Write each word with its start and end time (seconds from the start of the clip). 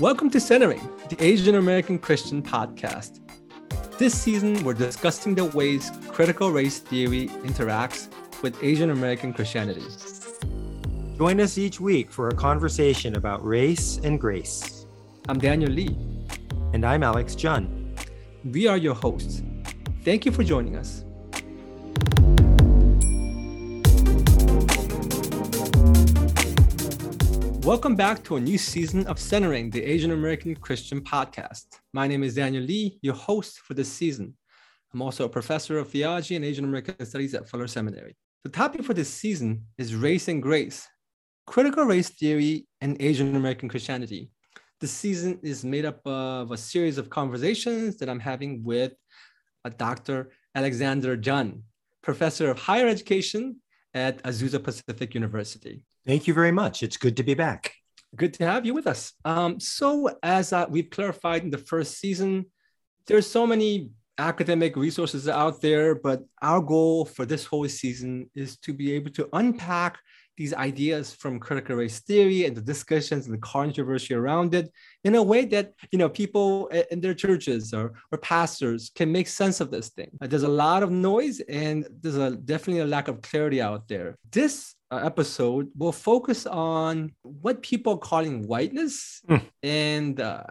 Welcome 0.00 0.30
to 0.30 0.38
Centering, 0.38 0.88
the 1.08 1.20
Asian 1.20 1.56
American 1.56 1.98
Christian 1.98 2.40
podcast. 2.40 3.18
This 3.98 4.16
season, 4.16 4.62
we're 4.62 4.74
discussing 4.74 5.34
the 5.34 5.46
ways 5.46 5.90
critical 6.06 6.52
race 6.52 6.78
theory 6.78 7.26
interacts 7.42 8.06
with 8.40 8.62
Asian 8.62 8.90
American 8.90 9.32
Christianity. 9.32 9.82
Join 11.16 11.40
us 11.40 11.58
each 11.58 11.80
week 11.80 12.12
for 12.12 12.28
a 12.28 12.34
conversation 12.36 13.16
about 13.16 13.44
race 13.44 13.98
and 14.04 14.20
grace. 14.20 14.86
I'm 15.28 15.40
Daniel 15.40 15.72
Lee. 15.72 15.98
And 16.72 16.84
I'm 16.84 17.02
Alex 17.02 17.34
Jun. 17.34 17.96
We 18.44 18.68
are 18.68 18.76
your 18.76 18.94
hosts. 18.94 19.42
Thank 20.04 20.24
you 20.24 20.30
for 20.30 20.44
joining 20.44 20.76
us. 20.76 21.04
Welcome 27.68 27.96
back 27.96 28.24
to 28.24 28.36
a 28.36 28.40
new 28.40 28.56
season 28.56 29.06
of 29.08 29.18
Centering, 29.18 29.68
the 29.68 29.84
Asian 29.84 30.12
American 30.12 30.56
Christian 30.56 31.02
podcast. 31.02 31.66
My 31.92 32.08
name 32.08 32.22
is 32.22 32.36
Daniel 32.36 32.64
Lee, 32.64 32.98
your 33.02 33.12
host 33.12 33.58
for 33.58 33.74
this 33.74 33.92
season. 33.92 34.34
I'm 34.94 35.02
also 35.02 35.26
a 35.26 35.28
professor 35.28 35.76
of 35.78 35.90
theology 35.90 36.34
and 36.34 36.46
Asian 36.46 36.64
American 36.64 37.04
studies 37.04 37.34
at 37.34 37.46
Fuller 37.46 37.66
Seminary. 37.66 38.16
The 38.42 38.48
topic 38.48 38.84
for 38.84 38.94
this 38.94 39.10
season 39.10 39.66
is 39.76 39.94
race 39.94 40.28
and 40.28 40.42
grace, 40.42 40.88
critical 41.46 41.84
race 41.84 42.08
theory 42.08 42.66
and 42.80 42.96
Asian 43.02 43.36
American 43.36 43.68
Christianity. 43.68 44.30
The 44.80 44.88
season 44.88 45.38
is 45.42 45.62
made 45.62 45.84
up 45.84 46.00
of 46.06 46.52
a 46.52 46.56
series 46.56 46.96
of 46.96 47.10
conversations 47.10 47.98
that 47.98 48.08
I'm 48.08 48.20
having 48.20 48.64
with 48.64 48.94
Dr. 49.76 50.30
Alexander 50.54 51.18
Jun, 51.18 51.64
professor 52.02 52.48
of 52.48 52.58
higher 52.60 52.88
education 52.88 53.60
at 53.92 54.22
Azusa 54.22 54.64
Pacific 54.64 55.12
University. 55.14 55.84
Thank 56.08 56.26
you 56.26 56.32
very 56.32 56.52
much. 56.52 56.82
It's 56.82 56.96
good 56.96 57.18
to 57.18 57.22
be 57.22 57.34
back. 57.34 57.74
Good 58.16 58.32
to 58.34 58.46
have 58.46 58.64
you 58.64 58.72
with 58.72 58.86
us. 58.86 59.12
Um, 59.26 59.60
so, 59.60 60.08
as 60.22 60.54
uh, 60.54 60.64
we've 60.66 60.88
clarified 60.88 61.42
in 61.42 61.50
the 61.50 61.58
first 61.58 61.98
season, 61.98 62.46
there's 63.06 63.30
so 63.30 63.46
many 63.46 63.90
academic 64.16 64.74
resources 64.74 65.28
out 65.28 65.60
there, 65.60 65.94
but 65.94 66.22
our 66.40 66.62
goal 66.62 67.04
for 67.04 67.26
this 67.26 67.44
whole 67.44 67.68
season 67.68 68.30
is 68.34 68.56
to 68.60 68.72
be 68.72 68.92
able 68.92 69.10
to 69.10 69.28
unpack 69.34 69.98
these 70.38 70.54
ideas 70.54 71.14
from 71.14 71.38
critical 71.38 71.76
race 71.76 72.00
theory 72.00 72.46
and 72.46 72.56
the 72.56 72.62
discussions 72.62 73.26
and 73.26 73.34
the 73.34 73.40
controversy 73.42 74.14
around 74.14 74.54
it 74.54 74.72
in 75.04 75.14
a 75.14 75.22
way 75.22 75.44
that 75.44 75.74
you 75.92 75.98
know 75.98 76.08
people 76.08 76.68
in 76.90 77.00
their 77.00 77.14
churches 77.14 77.72
or, 77.72 77.94
or 78.10 78.18
pastors 78.18 78.90
can 78.94 79.10
make 79.10 79.28
sense 79.28 79.60
of 79.60 79.70
this 79.70 79.90
thing. 79.90 80.10
There's 80.20 80.42
a 80.42 80.48
lot 80.48 80.82
of 80.82 80.90
noise 80.90 81.40
and 81.40 81.86
there's 82.00 82.16
a 82.16 82.32
definitely 82.36 82.82
a 82.82 82.86
lack 82.86 83.08
of 83.08 83.22
clarity 83.22 83.60
out 83.62 83.88
there. 83.88 84.16
This 84.30 84.74
uh, 84.90 85.00
episode 85.04 85.68
will 85.76 85.92
focus 85.92 86.46
on 86.46 87.12
what 87.22 87.62
people 87.62 87.94
are 87.94 87.98
calling 87.98 88.46
whiteness 88.46 89.20
mm. 89.28 89.42
and 89.62 90.20
uh, 90.20 90.44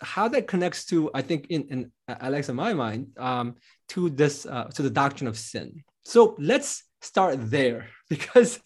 how 0.00 0.28
that 0.28 0.48
connects 0.48 0.84
to 0.86 1.10
i 1.14 1.22
think 1.22 1.46
in, 1.48 1.62
in 1.68 1.92
uh, 2.08 2.16
alex 2.20 2.48
in 2.48 2.56
my 2.56 2.72
mind 2.74 3.06
um, 3.18 3.54
to 3.88 4.08
this 4.08 4.46
uh, 4.46 4.64
to 4.64 4.82
the 4.82 4.90
doctrine 4.90 5.28
of 5.28 5.38
sin. 5.38 5.84
So 6.04 6.34
let's 6.38 6.84
start 7.02 7.36
there 7.38 7.88
because 8.08 8.60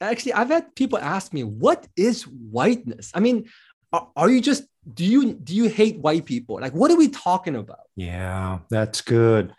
actually 0.00 0.34
i've 0.34 0.48
had 0.48 0.74
people 0.74 0.98
ask 0.98 1.32
me 1.32 1.42
what 1.42 1.86
is 1.96 2.22
whiteness? 2.24 3.10
I 3.14 3.20
mean 3.20 3.48
are, 3.96 4.08
are, 4.16 4.30
you 4.30 4.40
just 4.40 4.64
do 4.92 5.04
you 5.04 5.34
do 5.34 5.54
you 5.54 5.68
hate 5.68 5.98
white 5.98 6.24
people? 6.24 6.58
Like 6.60 6.74
what 6.74 6.90
are 6.90 6.96
we 6.96 7.08
talking 7.08 7.56
about? 7.56 7.80
Yeah 7.96 8.58
that's 8.70 9.00
good. 9.00 9.54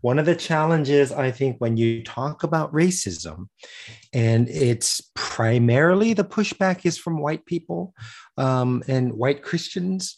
One 0.00 0.18
of 0.18 0.26
the 0.26 0.34
challenges 0.34 1.12
i 1.12 1.30
think 1.30 1.58
when 1.58 1.76
you 1.76 2.02
talk 2.02 2.42
about 2.42 2.72
racism 2.72 3.46
and 4.12 4.48
it's 4.48 5.00
primarily 5.14 6.12
the 6.12 6.24
pushback 6.24 6.84
is 6.84 6.98
from 6.98 7.20
white 7.20 7.46
people 7.46 7.94
um, 8.36 8.82
and 8.88 9.12
white 9.12 9.44
christians 9.44 10.16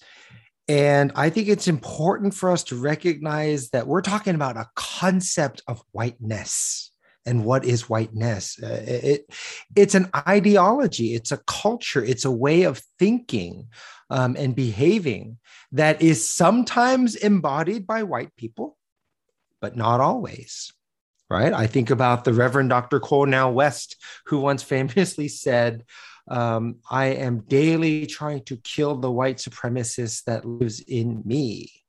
and 0.69 1.13
I 1.15 1.29
think 1.29 1.49
it's 1.49 1.69
important 1.69 2.33
for 2.33 2.51
us 2.51 2.65
to 2.65 2.77
recognize 2.77 3.69
that 3.71 3.87
we're 3.87 4.01
talking 4.01 4.35
about 4.35 4.57
a 4.57 4.67
concept 4.75 5.63
of 5.69 5.83
whiteness 5.93 6.91
and 7.27 7.45
what 7.45 7.65
is 7.65 7.89
whiteness? 7.89 8.63
Uh, 8.63 8.83
it 8.87 9.27
it's 9.75 9.95
an 9.95 10.11
ideology. 10.29 11.15
It's 11.15 11.33
a 11.33 11.39
culture. 11.47 12.05
It's 12.05 12.25
a 12.25 12.31
way 12.31 12.65
of 12.65 12.83
thinking 12.99 13.69
um, 14.11 14.37
and 14.39 14.55
behaving 14.55 15.39
that 15.73 16.01
is 16.01 16.27
sometimes 16.27 17.17
embodied 17.17 17.87
by 17.87 18.03
white 18.03 18.35
people 18.37 18.77
but 19.61 19.77
not 19.77 20.01
always 20.01 20.73
right? 21.31 21.55
I 21.55 21.67
think 21.67 21.91
about 21.91 22.25
the 22.25 22.33
reverend 22.33 22.71
dr 22.71 23.01
cornel 23.01 23.53
west 23.53 23.97
who 24.27 24.39
once 24.39 24.63
famously 24.75 25.29
said 25.29 25.85
um, 26.29 26.77
i 26.91 27.07
am 27.07 27.41
daily 27.41 28.07
trying 28.07 28.43
to 28.45 28.57
kill 28.59 28.97
the 28.97 29.11
white 29.11 29.39
supremacist 29.39 30.25
that 30.25 30.45
lives 30.45 30.81
in 30.81 31.23
me 31.25 31.84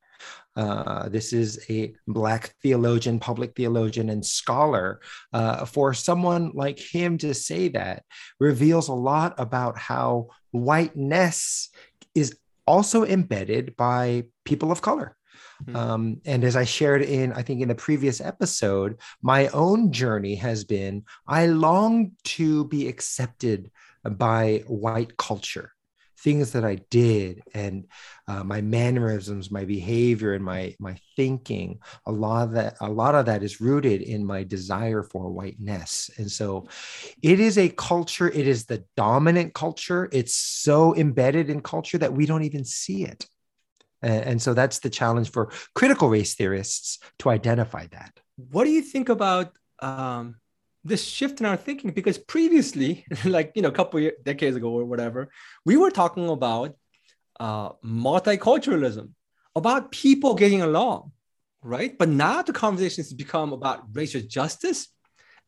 uh, 0.55 1.09
this 1.09 1.33
is 1.33 1.65
a 1.69 1.93
Black 2.07 2.53
theologian, 2.61 3.19
public 3.19 3.55
theologian, 3.55 4.09
and 4.09 4.25
scholar. 4.25 5.01
Uh, 5.33 5.65
for 5.65 5.93
someone 5.93 6.51
like 6.53 6.79
him 6.79 7.17
to 7.17 7.33
say 7.33 7.67
that 7.69 8.03
reveals 8.39 8.87
a 8.87 8.93
lot 8.93 9.33
about 9.37 9.77
how 9.77 10.27
whiteness 10.51 11.69
is 12.13 12.37
also 12.65 13.03
embedded 13.03 13.75
by 13.75 14.23
people 14.45 14.71
of 14.71 14.81
color. 14.81 15.15
Mm-hmm. 15.63 15.75
Um, 15.75 16.21
and 16.25 16.43
as 16.43 16.55
I 16.55 16.65
shared 16.65 17.01
in, 17.01 17.31
I 17.33 17.41
think 17.41 17.61
in 17.61 17.67
the 17.67 17.75
previous 17.75 18.19
episode, 18.19 18.97
my 19.21 19.47
own 19.49 19.91
journey 19.91 20.35
has 20.35 20.63
been 20.63 21.03
I 21.27 21.47
long 21.47 22.11
to 22.25 22.65
be 22.65 22.87
accepted 22.87 23.71
by 24.03 24.63
white 24.67 25.17
culture 25.17 25.74
things 26.25 26.53
that 26.53 26.65
I 26.65 26.75
did 26.89 27.43
and 27.53 27.85
uh, 28.27 28.43
my 28.43 28.59
mannerisms, 28.59 29.51
my 29.51 29.63
behavior, 29.63 30.33
and 30.33 30.43
my 30.43 30.75
my 30.79 30.97
thinking. 31.15 31.79
A 32.07 32.11
lot 32.11 32.47
of 32.47 32.51
that, 32.53 32.77
a 32.81 32.89
lot 32.89 33.13
of 33.13 33.27
that 33.27 33.43
is 33.43 33.61
rooted 33.61 34.01
in 34.01 34.25
my 34.25 34.43
desire 34.43 35.03
for 35.03 35.29
whiteness, 35.29 36.09
and 36.17 36.29
so 36.29 36.67
it 37.21 37.39
is 37.39 37.59
a 37.59 37.69
culture. 37.69 38.27
It 38.27 38.47
is 38.47 38.65
the 38.65 38.83
dominant 38.97 39.53
culture. 39.53 40.09
It's 40.11 40.35
so 40.35 40.95
embedded 40.95 41.49
in 41.51 41.61
culture 41.61 41.99
that 41.99 42.13
we 42.13 42.25
don't 42.25 42.43
even 42.43 42.65
see 42.65 43.05
it. 43.05 43.27
And, 44.01 44.23
and 44.29 44.41
so 44.41 44.55
that's 44.55 44.79
the 44.79 44.89
challenge 44.89 45.29
for 45.31 45.51
critical 45.75 46.09
race 46.09 46.33
theorists 46.33 46.99
to 47.19 47.29
identify 47.29 47.85
that. 47.91 48.19
What 48.35 48.63
do 48.65 48.71
you 48.71 48.81
think 48.81 49.09
about 49.09 49.55
um, 49.79 50.35
this 50.85 51.03
shift 51.03 51.39
in 51.41 51.45
our 51.45 51.57
thinking 51.57 51.91
because 51.91 52.17
previously 52.17 53.05
like 53.25 53.51
you 53.55 53.61
know 53.61 53.69
a 53.69 53.77
couple 53.79 54.05
of 54.05 54.13
decades 54.23 54.55
ago 54.55 54.69
or 54.69 54.85
whatever 54.85 55.29
we 55.65 55.75
were 55.75 55.91
talking 55.91 56.29
about 56.29 56.75
uh, 57.39 57.69
multiculturalism 57.83 59.09
about 59.55 59.91
people 59.91 60.35
getting 60.35 60.61
along 60.61 61.11
right? 61.65 61.97
But 61.97 62.09
now 62.09 62.43
the 62.43 62.53
conversation 62.53 63.03
has 63.03 63.11
become 63.11 63.51
about 63.51 63.83
racial 63.91 64.21
justice 64.21 64.87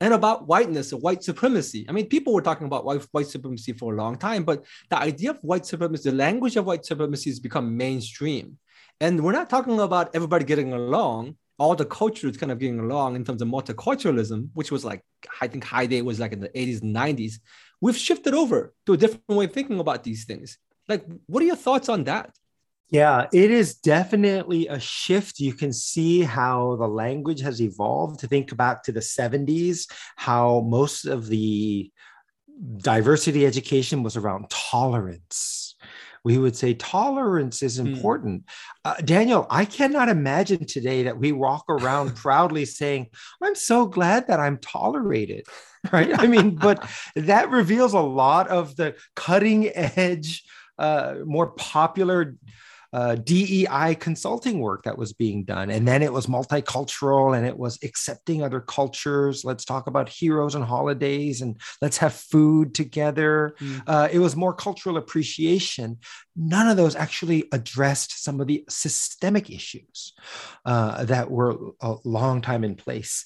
and 0.01 0.13
about 0.13 0.47
whiteness 0.47 0.91
or 0.91 0.99
white 0.99 1.23
supremacy. 1.23 1.85
I 1.87 1.91
mean 1.91 2.07
people 2.07 2.33
were 2.33 2.41
talking 2.41 2.67
about 2.67 2.85
white, 2.85 3.05
white 3.11 3.27
supremacy 3.27 3.73
for 3.73 3.93
a 3.93 3.97
long 3.97 4.17
time 4.17 4.43
but 4.43 4.65
the 4.89 4.97
idea 4.97 5.31
of 5.31 5.39
white 5.41 5.65
supremacy 5.65 6.09
the 6.09 6.15
language 6.15 6.55
of 6.55 6.65
white 6.65 6.85
supremacy 6.85 7.29
has 7.29 7.39
become 7.39 7.77
mainstream. 7.77 8.57
And 8.99 9.23
we're 9.23 9.31
not 9.31 9.49
talking 9.49 9.79
about 9.79 10.15
everybody 10.15 10.43
getting 10.43 10.73
along 10.73 11.37
all 11.59 11.75
the 11.75 11.85
cultures 11.85 12.37
kind 12.37 12.51
of 12.51 12.59
getting 12.59 12.79
along 12.79 13.15
in 13.15 13.23
terms 13.23 13.41
of 13.41 13.47
multiculturalism, 13.47 14.49
which 14.53 14.71
was 14.71 14.85
like, 14.85 15.01
I 15.41 15.47
think 15.47 15.63
high 15.63 15.87
day 15.87 16.01
was 16.01 16.19
like 16.19 16.33
in 16.33 16.39
the 16.39 16.49
80s 16.49 16.81
and 16.81 16.95
90s, 16.95 17.39
we've 17.81 17.97
shifted 17.97 18.33
over 18.33 18.73
to 18.85 18.93
a 18.93 18.97
different 18.97 19.23
way 19.27 19.45
of 19.45 19.53
thinking 19.53 19.79
about 19.79 20.03
these 20.03 20.25
things. 20.25 20.57
Like, 20.87 21.05
what 21.25 21.41
are 21.41 21.47
your 21.47 21.55
thoughts 21.55 21.89
on 21.89 22.03
that? 22.05 22.31
Yeah, 22.89 23.27
it 23.33 23.51
is 23.51 23.75
definitely 23.75 24.67
a 24.67 24.79
shift. 24.79 25.39
You 25.39 25.53
can 25.53 25.73
see 25.73 26.21
how 26.21 26.77
the 26.77 26.87
language 26.87 27.41
has 27.41 27.61
evolved. 27.61 28.21
To 28.21 28.27
think 28.27 28.55
back 28.55 28.83
to 28.83 28.93
the 28.93 29.01
70s, 29.01 29.91
how 30.15 30.61
most 30.61 31.05
of 31.05 31.27
the 31.27 31.91
diversity 32.77 33.45
education 33.45 34.03
was 34.03 34.15
around 34.15 34.49
tolerance 34.49 35.75
we 36.23 36.37
would 36.37 36.55
say 36.55 36.73
tolerance 36.73 37.63
is 37.63 37.77
hmm. 37.77 37.87
important. 37.87 38.45
Mm. 38.45 38.49
Uh, 38.85 38.95
Daniel, 39.03 39.47
I 39.49 39.65
cannot 39.65 40.09
imagine 40.09 40.65
today 40.65 41.03
that 41.03 41.17
we 41.17 41.31
walk 41.31 41.65
around 41.69 42.15
proudly 42.15 42.65
saying, 42.65 43.07
I'm 43.41 43.55
so 43.55 43.85
glad 43.85 44.27
that 44.27 44.39
I'm 44.39 44.57
tolerated. 44.57 45.45
Right. 45.91 46.19
I 46.19 46.27
mean, 46.27 46.55
but 46.55 46.85
that 47.15 47.49
reveals 47.49 47.93
a 47.93 47.99
lot 47.99 48.49
of 48.49 48.75
the 48.75 48.95
cutting 49.15 49.69
edge, 49.73 50.43
uh, 50.77 51.15
more 51.23 51.51
popular 51.51 52.35
uh, 52.97 53.13
DEI 53.13 53.93
consulting 53.99 54.57
work 54.57 54.81
that 54.85 54.97
was 54.97 55.13
being 55.13 55.43
done. 55.43 55.69
And 55.69 55.87
then 55.87 56.01
it 56.01 56.11
was 56.11 56.25
multicultural 56.25 57.37
and 57.37 57.45
it 57.45 57.55
was 57.55 57.77
accepting 57.83 58.41
other 58.41 58.59
cultures. 58.59 59.45
Let's 59.45 59.65
talk 59.65 59.85
about 59.85 60.09
heroes 60.09 60.55
and 60.55 60.65
holidays 60.65 61.41
and 61.41 61.61
let's 61.79 61.97
have 61.97 62.13
food 62.13 62.73
together. 62.73 63.53
Mm. 63.59 63.83
Uh, 63.85 64.07
it 64.11 64.17
was 64.17 64.35
more 64.35 64.51
cultural 64.51 64.97
appreciation. 64.97 65.99
None 66.35 66.69
of 66.69 66.75
those 66.75 66.95
actually 66.95 67.47
addressed 67.51 68.23
some 68.23 68.41
of 68.41 68.47
the 68.47 68.65
systemic 68.67 69.51
issues 69.51 70.13
uh, 70.65 71.05
that 71.05 71.29
were 71.29 71.55
a 71.81 71.97
long 72.03 72.41
time 72.41 72.63
in 72.63 72.73
place. 72.73 73.25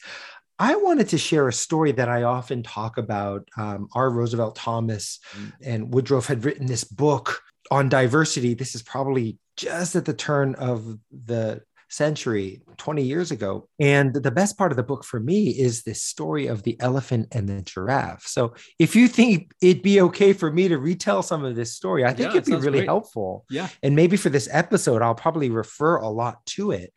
I 0.60 0.76
wanted 0.76 1.08
to 1.10 1.18
share 1.18 1.48
a 1.48 1.54
story 1.54 1.94
that 1.94 2.10
I 2.10 2.24
often 2.24 2.62
talk 2.62 2.98
about. 2.98 3.48
Um, 3.56 3.88
R. 3.96 4.10
Roosevelt 4.10 4.58
Thomas 4.58 5.22
mm. 5.32 5.54
and 5.64 5.94
Woodruff 5.94 6.28
had 6.28 6.44
written 6.44 6.66
this 6.66 6.84
book 6.84 7.42
on 7.72 7.90
diversity, 7.90 8.54
this 8.54 8.76
is 8.76 8.84
probably 8.84 9.38
just 9.58 9.96
at 9.96 10.06
the 10.06 10.14
turn 10.14 10.56
of 10.56 10.98
the 11.12 11.62
century 11.92 12.62
20 12.78 13.04
years 13.04 13.32
ago. 13.32 13.68
And 13.80 14.14
the 14.14 14.32
best 14.32 14.58
part 14.58 14.72
of 14.72 14.78
the 14.78 14.84
book 14.84 15.04
for 15.04 15.20
me 15.20 15.50
is 15.50 15.84
this 15.84 16.02
story 16.02 16.48
of 16.48 16.64
the 16.64 16.80
elephant 16.80 17.28
and 17.34 17.48
the 17.48 17.62
giraffe. 17.62 18.26
So 18.26 18.54
if 18.80 18.96
you 18.96 19.08
think 19.08 19.52
it'd 19.62 19.84
be 19.84 20.02
okay 20.02 20.32
for 20.32 20.52
me 20.52 20.70
to 20.70 20.78
retell 20.78 21.22
some 21.22 21.44
of 21.44 21.56
this 21.56 21.74
story 21.74 22.06
i 22.06 22.14
think 22.14 22.32
yeah, 22.32 22.38
it'd 22.38 22.46
be 22.46 22.54
really 22.54 22.80
great. 22.80 22.86
helpful. 22.88 23.46
Yeah. 23.50 23.68
And 23.84 23.96
maybe 23.96 24.18
for 24.18 24.30
this 24.30 24.48
episode 24.52 25.02
i'll 25.02 25.16
probably 25.16 25.50
refer 25.50 25.98
a 25.98 26.08
lot 26.08 26.46
to 26.48 26.72
it. 26.72 26.94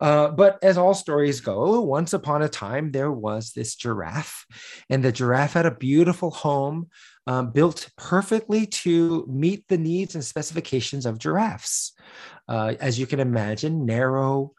Uh, 0.00 0.28
but 0.28 0.58
as 0.62 0.78
all 0.78 0.94
stories 0.94 1.40
go 1.40 1.80
once 1.82 2.12
upon 2.12 2.40
a 2.42 2.48
time 2.48 2.90
there 2.90 3.12
was 3.12 3.52
this 3.52 3.74
giraffe 3.74 4.46
and 4.88 5.04
the 5.04 5.12
giraffe 5.12 5.52
had 5.52 5.66
a 5.66 5.74
beautiful 5.74 6.30
home 6.30 6.88
um, 7.28 7.50
built 7.50 7.90
perfectly 7.96 8.66
to 8.66 9.26
meet 9.28 9.68
the 9.68 9.76
needs 9.78 10.14
and 10.14 10.24
specifications 10.24 11.06
of 11.06 11.18
giraffes. 11.18 11.92
Uh, 12.48 12.74
as 12.80 12.98
you 12.98 13.06
can 13.06 13.20
imagine, 13.20 13.84
narrow 13.84 14.52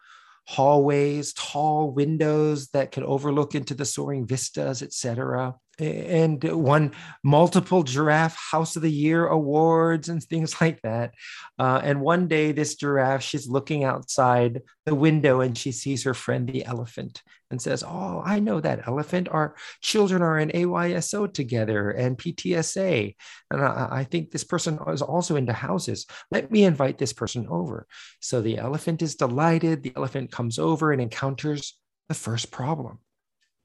hallways, 0.46 1.34
tall 1.34 1.92
windows 1.92 2.70
that 2.70 2.92
can 2.92 3.04
overlook 3.04 3.56
into 3.56 3.74
the 3.74 3.86
soaring 3.86 4.26
vistas, 4.26 4.82
etc 4.82 5.56
and 5.80 6.44
won 6.44 6.92
multiple 7.24 7.84
giraffe 7.84 8.36
house 8.52 8.76
of 8.76 8.82
the 8.82 8.92
year 8.92 9.28
awards 9.28 10.10
and 10.10 10.22
things 10.22 10.60
like 10.62 10.82
that. 10.82 11.14
Uh, 11.58 11.80
and 11.84 12.02
one 12.02 12.28
day 12.28 12.52
this 12.52 12.76
giraffe 12.76 13.24
she's 13.24 13.48
looking 13.48 13.84
outside 13.84 14.62
the 14.86 14.96
window 14.96 15.42
and 15.42 15.58
she 15.58 15.72
sees 15.72 16.04
her 16.04 16.14
friend 16.14 16.50
the 16.50 16.66
elephant 16.66 17.22
and 17.52 17.62
says 17.62 17.84
oh 17.86 18.22
i 18.26 18.40
know 18.40 18.60
that 18.60 18.88
elephant. 18.88 19.30
Our 19.30 19.56
children 19.82 20.22
are 20.22 20.38
in 20.38 20.50
ayso 20.50 21.32
together 21.32 21.92
and 21.92 22.18
ptsa 22.18 23.16
and 23.52 23.62
I, 23.62 23.88
I 23.92 24.04
think 24.04 24.32
this 24.32 24.44
person 24.44 24.80
is 24.88 25.02
also 25.02 25.36
into 25.36 25.54
houses. 25.54 26.06
Let 26.32 26.52
me 26.52 26.64
invite 26.64 26.98
this 26.98 27.14
person 27.14 27.48
over. 27.50 27.88
So 28.20 28.42
the 28.42 28.58
elephant 28.58 29.02
is 29.02 29.16
delighted. 29.16 29.84
The 29.84 29.94
elephant 29.96 30.32
comes 30.32 30.60
over 30.60 30.92
and 30.92 31.02
encounters 31.02 31.78
the 32.08 32.16
first 32.16 32.52
problem. 32.52 33.00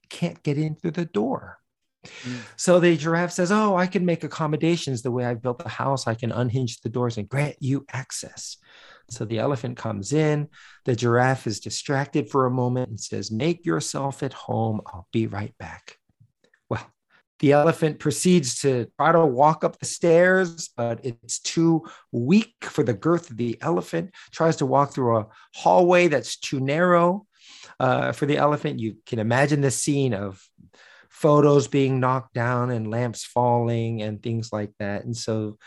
Can't 0.09 0.41
get 0.43 0.57
in 0.57 0.75
through 0.75 0.91
the 0.91 1.05
door 1.05 1.59
Mm. 2.23 2.39
So 2.55 2.79
the 2.79 2.97
giraffe 2.97 3.31
says, 3.31 3.51
Oh, 3.51 3.75
I 3.75 3.87
can 3.87 4.05
make 4.05 4.23
accommodations 4.23 5.01
the 5.01 5.11
way 5.11 5.25
I 5.25 5.33
built 5.33 5.59
the 5.59 5.69
house. 5.69 6.07
I 6.07 6.15
can 6.15 6.31
unhinge 6.31 6.81
the 6.81 6.89
doors 6.89 7.17
and 7.17 7.27
grant 7.27 7.55
you 7.59 7.85
access. 7.91 8.57
So 9.09 9.25
the 9.25 9.39
elephant 9.39 9.77
comes 9.77 10.13
in. 10.13 10.49
The 10.85 10.95
giraffe 10.95 11.47
is 11.47 11.59
distracted 11.59 12.29
for 12.29 12.45
a 12.45 12.51
moment 12.51 12.89
and 12.89 12.99
says, 12.99 13.31
Make 13.31 13.65
yourself 13.65 14.23
at 14.23 14.33
home. 14.33 14.81
I'll 14.87 15.07
be 15.11 15.27
right 15.27 15.55
back. 15.57 15.97
Well, 16.69 16.85
the 17.39 17.51
elephant 17.51 17.99
proceeds 17.99 18.61
to 18.61 18.87
try 18.97 19.11
to 19.11 19.25
walk 19.25 19.63
up 19.63 19.77
the 19.79 19.85
stairs, 19.85 20.69
but 20.75 21.05
it's 21.05 21.39
too 21.39 21.85
weak 22.11 22.55
for 22.61 22.83
the 22.83 22.93
girth 22.93 23.29
of 23.29 23.37
the 23.37 23.57
elephant. 23.61 24.11
Tries 24.31 24.55
to 24.57 24.65
walk 24.65 24.93
through 24.93 25.17
a 25.17 25.27
hallway 25.53 26.07
that's 26.07 26.37
too 26.37 26.59
narrow 26.59 27.27
uh, 27.79 28.11
for 28.11 28.25
the 28.25 28.37
elephant. 28.37 28.79
You 28.79 28.97
can 29.05 29.19
imagine 29.19 29.61
the 29.61 29.71
scene 29.71 30.13
of 30.13 30.41
photos 31.15 31.69
being 31.69 32.01
knocked 32.01 32.33
down 32.33 32.71
and 32.71 32.91
lamps 32.91 33.23
falling 33.23 34.01
and 34.01 34.21
things 34.21 34.51
like 34.51 34.71
that. 34.79 35.05
And 35.05 35.15
so 35.15 35.57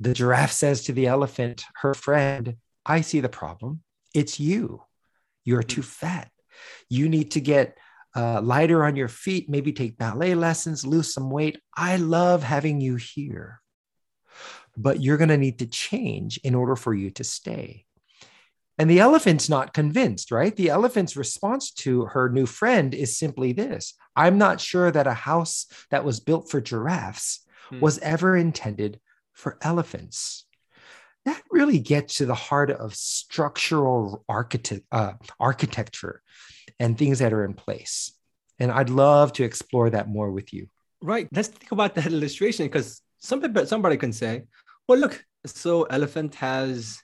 the 0.00 0.14
giraffe 0.14 0.52
says 0.52 0.84
to 0.84 0.92
the 0.92 1.06
elephant, 1.06 1.64
her 1.82 1.92
friend, 1.92 2.56
I 2.86 3.02
see 3.02 3.20
the 3.20 3.28
problem. 3.28 3.82
It's 4.14 4.40
you. 4.40 4.82
You're 5.44 5.62
too 5.62 5.82
mm-hmm. 5.82 6.06
fat. 6.06 6.30
You 6.88 7.10
need 7.10 7.32
to 7.32 7.42
get 7.42 7.76
uh, 8.14 8.40
lighter 8.40 8.84
on 8.84 8.96
your 8.96 9.08
feet, 9.08 9.50
maybe 9.50 9.72
take 9.72 9.98
ballet 9.98 10.34
lessons, 10.34 10.86
lose 10.86 11.12
some 11.12 11.30
weight. 11.30 11.60
I 11.76 11.96
love 11.96 12.42
having 12.42 12.80
you 12.80 12.96
here. 12.96 13.60
But 14.78 15.02
you're 15.02 15.18
going 15.18 15.28
to 15.28 15.36
need 15.36 15.58
to 15.58 15.66
change 15.66 16.38
in 16.42 16.54
order 16.54 16.74
for 16.74 16.94
you 16.94 17.10
to 17.12 17.24
stay. 17.24 17.85
And 18.78 18.90
the 18.90 19.00
elephant's 19.00 19.48
not 19.48 19.72
convinced, 19.72 20.30
right? 20.30 20.54
The 20.54 20.68
elephant's 20.68 21.16
response 21.16 21.70
to 21.72 22.04
her 22.06 22.28
new 22.28 22.44
friend 22.46 22.94
is 22.94 23.18
simply 23.18 23.52
this 23.52 23.94
I'm 24.14 24.38
not 24.38 24.60
sure 24.60 24.90
that 24.90 25.06
a 25.06 25.14
house 25.14 25.66
that 25.90 26.04
was 26.04 26.20
built 26.20 26.50
for 26.50 26.60
giraffes 26.60 27.44
hmm. 27.68 27.80
was 27.80 27.98
ever 27.98 28.36
intended 28.36 29.00
for 29.32 29.58
elephants. 29.62 30.44
That 31.24 31.42
really 31.50 31.78
gets 31.78 32.16
to 32.16 32.26
the 32.26 32.34
heart 32.34 32.70
of 32.70 32.94
structural 32.94 34.24
architect, 34.28 34.84
uh, 34.92 35.14
architecture 35.40 36.22
and 36.78 36.96
things 36.96 37.18
that 37.18 37.32
are 37.32 37.44
in 37.44 37.54
place. 37.54 38.12
And 38.58 38.70
I'd 38.70 38.90
love 38.90 39.32
to 39.34 39.44
explore 39.44 39.90
that 39.90 40.08
more 40.08 40.30
with 40.30 40.52
you. 40.52 40.68
Right. 41.02 41.28
Let's 41.32 41.48
think 41.48 41.72
about 41.72 41.94
that 41.96 42.06
illustration 42.12 42.66
because 42.66 43.02
somebody, 43.18 43.66
somebody 43.66 43.96
can 43.96 44.12
say, 44.12 44.44
well, 44.88 44.98
look, 44.98 45.24
so 45.46 45.84
elephant 45.84 46.36
has 46.36 47.00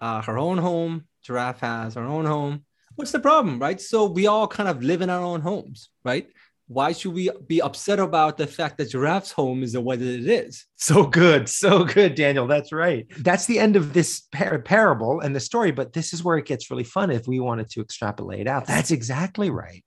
uh, 0.00 0.22
her 0.22 0.38
own 0.38 0.58
home, 0.58 1.04
giraffe 1.24 1.60
has 1.60 1.96
our 1.96 2.06
own 2.06 2.24
home. 2.24 2.64
What's 2.96 3.12
the 3.12 3.18
problem, 3.18 3.58
right? 3.58 3.80
So 3.80 4.04
we 4.06 4.26
all 4.26 4.46
kind 4.46 4.68
of 4.68 4.82
live 4.82 5.02
in 5.02 5.10
our 5.10 5.22
own 5.22 5.40
homes, 5.40 5.88
right? 6.04 6.28
Why 6.66 6.92
should 6.92 7.12
we 7.12 7.30
be 7.46 7.60
upset 7.60 7.98
about 7.98 8.38
the 8.38 8.46
fact 8.46 8.78
that 8.78 8.90
giraffe's 8.90 9.32
home 9.32 9.62
is 9.62 9.72
the 9.72 9.80
way 9.80 9.96
that 9.96 10.06
it 10.06 10.26
is? 10.26 10.64
So 10.76 11.04
good, 11.04 11.48
so 11.64 11.84
good, 11.84 12.14
Daniel. 12.14 12.46
That's 12.46 12.72
right. 12.72 13.06
That's 13.18 13.46
the 13.46 13.58
end 13.58 13.76
of 13.76 13.92
this 13.92 14.22
par- 14.32 14.60
parable 14.60 15.20
and 15.20 15.34
the 15.34 15.40
story. 15.40 15.72
But 15.72 15.92
this 15.92 16.14
is 16.14 16.24
where 16.24 16.38
it 16.38 16.46
gets 16.46 16.70
really 16.70 16.84
fun 16.84 17.10
if 17.10 17.26
we 17.26 17.40
wanted 17.40 17.68
to 17.70 17.80
extrapolate 17.80 18.46
out. 18.46 18.66
That's 18.66 18.92
exactly 18.92 19.50
right. 19.50 19.84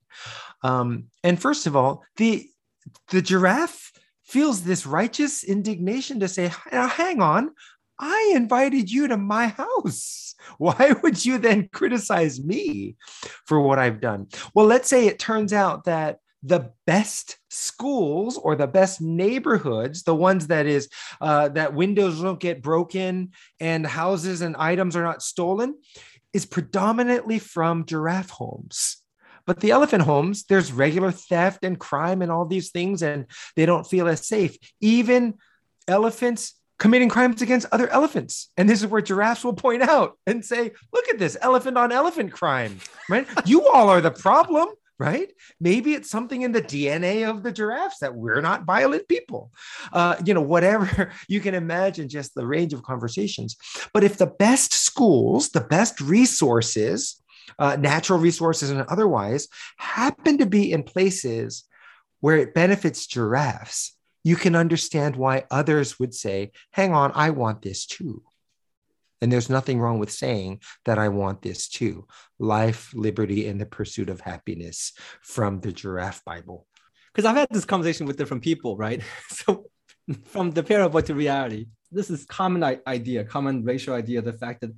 Um, 0.63 1.05
and 1.23 1.41
first 1.41 1.65
of 1.65 1.75
all, 1.75 2.03
the 2.17 2.47
the 3.09 3.21
giraffe 3.21 3.91
feels 4.23 4.63
this 4.63 4.85
righteous 4.85 5.43
indignation 5.43 6.19
to 6.19 6.27
say, 6.27 6.51
hang 6.69 7.21
on, 7.21 7.51
I 7.99 8.33
invited 8.35 8.91
you 8.91 9.07
to 9.07 9.17
my 9.17 9.47
house. 9.47 10.35
Why 10.57 10.93
would 11.03 11.23
you 11.25 11.37
then 11.37 11.69
criticize 11.71 12.41
me 12.41 12.95
for 13.45 13.59
what 13.59 13.79
I've 13.79 14.01
done? 14.01 14.27
Well, 14.53 14.65
let's 14.65 14.89
say 14.89 15.07
it 15.07 15.19
turns 15.19 15.53
out 15.53 15.85
that 15.85 16.19
the 16.43 16.71
best 16.85 17.37
schools 17.49 18.37
or 18.37 18.55
the 18.55 18.67
best 18.67 19.01
neighborhoods 19.01 20.03
the 20.03 20.13
ones 20.13 20.47
that 20.47 20.67
is 20.67 20.87
uh, 21.19 21.49
that 21.49 21.73
windows 21.73 22.21
don't 22.21 22.39
get 22.39 22.61
broken 22.61 23.31
and 23.59 23.85
houses 23.85 24.41
and 24.41 24.55
items 24.55 24.95
are 24.95 25.03
not 25.03 25.23
stolen 25.23 25.75
is 26.33 26.45
predominantly 26.45 27.39
from 27.39 27.85
giraffe 27.85 28.29
homes 28.29 28.97
but 29.47 29.59
the 29.61 29.71
elephant 29.71 30.03
homes 30.03 30.43
there's 30.43 30.71
regular 30.71 31.11
theft 31.11 31.63
and 31.63 31.79
crime 31.79 32.21
and 32.21 32.31
all 32.31 32.45
these 32.45 32.69
things 32.69 33.01
and 33.01 33.25
they 33.55 33.65
don't 33.65 33.87
feel 33.87 34.07
as 34.07 34.27
safe 34.27 34.57
even 34.79 35.33
elephants 35.87 36.53
committing 36.79 37.09
crimes 37.09 37.41
against 37.41 37.67
other 37.71 37.89
elephants. 37.89 38.49
And 38.57 38.69
this 38.69 38.81
is 38.81 38.87
where 38.87 39.01
giraffes 39.01 39.43
will 39.43 39.53
point 39.53 39.81
out 39.81 40.17
and 40.27 40.45
say, 40.45 40.71
look 40.93 41.09
at 41.09 41.19
this 41.19 41.37
elephant 41.41 41.77
on 41.77 41.91
elephant 41.91 42.31
crime, 42.31 42.79
right? 43.09 43.27
you 43.45 43.67
all 43.67 43.89
are 43.89 44.01
the 44.01 44.11
problem, 44.11 44.67
right? 44.99 45.31
Maybe 45.59 45.93
it's 45.93 46.09
something 46.09 46.41
in 46.41 46.51
the 46.51 46.61
DNA 46.61 47.27
of 47.29 47.43
the 47.43 47.51
giraffes 47.51 47.99
that 47.99 48.15
we're 48.15 48.41
not 48.41 48.65
violent 48.65 49.07
people. 49.07 49.51
Uh, 49.91 50.15
you 50.23 50.33
know, 50.33 50.41
whatever 50.41 51.11
you 51.27 51.39
can 51.39 51.55
imagine, 51.55 52.09
just 52.09 52.35
the 52.35 52.45
range 52.45 52.73
of 52.73 52.83
conversations. 52.83 53.55
But 53.93 54.03
if 54.03 54.17
the 54.17 54.27
best 54.27 54.73
schools, 54.73 55.49
the 55.49 55.61
best 55.61 55.99
resources, 55.99 57.21
uh, 57.59 57.75
natural 57.77 58.19
resources 58.19 58.69
and 58.69 58.81
otherwise, 58.81 59.47
happen 59.77 60.37
to 60.39 60.45
be 60.45 60.71
in 60.71 60.83
places 60.83 61.63
where 62.19 62.37
it 62.37 62.53
benefits 62.53 63.07
giraffes, 63.07 63.96
you 64.27 64.35
can 64.35 64.57
understand 64.57 65.15
why 65.15 65.45
others 65.49 65.97
would 65.99 66.13
say, 66.13 66.51
hang 66.71 66.93
on, 66.93 67.13
I 67.15 67.29
want 67.29 67.61
this 67.61 67.85
too. 67.85 68.23
And 69.21 69.31
there's 69.31 69.49
nothing 69.49 69.79
wrong 69.79 69.99
with 69.99 70.11
saying 70.11 70.59
that 70.83 70.99
I 70.99 71.07
want 71.07 71.41
this 71.41 71.69
too. 71.69 72.07
Life, 72.37 72.91
liberty, 72.93 73.47
and 73.47 73.57
the 73.59 73.65
pursuit 73.65 74.09
of 74.09 74.19
happiness 74.19 74.91
from 75.21 75.61
the 75.61 75.71
Giraffe 75.71 76.25
Bible. 76.25 76.67
Because 77.07 77.23
I've 77.23 77.37
had 77.37 77.47
this 77.51 77.63
conversation 77.63 78.05
with 78.05 78.17
different 78.17 78.43
people, 78.43 78.75
right? 78.75 79.01
So 79.29 79.69
from 80.25 80.51
the 80.51 80.61
parable 80.61 81.01
to 81.01 81.15
reality, 81.15 81.67
this 81.89 82.09
is 82.09 82.25
common 82.25 82.81
idea, 82.85 83.23
common 83.23 83.63
racial 83.63 83.93
idea, 83.93 84.21
the 84.21 84.33
fact 84.33 84.59
that 84.59 84.71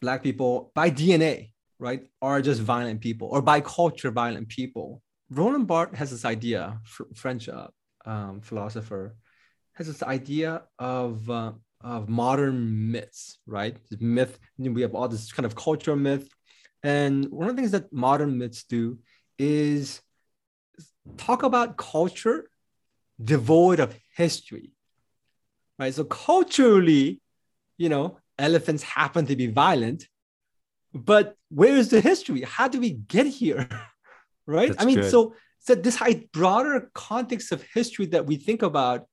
black 0.00 0.22
people 0.22 0.70
by 0.76 0.92
DNA, 0.92 1.50
right, 1.80 2.06
are 2.20 2.40
just 2.40 2.60
violent 2.60 3.00
people 3.00 3.26
or 3.32 3.42
by 3.42 3.62
culture 3.62 4.12
violent 4.12 4.48
people. 4.48 5.02
Roland 5.28 5.66
Barthes 5.66 5.98
has 5.98 6.12
this 6.12 6.24
idea, 6.24 6.78
French 7.16 7.48
uh, 7.48 7.66
um, 8.04 8.40
philosopher, 8.40 9.16
has 9.74 9.86
this 9.86 10.02
idea 10.02 10.62
of 10.78 11.28
uh, 11.30 11.52
of 11.80 12.08
modern 12.08 12.92
myths, 12.92 13.38
right? 13.46 13.76
Myth. 14.00 14.38
We 14.58 14.82
have 14.82 14.94
all 14.94 15.08
this 15.08 15.32
kind 15.32 15.46
of 15.46 15.54
cultural 15.54 15.96
myth, 15.96 16.28
and 16.82 17.26
one 17.30 17.48
of 17.48 17.56
the 17.56 17.62
things 17.62 17.72
that 17.72 17.92
modern 17.92 18.38
myths 18.38 18.64
do 18.64 18.98
is 19.38 20.00
talk 21.16 21.42
about 21.42 21.76
culture 21.76 22.48
devoid 23.22 23.80
of 23.80 23.96
history, 24.16 24.72
right? 25.78 25.94
So 25.94 26.04
culturally, 26.04 27.20
you 27.76 27.88
know, 27.88 28.18
elephants 28.38 28.82
happen 28.82 29.26
to 29.26 29.36
be 29.36 29.46
violent, 29.46 30.08
but 30.94 31.36
where 31.48 31.76
is 31.76 31.90
the 31.90 32.00
history? 32.00 32.42
How 32.42 32.68
do 32.68 32.80
we 32.80 32.90
get 32.90 33.26
here? 33.26 33.68
right? 34.46 34.68
That's 34.68 34.82
I 34.82 34.86
mean, 34.86 34.96
good. 34.96 35.10
so 35.10 35.34
so 35.62 35.76
this 35.76 36.02
broader 36.32 36.90
context 36.92 37.52
of 37.52 37.62
history 37.72 38.06
that 38.06 38.26
we 38.26 38.36
think 38.36 38.62
about, 38.62 39.06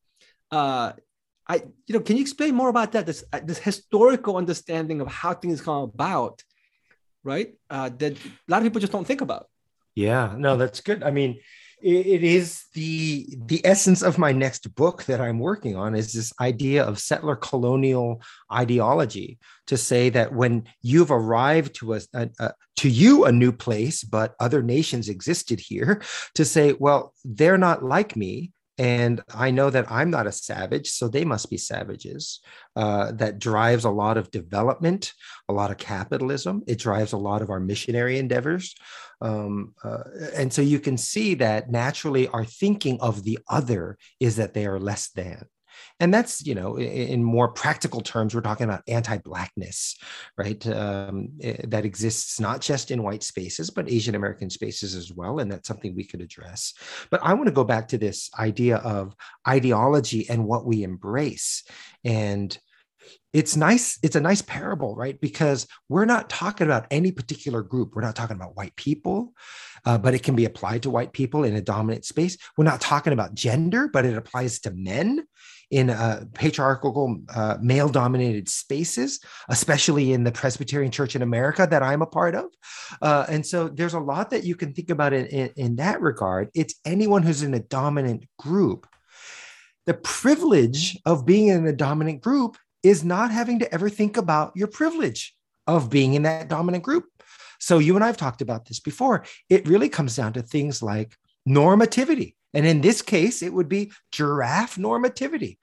uh, 0.52 0.94
I, 1.48 1.56
you 1.86 1.94
know, 1.94 2.00
can 2.00 2.16
you 2.16 2.22
explain 2.22 2.56
more 2.56 2.70
about 2.70 2.92
that? 2.94 3.06
This 3.06 3.24
uh, 3.32 3.40
this 3.44 3.60
historical 3.60 4.36
understanding 4.36 5.00
of 5.00 5.08
how 5.08 5.34
things 5.34 5.62
come 5.62 5.84
about, 5.84 6.44
right? 7.24 7.54
Uh, 7.70 7.90
that 7.90 8.14
a 8.14 8.48
lot 8.48 8.58
of 8.58 8.64
people 8.64 8.82
just 8.82 8.92
don't 8.92 9.06
think 9.06 9.22
about. 9.22 9.48
Yeah, 9.96 10.36
no, 10.38 10.58
that's 10.58 10.82
good. 10.82 11.04
I 11.04 11.12
mean, 11.12 11.40
it, 11.82 12.24
is 12.24 12.66
the 12.74 13.28
the 13.46 13.66
essence 13.66 14.02
of 14.02 14.18
my 14.18 14.32
next 14.32 14.74
book 14.76 15.04
that 15.06 15.22
I'm 15.22 15.40
working 15.40 15.76
on 15.76 15.96
is 15.96 16.14
this 16.14 16.34
idea 16.40 16.84
of 16.84 17.00
settler 17.00 17.36
colonial 17.36 18.22
ideology 18.52 19.40
to 19.68 19.78
say 19.78 20.10
that 20.10 20.34
when 20.34 20.66
you've 20.82 21.12
arrived 21.12 21.76
to 21.76 21.94
a, 21.94 22.02
a, 22.14 22.30
a 22.40 22.54
to 22.78 22.90
you 22.90 23.26
a 23.26 23.32
new 23.32 23.52
place, 23.52 24.04
but 24.04 24.36
other 24.40 24.64
nations 24.64 25.10
existed 25.10 25.60
here, 25.60 26.02
to 26.36 26.46
say, 26.46 26.74
well, 26.74 27.14
they're 27.26 27.58
not 27.58 27.84
like 27.84 28.16
me 28.16 28.52
and 28.80 29.22
I 29.36 29.52
know 29.52 29.70
that 29.70 29.92
I'm 29.92 30.10
not 30.10 30.26
a 30.26 30.32
savage, 30.32 30.90
so 30.90 31.10
they 31.10 31.26
must 31.26 31.50
be 31.50 31.58
savages. 31.58 32.40
Uh, 32.78 33.12
that 33.12 33.38
drives 33.38 33.84
a 33.84 33.90
lot 33.90 34.18
of 34.18 34.32
development, 34.32 35.14
a 35.50 35.54
lot 35.54 35.70
of 35.70 35.78
capitalism. 35.78 36.64
It 36.66 36.80
drives 36.80 37.12
a 37.12 37.18
lot 37.18 37.42
of 37.42 37.50
our 37.50 37.60
missionary 37.60 38.18
endeavors. 38.18 38.74
Um, 39.22 39.74
uh, 39.84 40.04
and 40.34 40.52
so 40.54 40.62
you 40.62 40.80
can 40.80 40.98
see 40.98 41.34
that 41.36 41.70
naturally 41.70 42.30
our 42.30 42.46
thinking 42.46 43.02
of 43.02 43.24
the 43.24 43.40
other 43.50 43.98
is 44.22 44.38
that 44.38 44.54
they 44.54 44.66
are 44.66 44.80
less 44.80 45.10
than 45.10 45.44
and 46.00 46.14
that's 46.14 46.46
you 46.46 46.56
know 46.56 46.78
in, 46.78 47.24
more 47.24 47.50
practical 47.50 48.02
terms 48.02 48.34
we're 48.34 48.42
talking 48.42 48.66
about 48.66 48.84
anti-blackness 48.88 49.98
right? 50.38 50.66
Um, 50.68 51.30
eh, 51.42 51.58
that 51.68 51.86
exists 51.86 52.40
not 52.40 52.62
just 52.62 52.92
in 52.92 53.04
white 53.04 53.24
spaces 53.24 53.70
but 53.70 53.90
asian 53.90 54.16
american 54.16 54.50
spaces 54.50 54.96
as 54.96 55.12
well 55.12 55.40
and 55.40 55.52
that's 55.52 55.68
something 55.68 55.96
we 55.96 56.04
could 56.04 56.22
address. 56.22 56.74
But 57.10 57.22
i 57.24 57.34
want 57.34 57.48
to 57.48 57.54
go 57.54 57.64
back 57.64 57.88
to 57.90 57.98
this 57.98 58.30
idea 58.38 58.78
of 58.78 59.16
ideology 59.48 60.30
and 60.30 60.46
what 60.46 60.66
we 60.66 60.84
embrace. 60.84 61.64
And 62.04 62.58
it's 63.32 63.56
nice 63.56 64.00
it's 64.04 64.16
a 64.16 64.22
nice 64.22 64.42
parable 64.42 64.96
right? 64.96 65.20
Because 65.20 65.68
we're 65.88 66.06
not 66.06 66.30
talking 66.30 66.68
about 66.68 66.88
any 66.92 67.12
particular 67.12 67.62
group. 67.62 67.96
We're 67.96 68.02
not 68.02 68.16
talking 68.16 68.36
about 68.36 68.56
white 68.56 68.76
people 68.76 69.34
uh, 69.86 69.98
but 69.98 70.14
it 70.14 70.24
can 70.24 70.36
be 70.36 70.46
applied 70.46 70.84
to 70.84 70.90
white 70.90 71.14
people 71.14 71.44
in 71.44 71.56
a 71.56 71.62
dominant 71.62 72.06
space. 72.06 72.38
We're 72.58 72.66
not 72.66 72.82
talking 72.82 73.14
about 73.14 73.36
gender 73.36 73.88
but 73.88 74.06
it 74.06 74.18
applies 74.18 74.60
to 74.62 74.72
men 74.72 75.26
in 75.72 75.90
uh, 75.90 76.26
patriarchal 76.34 77.20
uh, 77.34 77.58
male 77.62 77.90
dominated 77.90 78.50
spaces, 78.50 79.20
especially 79.50 80.14
in 80.14 80.24
the 80.24 80.32
Presbyterian 80.32 80.92
Church 80.92 81.16
in 81.16 81.22
America 81.22 81.68
that 81.70 81.84
I'm 81.84 82.02
a 82.02 82.08
part 82.08 82.36
of. 82.36 82.46
Uh, 83.02 83.26
and 83.30 83.46
so 83.46 83.68
there's 83.68 83.94
a 83.94 84.00
lot 84.00 84.32
that 84.32 84.44
you 84.44 84.56
can 84.56 84.74
think 84.74 84.90
about 84.90 85.14
in, 85.14 85.28
in, 85.28 85.50
in 85.56 85.76
that 85.76 86.02
regard. 86.02 86.50
It's 86.56 86.76
anyone 86.86 87.24
who's 87.24 87.44
in 87.44 87.54
a 87.54 87.60
dominant 87.60 88.26
group. 88.38 88.88
The 89.86 89.94
privilege 89.94 90.98
of 91.06 91.26
being 91.26 91.48
in 91.48 91.66
a 91.68 91.74
dominant 91.74 92.22
group 92.22 92.58
is 92.84 93.04
not 93.04 93.32
having 93.32 93.60
to 93.60 93.74
ever 93.74 93.90
think 93.90 94.18
about 94.18 94.54
your 94.56 94.68
privilege 94.68 95.36
of 95.68 95.90
being 95.90 96.14
in 96.14 96.24
that 96.24 96.48
dominant 96.48 96.84
group. 96.84 97.06
So 97.60 97.78
you 97.78 97.96
and 97.96 98.04
I 98.04 98.08
have 98.08 98.18
talked 98.18 98.42
about 98.42 98.66
this 98.66 98.80
before. 98.80 99.26
It 99.50 99.68
really 99.68 99.90
comes 99.90 100.16
down 100.16 100.34
to 100.34 100.42
things 100.42 100.82
like 100.82 101.16
normativity. 101.48 102.36
And 102.54 102.66
in 102.66 102.82
this 102.82 103.02
case, 103.02 103.42
it 103.42 103.54
would 103.54 103.70
be 103.70 103.92
giraffe 104.12 104.76
normativity. 104.76 105.58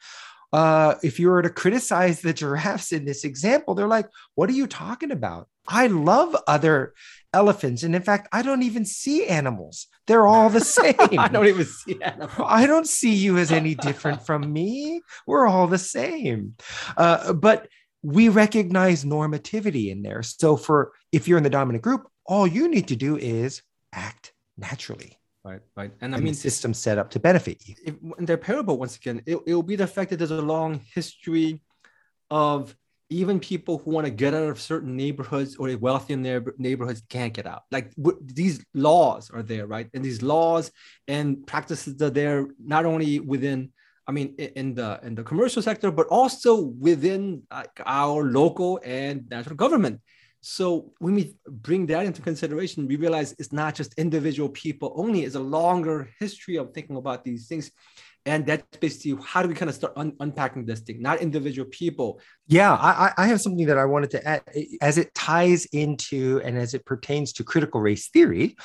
Uh, 0.53 0.95
if 1.03 1.19
you 1.19 1.29
were 1.29 1.43
to 1.43 1.51
criticize 1.51 2.21
the 2.21 2.33
giraffes 2.33 2.93
in 2.93 3.05
this 3.05 3.25
example, 3.25 3.75
they're 3.75 3.89
like, 3.89 4.09
What 4.35 4.49
are 4.49 4.55
you 4.55 4.67
talking 4.67 5.11
about? 5.11 5.49
I 5.69 5.89
love 5.89 6.37
other 6.47 6.95
elephants. 7.33 7.83
And 7.83 7.95
in 7.95 8.03
fact, 8.03 8.29
I 8.33 8.43
don't 8.43 8.63
even 8.63 8.85
see 8.85 9.27
animals. 9.27 9.89
They're 10.07 10.27
all 10.27 10.49
the 10.49 10.61
same. 10.61 10.95
I 11.19 11.29
don't 11.29 11.49
even 11.49 11.67
see 11.67 12.01
animals. 12.01 12.47
I 12.49 12.67
don't 12.67 12.87
see 12.87 13.13
you 13.13 13.39
as 13.39 13.51
any 13.51 13.75
different 13.75 14.25
from 14.25 14.53
me. 14.53 15.03
We're 15.27 15.47
all 15.47 15.67
the 15.67 15.79
same. 15.79 16.55
Uh, 16.97 17.33
but 17.33 17.69
we 18.03 18.29
recognize 18.29 19.05
normativity 19.05 19.91
in 19.91 20.03
there. 20.03 20.23
So 20.23 20.57
for 20.57 20.93
if 21.11 21.27
you're 21.27 21.39
in 21.39 21.45
the 21.45 21.51
dominant 21.51 21.83
group, 21.83 22.07
all 22.25 22.47
you 22.47 22.69
need 22.69 22.89
to 22.89 22.97
do 22.97 23.17
is 23.17 23.63
act 23.93 24.33
naturally 24.57 25.19
right? 25.47 25.61
Right? 25.77 25.93
And, 26.01 26.15
and 26.15 26.17
i 26.17 26.19
mean 26.19 26.35
system 26.35 26.75
set 26.75 26.99
up 26.99 27.11
to 27.11 27.19
benefit 27.21 27.57
you. 27.67 27.75
If, 27.85 27.95
in 28.19 28.25
their 28.25 28.37
parable 28.37 28.79
once 28.79 28.97
again 28.97 29.23
it, 29.27 29.37
it 29.47 29.55
will 29.55 29.63
be 29.63 29.77
the 29.77 29.87
fact 29.87 30.11
that 30.11 30.17
there's 30.19 30.31
a 30.31 30.43
long 30.43 30.81
history 30.95 31.63
of 32.31 32.77
even 33.09 33.39
people 33.39 33.79
who 33.79 33.93
want 33.93 34.05
to 34.05 34.11
get 34.11 34.35
out 34.35 34.49
of 34.49 34.61
certain 34.61 34.97
neighborhoods 34.97 35.55
or 35.57 35.75
wealthy 35.77 36.13
in 36.13 36.23
their 36.23 36.45
neighborhoods 36.59 37.03
can't 37.09 37.33
get 37.33 37.47
out. 37.47 37.63
Like 37.71 37.95
w- 37.95 38.19
these 38.21 38.65
laws 38.75 39.31
are 39.31 39.45
there 39.45 39.67
right? 39.67 39.89
And 39.95 40.05
these 40.05 40.23
laws 40.23 40.73
and 41.07 41.47
practices 41.47 42.03
are 42.03 42.11
there 42.11 42.49
not 42.59 42.85
only 42.85 43.21
within 43.21 43.73
i 44.09 44.13
mean 44.13 44.29
in 44.61 44.75
the 44.75 45.01
in 45.03 45.15
the 45.15 45.25
commercial 45.25 45.63
sector 45.63 45.91
but 45.91 46.07
also 46.19 46.53
within 46.89 47.43
like, 47.51 47.81
our 47.85 48.23
local 48.41 48.79
and 48.85 49.29
national 49.29 49.57
government 49.57 50.01
so 50.41 50.93
when 50.99 51.15
we 51.15 51.35
bring 51.49 51.87
that 51.87 52.07
into 52.07 52.23
consideration, 52.23 52.87
we 52.87 52.97
realize 52.97 53.35
it's 53.39 53.53
not 53.53 53.75
just 53.75 53.95
individual 53.99 54.49
people 54.49 54.93
only, 54.97 55.25
it's 55.25 55.35
a 55.35 55.41
longer 55.41 56.09
history 56.21 56.57
of 56.57 56.73
thinking 56.73 56.97
about 56.97 57.25
these 57.25 57.49
things. 57.49 57.71
And 58.27 58.45
that's 58.45 58.79
basically 58.79 59.23
how 59.25 59.43
do 59.43 59.49
we 59.49 59.55
kind 59.55 59.69
of 59.69 59.77
start 59.77 59.93
un- 59.97 60.17
unpacking 60.19 60.67
this 60.67 60.81
thing, 60.81 61.01
not 61.01 61.21
individual 61.21 61.69
people. 61.71 62.21
Yeah, 62.49 62.73
I, 62.73 63.13
I 63.17 63.27
have 63.29 63.41
something 63.41 63.67
that 63.67 63.79
I 63.79 63.85
wanted 63.85 64.11
to 64.11 64.27
add 64.27 64.43
as 64.81 64.99
it 64.99 65.15
ties 65.15 65.67
into 65.67 66.41
and 66.45 66.59
as 66.59 66.75
it 66.75 66.85
pertains 66.85 67.33
to 67.35 67.45
critical 67.45 67.81
race 67.81 68.09
theory, 68.09 68.57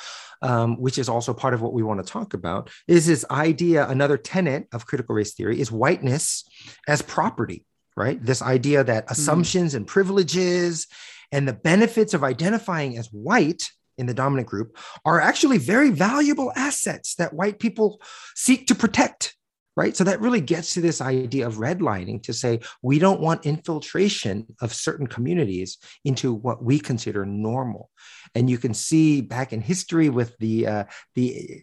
um, 0.42 0.80
which 0.80 0.98
is 0.98 1.08
also 1.08 1.32
part 1.32 1.54
of 1.54 1.62
what 1.62 1.72
we 1.72 1.84
want 1.84 2.04
to 2.04 2.12
talk 2.12 2.34
about, 2.34 2.70
is 2.88 3.06
this 3.06 3.24
idea, 3.30 3.88
another 3.88 4.16
tenet 4.16 4.66
of 4.72 4.86
critical 4.86 5.14
race 5.14 5.34
theory 5.34 5.60
is 5.60 5.70
whiteness 5.70 6.44
as 6.88 7.00
property, 7.00 7.64
right? 7.96 8.20
This 8.20 8.42
idea 8.42 8.82
that 8.82 9.04
hmm. 9.04 9.12
assumptions 9.12 9.74
mm. 9.74 9.76
and 9.76 9.86
privileges 9.86 10.88
and 11.32 11.48
the 11.48 11.52
benefits 11.52 12.14
of 12.14 12.22
identifying 12.22 12.96
as 12.96 13.08
white 13.08 13.70
in 13.98 14.06
the 14.06 14.14
dominant 14.14 14.48
group 14.48 14.76
are 15.04 15.20
actually 15.20 15.58
very 15.58 15.90
valuable 15.90 16.52
assets 16.54 17.14
that 17.16 17.34
white 17.34 17.58
people 17.58 18.00
seek 18.34 18.66
to 18.66 18.74
protect 18.74 19.34
right? 19.76 19.96
So 19.96 20.04
that 20.04 20.20
really 20.20 20.40
gets 20.40 20.74
to 20.74 20.80
this 20.80 21.00
idea 21.00 21.46
of 21.46 21.56
redlining 21.56 22.22
to 22.24 22.32
say 22.32 22.60
we 22.82 22.98
don't 22.98 23.20
want 23.20 23.46
infiltration 23.46 24.46
of 24.60 24.74
certain 24.74 25.06
communities 25.06 25.78
into 26.04 26.34
what 26.34 26.62
we 26.62 26.78
consider 26.78 27.24
normal. 27.24 27.88
And 28.34 28.50
you 28.50 28.58
can 28.58 28.74
see 28.74 29.22
back 29.22 29.52
in 29.52 29.60
history 29.60 30.08
with 30.08 30.36
the 30.38 30.66
uh, 30.66 30.84
the 31.14 31.62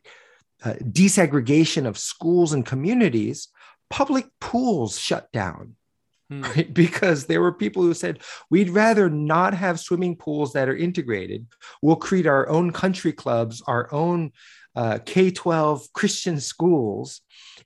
uh, 0.64 0.74
desegregation 0.82 1.86
of 1.86 1.98
schools 1.98 2.54
and 2.54 2.66
communities 2.66 3.50
public 3.90 4.28
pools 4.40 5.00
shut 5.00 5.32
down 5.32 5.76
Hmm. 6.30 6.44
right? 6.44 6.74
Because 6.80 7.26
there 7.26 7.42
were 7.42 7.54
people 7.54 7.84
who 7.84 7.94
said, 7.94 8.20
we'd 8.50 8.70
rather 8.70 9.10
not 9.10 9.54
have 9.54 9.80
swimming 9.80 10.16
pools 10.16 10.54
that 10.54 10.70
are 10.70 10.76
integrated. 10.76 11.48
We'll 11.82 11.96
create 11.96 12.28
our 12.28 12.48
own 12.50 12.72
country 12.72 13.14
clubs, 13.14 13.62
our 13.66 13.92
own 13.94 14.32
uh, 14.76 15.00
K 15.06 15.32
12 15.32 15.92
Christian 15.94 16.40
schools 16.40 17.22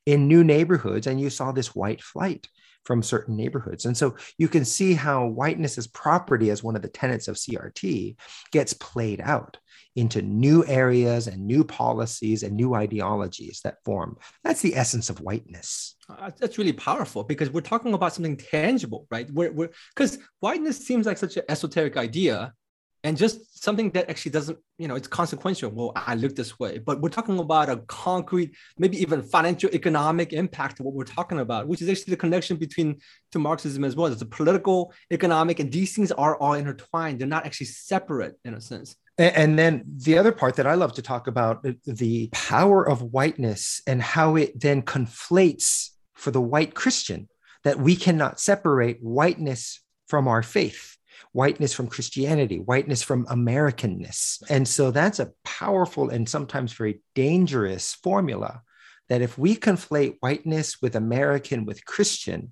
in 0.05 0.27
new 0.27 0.43
neighborhoods. 0.43 1.07
And 1.07 1.19
you 1.19 1.29
saw 1.29 1.51
this 1.51 1.75
white 1.75 2.01
flight 2.01 2.47
from 2.85 3.01
certain 3.01 3.35
neighborhoods. 3.35 3.85
And 3.85 3.95
so 3.95 4.15
you 4.37 4.47
can 4.47 4.65
see 4.65 4.93
how 4.93 5.27
whiteness 5.27 5.77
as 5.77 5.87
property, 5.87 6.49
as 6.49 6.63
one 6.63 6.75
of 6.75 6.81
the 6.81 6.89
tenets 6.89 7.27
of 7.27 7.35
CRT, 7.35 8.17
gets 8.51 8.73
played 8.73 9.21
out 9.21 9.57
into 9.95 10.21
new 10.21 10.65
areas 10.65 11.27
and 11.27 11.45
new 11.45 11.63
policies 11.63 12.43
and 12.43 12.55
new 12.55 12.73
ideologies 12.73 13.61
that 13.63 13.77
form. 13.85 14.17
That's 14.43 14.61
the 14.61 14.75
essence 14.75 15.09
of 15.09 15.21
whiteness. 15.21 15.95
Uh, 16.09 16.31
that's 16.39 16.57
really 16.57 16.73
powerful 16.73 17.23
because 17.23 17.49
we're 17.49 17.61
talking 17.61 17.93
about 17.93 18.13
something 18.13 18.37
tangible, 18.37 19.07
right? 19.11 19.29
We're 19.31 19.69
because 19.95 20.19
whiteness 20.39 20.85
seems 20.85 21.05
like 21.05 21.17
such 21.17 21.37
an 21.37 21.43
esoteric 21.47 21.95
idea, 21.97 22.53
and 23.05 23.17
just 23.17 23.61
something 23.61 23.89
that 23.91 24.09
actually 24.09 24.31
doesn't, 24.31 24.57
you 24.77 24.87
know, 24.87 24.95
it's 24.95 25.07
consequential. 25.07 25.69
Well, 25.69 25.91
I 25.95 26.15
look 26.15 26.35
this 26.35 26.57
way, 26.57 26.77
but 26.77 27.01
we're 27.01 27.09
talking 27.09 27.37
about 27.37 27.69
a 27.69 27.77
concrete, 27.87 28.55
maybe 28.77 28.97
even 29.01 29.21
financial, 29.21 29.69
economic 29.71 30.31
impact 30.31 30.79
of 30.79 30.85
what 30.85 30.95
we're 30.95 31.03
talking 31.03 31.39
about, 31.39 31.67
which 31.67 31.81
is 31.81 31.89
actually 31.89 32.11
the 32.11 32.17
connection 32.17 32.55
between 32.55 33.01
to 33.33 33.39
Marxism 33.39 33.83
as 33.83 33.95
well. 33.95 34.11
It's 34.11 34.21
a 34.21 34.25
political, 34.25 34.93
economic, 35.11 35.59
and 35.59 35.69
these 35.69 35.93
things 35.93 36.13
are 36.13 36.37
all 36.37 36.53
intertwined. 36.53 37.19
They're 37.19 37.27
not 37.27 37.45
actually 37.45 37.67
separate 37.67 38.35
in 38.45 38.53
a 38.53 38.61
sense. 38.61 38.95
And 39.17 39.59
then 39.59 39.83
the 39.85 40.17
other 40.17 40.31
part 40.31 40.55
that 40.55 40.65
I 40.65 40.73
love 40.73 40.93
to 40.93 41.03
talk 41.03 41.27
about 41.27 41.65
uh, 41.65 41.73
the 41.85 42.29
power 42.31 42.87
of 42.87 43.13
whiteness 43.13 43.81
and 43.85 44.01
how 44.01 44.35
it 44.35 44.59
then 44.59 44.81
conflates 44.81 45.89
for 46.15 46.31
the 46.31 46.41
white 46.41 46.73
Christian 46.73 47.29
that 47.63 47.79
we 47.79 47.95
cannot 47.95 48.39
separate 48.39 48.97
whiteness 49.01 49.81
from 50.07 50.27
our 50.27 50.41
faith, 50.41 50.97
whiteness 51.31 51.73
from 51.73 51.87
Christianity, 51.87 52.57
whiteness 52.57 53.03
from 53.03 53.25
Americanness. 53.27 54.41
And 54.49 54.67
so 54.67 54.89
that's 54.89 55.19
a 55.19 55.31
powerful 55.43 56.09
and 56.09 56.27
sometimes 56.27 56.73
very 56.73 57.01
dangerous 57.13 57.93
formula 57.93 58.63
that 59.09 59.21
if 59.21 59.37
we 59.37 59.55
conflate 59.55 60.17
whiteness 60.21 60.81
with 60.81 60.95
American 60.95 61.65
with 61.65 61.85
Christian, 61.85 62.51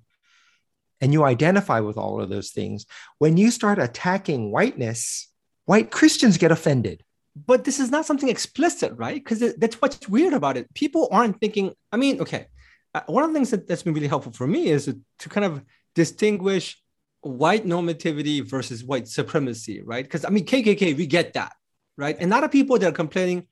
and 1.00 1.12
you 1.12 1.24
identify 1.24 1.80
with 1.80 1.96
all 1.96 2.20
of 2.20 2.28
those 2.28 2.50
things, 2.50 2.86
when 3.18 3.36
you 3.36 3.50
start 3.50 3.80
attacking 3.80 4.52
whiteness, 4.52 5.31
white 5.64 5.90
Christians 5.90 6.38
get 6.38 6.52
offended. 6.52 7.02
But 7.34 7.64
this 7.64 7.80
is 7.80 7.90
not 7.90 8.04
something 8.04 8.28
explicit, 8.28 8.92
right? 8.96 9.14
Because 9.14 9.54
that's 9.56 9.80
what's 9.80 10.06
weird 10.08 10.34
about 10.34 10.56
it. 10.56 10.72
People 10.74 11.08
aren't 11.10 11.40
thinking, 11.40 11.72
I 11.90 11.96
mean, 11.96 12.20
okay, 12.20 12.48
uh, 12.94 13.00
one 13.06 13.24
of 13.24 13.30
the 13.30 13.34
things 13.34 13.50
that, 13.50 13.66
that's 13.66 13.82
been 13.82 13.94
really 13.94 14.08
helpful 14.08 14.32
for 14.32 14.46
me 14.46 14.68
is 14.68 14.84
to, 14.84 15.00
to 15.20 15.28
kind 15.28 15.46
of 15.46 15.62
distinguish 15.94 16.82
white 17.22 17.64
normativity 17.64 18.44
versus 18.44 18.84
white 18.84 19.08
supremacy, 19.08 19.80
right? 19.80 20.04
Because 20.04 20.24
I 20.24 20.28
mean, 20.28 20.44
KKK, 20.44 20.96
we 20.96 21.06
get 21.06 21.32
that, 21.34 21.52
right? 21.96 22.16
And 22.18 22.30
a 22.30 22.34
lot 22.34 22.44
of 22.44 22.50
people 22.50 22.78
that 22.78 22.88
are 22.88 22.92
complaining, 22.92 23.46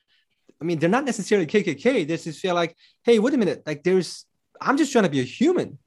I 0.61 0.64
mean, 0.64 0.79
they're 0.79 0.90
not 0.90 1.05
necessarily 1.05 1.47
KKK. 1.47 2.07
They 2.07 2.17
just 2.17 2.40
feel 2.40 2.55
like, 2.55 2.76
hey, 3.05 3.19
wait 3.19 3.33
a 3.33 3.38
minute, 3.38 3.62
like 3.67 3.83
there's, 3.83 4.26
I'm 4.61 4.76
just 4.76 4.93
trying 4.93 5.05
to 5.05 5.11
be 5.11 5.21
a 5.21 5.25
human, 5.25 5.79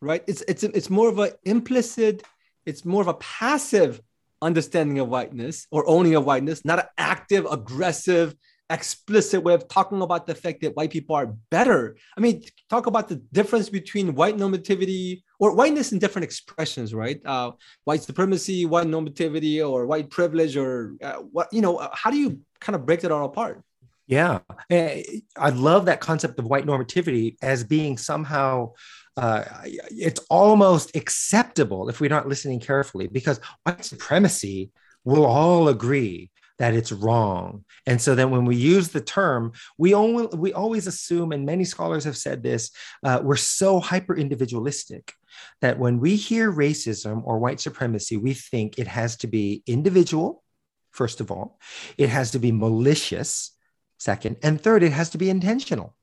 right? 0.00 0.22
It's 0.28 0.42
it's 0.46 0.62
it's 0.62 0.90
more 0.90 1.08
of 1.08 1.18
an 1.18 1.32
implicit, 1.44 2.22
it's 2.64 2.84
more 2.84 3.02
of 3.02 3.08
a 3.08 3.14
passive 3.14 4.00
understanding 4.42 4.98
of 4.98 5.08
whiteness 5.08 5.66
or 5.70 5.88
owning 5.88 6.14
of 6.14 6.24
whiteness, 6.24 6.64
not 6.64 6.78
an 6.78 6.86
active, 6.98 7.46
aggressive, 7.46 8.34
explicit 8.70 9.42
way 9.42 9.54
of 9.54 9.68
talking 9.68 10.02
about 10.02 10.26
the 10.26 10.34
fact 10.34 10.60
that 10.60 10.74
white 10.76 10.90
people 10.90 11.14
are 11.14 11.34
better. 11.50 11.96
I 12.16 12.20
mean, 12.20 12.42
talk 12.68 12.86
about 12.86 13.08
the 13.08 13.16
difference 13.32 13.68
between 13.68 14.14
white 14.14 14.36
normativity 14.36 15.22
or 15.38 15.54
whiteness 15.54 15.92
in 15.92 15.98
different 15.98 16.24
expressions, 16.24 16.94
right? 16.94 17.20
Uh, 17.24 17.52
white 17.84 18.02
supremacy, 18.02 18.64
white 18.64 18.86
normativity, 18.86 19.66
or 19.66 19.86
white 19.86 20.10
privilege, 20.10 20.56
or 20.56 20.96
uh, 21.02 21.16
what 21.16 21.48
you 21.52 21.60
know. 21.60 21.88
How 21.92 22.10
do 22.10 22.16
you 22.16 22.40
kind 22.60 22.74
of 22.74 22.86
break 22.86 23.00
that 23.00 23.12
all 23.12 23.26
apart? 23.26 23.62
Yeah, 24.06 24.40
eh, 24.70 25.02
I 25.36 25.50
love 25.50 25.86
that 25.86 26.00
concept 26.00 26.38
of 26.38 26.46
white 26.46 26.66
normativity 26.66 27.36
as 27.42 27.64
being 27.64 27.98
somehow. 27.98 28.72
Uh, 29.16 29.44
it's 29.64 30.20
almost 30.28 30.94
acceptable 30.94 31.88
if 31.88 32.00
we're 32.00 32.10
not 32.10 32.28
listening 32.28 32.60
carefully 32.60 33.06
because 33.06 33.40
white 33.62 33.84
supremacy 33.84 34.70
will 35.04 35.24
all 35.24 35.68
agree 35.68 36.30
that 36.58 36.74
it's 36.74 36.92
wrong. 36.92 37.64
And 37.86 38.00
so 38.00 38.14
then 38.14 38.30
when 38.30 38.44
we 38.44 38.56
use 38.56 38.88
the 38.88 39.00
term, 39.00 39.52
we 39.78 39.94
only 39.94 40.26
we 40.36 40.52
always 40.52 40.86
assume, 40.86 41.32
and 41.32 41.44
many 41.44 41.64
scholars 41.64 42.04
have 42.04 42.16
said 42.16 42.42
this, 42.42 42.70
uh, 43.04 43.20
we're 43.22 43.36
so 43.36 43.80
hyper 43.80 44.16
individualistic 44.16 45.12
that 45.60 45.78
when 45.78 46.00
we 46.00 46.16
hear 46.16 46.50
racism 46.50 47.22
or 47.24 47.38
white 47.38 47.60
supremacy, 47.60 48.16
we 48.16 48.32
think 48.34 48.78
it 48.78 48.86
has 48.86 49.16
to 49.18 49.26
be 49.26 49.62
individual, 49.66 50.42
first 50.92 51.20
of 51.20 51.30
all, 51.30 51.58
it 51.98 52.08
has 52.08 52.30
to 52.30 52.38
be 52.38 52.52
malicious, 52.52 53.52
second, 53.98 54.36
and 54.42 54.60
third, 54.60 54.82
it 54.82 54.92
has 54.92 55.10
to 55.10 55.18
be 55.18 55.28
intentional. 55.28 55.94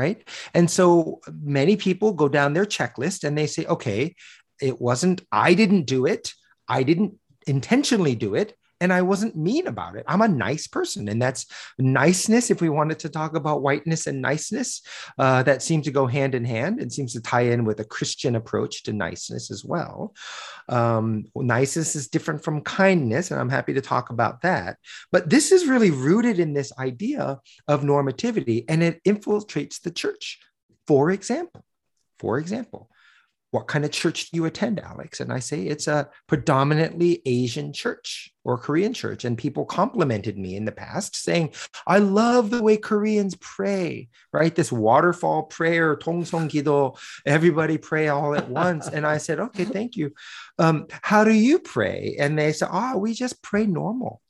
Right. 0.00 0.26
And 0.54 0.70
so 0.70 1.20
many 1.42 1.76
people 1.76 2.14
go 2.14 2.28
down 2.28 2.54
their 2.54 2.64
checklist 2.64 3.22
and 3.22 3.36
they 3.36 3.46
say, 3.46 3.66
okay, 3.66 4.14
it 4.60 4.80
wasn't, 4.80 5.20
I 5.30 5.52
didn't 5.52 5.84
do 5.84 6.06
it. 6.06 6.32
I 6.66 6.84
didn't 6.84 7.18
intentionally 7.46 8.14
do 8.14 8.34
it 8.34 8.56
and 8.80 8.92
I 8.92 9.02
wasn't 9.02 9.36
mean 9.36 9.66
about 9.66 9.96
it. 9.96 10.04
I'm 10.08 10.22
a 10.22 10.28
nice 10.28 10.66
person. 10.66 11.08
And 11.08 11.20
that's 11.20 11.46
niceness. 11.78 12.50
If 12.50 12.60
we 12.60 12.68
wanted 12.68 12.98
to 13.00 13.08
talk 13.08 13.36
about 13.36 13.62
whiteness 13.62 14.06
and 14.06 14.22
niceness, 14.22 14.82
uh, 15.18 15.42
that 15.42 15.62
seems 15.62 15.84
to 15.84 15.90
go 15.90 16.06
hand 16.06 16.34
in 16.34 16.44
hand 16.44 16.80
and 16.80 16.92
seems 16.92 17.12
to 17.12 17.20
tie 17.20 17.42
in 17.42 17.64
with 17.64 17.80
a 17.80 17.84
Christian 17.84 18.36
approach 18.36 18.84
to 18.84 18.92
niceness 18.92 19.50
as 19.50 19.64
well. 19.64 20.14
Um, 20.68 21.26
niceness 21.34 21.94
is 21.94 22.08
different 22.08 22.42
from 22.42 22.62
kindness, 22.62 23.30
and 23.30 23.40
I'm 23.40 23.50
happy 23.50 23.74
to 23.74 23.80
talk 23.80 24.10
about 24.10 24.42
that. 24.42 24.78
But 25.12 25.28
this 25.28 25.52
is 25.52 25.66
really 25.66 25.90
rooted 25.90 26.38
in 26.38 26.54
this 26.54 26.72
idea 26.78 27.38
of 27.68 27.82
normativity 27.82 28.64
and 28.68 28.82
it 28.82 29.02
infiltrates 29.04 29.80
the 29.80 29.90
church. 29.90 30.38
For 30.86 31.10
example, 31.10 31.64
for 32.18 32.38
example, 32.38 32.89
what 33.50 33.66
kind 33.66 33.84
of 33.84 33.90
church 33.90 34.30
do 34.30 34.36
you 34.36 34.44
attend, 34.44 34.78
Alex? 34.78 35.20
And 35.20 35.32
I 35.32 35.40
say, 35.40 35.62
it's 35.62 35.88
a 35.88 36.08
predominantly 36.28 37.20
Asian 37.26 37.72
church 37.72 38.32
or 38.44 38.56
Korean 38.56 38.94
church. 38.94 39.24
And 39.24 39.36
people 39.36 39.64
complimented 39.64 40.38
me 40.38 40.54
in 40.54 40.64
the 40.64 40.72
past 40.72 41.16
saying, 41.16 41.52
I 41.86 41.98
love 41.98 42.50
the 42.50 42.62
way 42.62 42.76
Koreans 42.76 43.34
pray, 43.40 44.08
right? 44.32 44.54
This 44.54 44.70
waterfall 44.70 45.44
prayer, 45.44 45.96
Tongsong 45.96 46.48
Gido, 46.48 46.96
everybody 47.26 47.76
pray 47.76 48.08
all 48.08 48.36
at 48.36 48.48
once. 48.48 48.86
and 48.88 49.04
I 49.06 49.18
said, 49.18 49.40
okay, 49.40 49.64
thank 49.64 49.96
you. 49.96 50.12
Um, 50.58 50.86
how 51.02 51.24
do 51.24 51.32
you 51.32 51.58
pray? 51.58 52.16
And 52.18 52.38
they 52.38 52.52
said, 52.52 52.68
oh, 52.70 52.98
we 52.98 53.14
just 53.14 53.42
pray 53.42 53.66
normal. 53.66 54.22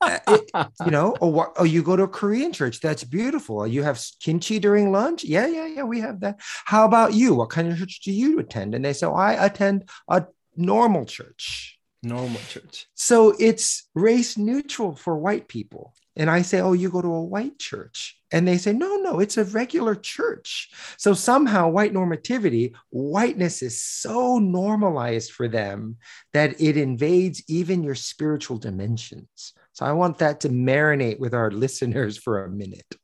Uh, 0.00 0.18
it, 0.28 0.50
you 0.84 0.90
know, 0.90 1.16
or 1.20 1.32
what? 1.32 1.52
Oh, 1.56 1.64
you 1.64 1.82
go 1.82 1.96
to 1.96 2.04
a 2.04 2.08
Korean 2.08 2.52
church. 2.52 2.80
That's 2.80 3.04
beautiful. 3.04 3.66
You 3.66 3.82
have 3.82 4.04
kimchi 4.20 4.58
during 4.58 4.92
lunch. 4.92 5.24
Yeah, 5.24 5.46
yeah, 5.46 5.66
yeah. 5.66 5.82
We 5.82 6.00
have 6.00 6.20
that. 6.20 6.40
How 6.64 6.84
about 6.84 7.14
you? 7.14 7.34
What 7.34 7.50
kind 7.50 7.70
of 7.70 7.78
church 7.78 8.00
do 8.04 8.12
you 8.12 8.38
attend? 8.38 8.74
And 8.74 8.84
they 8.84 8.92
say, 8.92 9.06
oh, 9.06 9.14
I 9.14 9.32
attend 9.44 9.88
a 10.08 10.26
normal 10.56 11.04
church. 11.06 11.78
Normal 12.02 12.40
church. 12.48 12.86
So 12.94 13.34
it's 13.38 13.88
race 13.94 14.36
neutral 14.36 14.94
for 14.94 15.16
white 15.16 15.48
people. 15.48 15.94
And 16.14 16.30
I 16.30 16.42
say, 16.42 16.60
oh, 16.60 16.72
you 16.72 16.90
go 16.90 17.02
to 17.02 17.12
a 17.12 17.24
white 17.24 17.58
church. 17.58 18.16
And 18.30 18.48
they 18.48 18.58
say, 18.58 18.72
no, 18.72 18.96
no, 18.96 19.20
it's 19.20 19.36
a 19.36 19.44
regular 19.44 19.94
church. 19.94 20.70
So 20.98 21.14
somehow, 21.14 21.68
white 21.68 21.92
normativity, 21.92 22.74
whiteness 22.90 23.62
is 23.62 23.82
so 23.82 24.38
normalized 24.38 25.32
for 25.32 25.46
them 25.46 25.96
that 26.32 26.60
it 26.60 26.76
invades 26.76 27.42
even 27.48 27.82
your 27.82 27.94
spiritual 27.94 28.56
dimensions. 28.58 29.52
So 29.76 29.84
I 29.84 29.92
want 29.92 30.16
that 30.18 30.40
to 30.40 30.48
marinate 30.48 31.18
with 31.18 31.34
our 31.34 31.50
listeners 31.64 32.16
for 32.16 32.42
a 32.42 32.48
minute. 32.48 32.94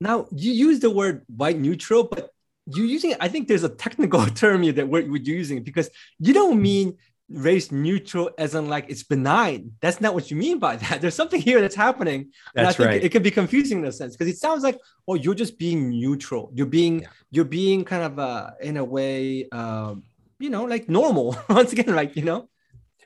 Now, 0.00 0.26
you 0.32 0.52
use 0.52 0.80
the 0.80 0.90
word 0.90 1.24
white 1.28 1.58
neutral, 1.58 2.02
but 2.02 2.30
you 2.66 2.84
using 2.84 3.14
I 3.20 3.28
think 3.28 3.46
there's 3.46 3.62
a 3.62 3.68
technical 3.68 4.26
term 4.42 4.62
here 4.64 4.72
that 4.72 4.88
we're, 4.88 5.08
we're 5.08 5.22
using 5.22 5.62
because 5.62 5.88
you 6.18 6.34
don't 6.34 6.60
mean 6.60 6.96
race 7.30 7.70
neutral 7.70 8.30
as 8.36 8.56
in 8.56 8.68
like 8.68 8.86
it's 8.88 9.04
benign. 9.04 9.72
That's 9.80 10.00
not 10.00 10.12
what 10.12 10.28
you 10.28 10.36
mean 10.36 10.58
by 10.58 10.76
that. 10.82 11.00
There's 11.00 11.14
something 11.14 11.40
here 11.40 11.60
that's 11.60 11.76
happening. 11.76 12.32
That's 12.52 12.70
I 12.70 12.72
think 12.72 12.88
right. 12.88 13.04
It, 13.04 13.12
can 13.12 13.22
be 13.22 13.30
confusing 13.30 13.78
in 13.78 13.84
a 13.84 13.92
sense 13.92 14.16
because 14.16 14.32
it 14.32 14.38
sounds 14.38 14.64
like, 14.64 14.76
oh, 15.06 15.14
you're 15.14 15.34
just 15.34 15.56
being 15.56 15.88
neutral. 15.88 16.50
You're 16.52 16.66
being, 16.66 17.02
yeah. 17.02 17.08
you're 17.30 17.44
being 17.44 17.84
kind 17.84 18.02
of 18.02 18.18
uh, 18.18 18.50
in 18.60 18.76
a 18.76 18.84
way, 18.84 19.48
um, 19.52 20.02
you 20.40 20.50
know, 20.50 20.64
like 20.64 20.88
normal. 20.88 21.36
Once 21.48 21.72
again, 21.72 21.94
like 21.94 22.16
you 22.16 22.24
know, 22.24 22.48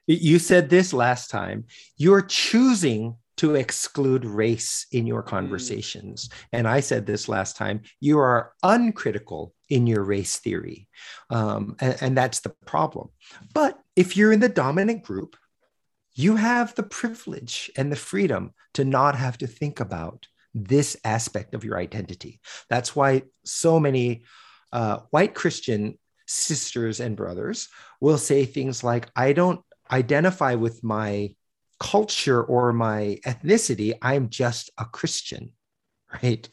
you 0.06 0.38
said 0.38 0.68
this 0.68 0.92
last 0.92 1.30
time. 1.30 1.64
You're 1.96 2.22
choosing 2.22 3.16
to 3.38 3.54
exclude 3.54 4.24
race 4.24 4.86
in 4.92 5.06
your 5.06 5.22
mm. 5.22 5.26
conversations. 5.26 6.28
Mm. 6.28 6.34
And 6.52 6.68
I 6.68 6.80
said 6.80 7.06
this 7.06 7.28
last 7.28 7.56
time 7.56 7.82
you 8.00 8.18
are 8.18 8.52
uncritical 8.62 9.54
in 9.68 9.86
your 9.86 10.02
race 10.02 10.38
theory. 10.38 10.88
Um, 11.30 11.76
and, 11.80 11.96
and 12.00 12.16
that's 12.16 12.40
the 12.40 12.54
problem. 12.66 13.08
But 13.54 13.78
if 13.96 14.16
you're 14.16 14.32
in 14.32 14.40
the 14.40 14.48
dominant 14.48 15.02
group, 15.02 15.36
you 16.14 16.36
have 16.36 16.74
the 16.74 16.82
privilege 16.82 17.70
and 17.76 17.90
the 17.90 17.96
freedom 17.96 18.52
to 18.74 18.84
not 18.84 19.16
have 19.16 19.38
to 19.38 19.46
think 19.46 19.80
about 19.80 20.26
this 20.54 20.96
aspect 21.04 21.54
of 21.54 21.64
your 21.64 21.78
identity. 21.78 22.40
That's 22.68 22.94
why 22.94 23.22
so 23.44 23.80
many 23.80 24.24
uh, 24.72 24.98
white 25.10 25.34
Christian 25.34 25.98
sisters 26.26 27.00
and 27.00 27.16
brothers 27.16 27.68
will 28.00 28.18
say 28.18 28.44
things 28.44 28.84
like, 28.84 29.10
I 29.16 29.32
don't 29.32 29.64
identify 29.92 30.54
with 30.54 30.82
my 30.82 31.34
culture 31.78 32.42
or 32.42 32.72
my 32.72 33.18
ethnicity. 33.26 33.94
I'm 34.00 34.28
just 34.28 34.70
a 34.78 34.84
Christian, 34.84 35.52
right? 36.22 36.48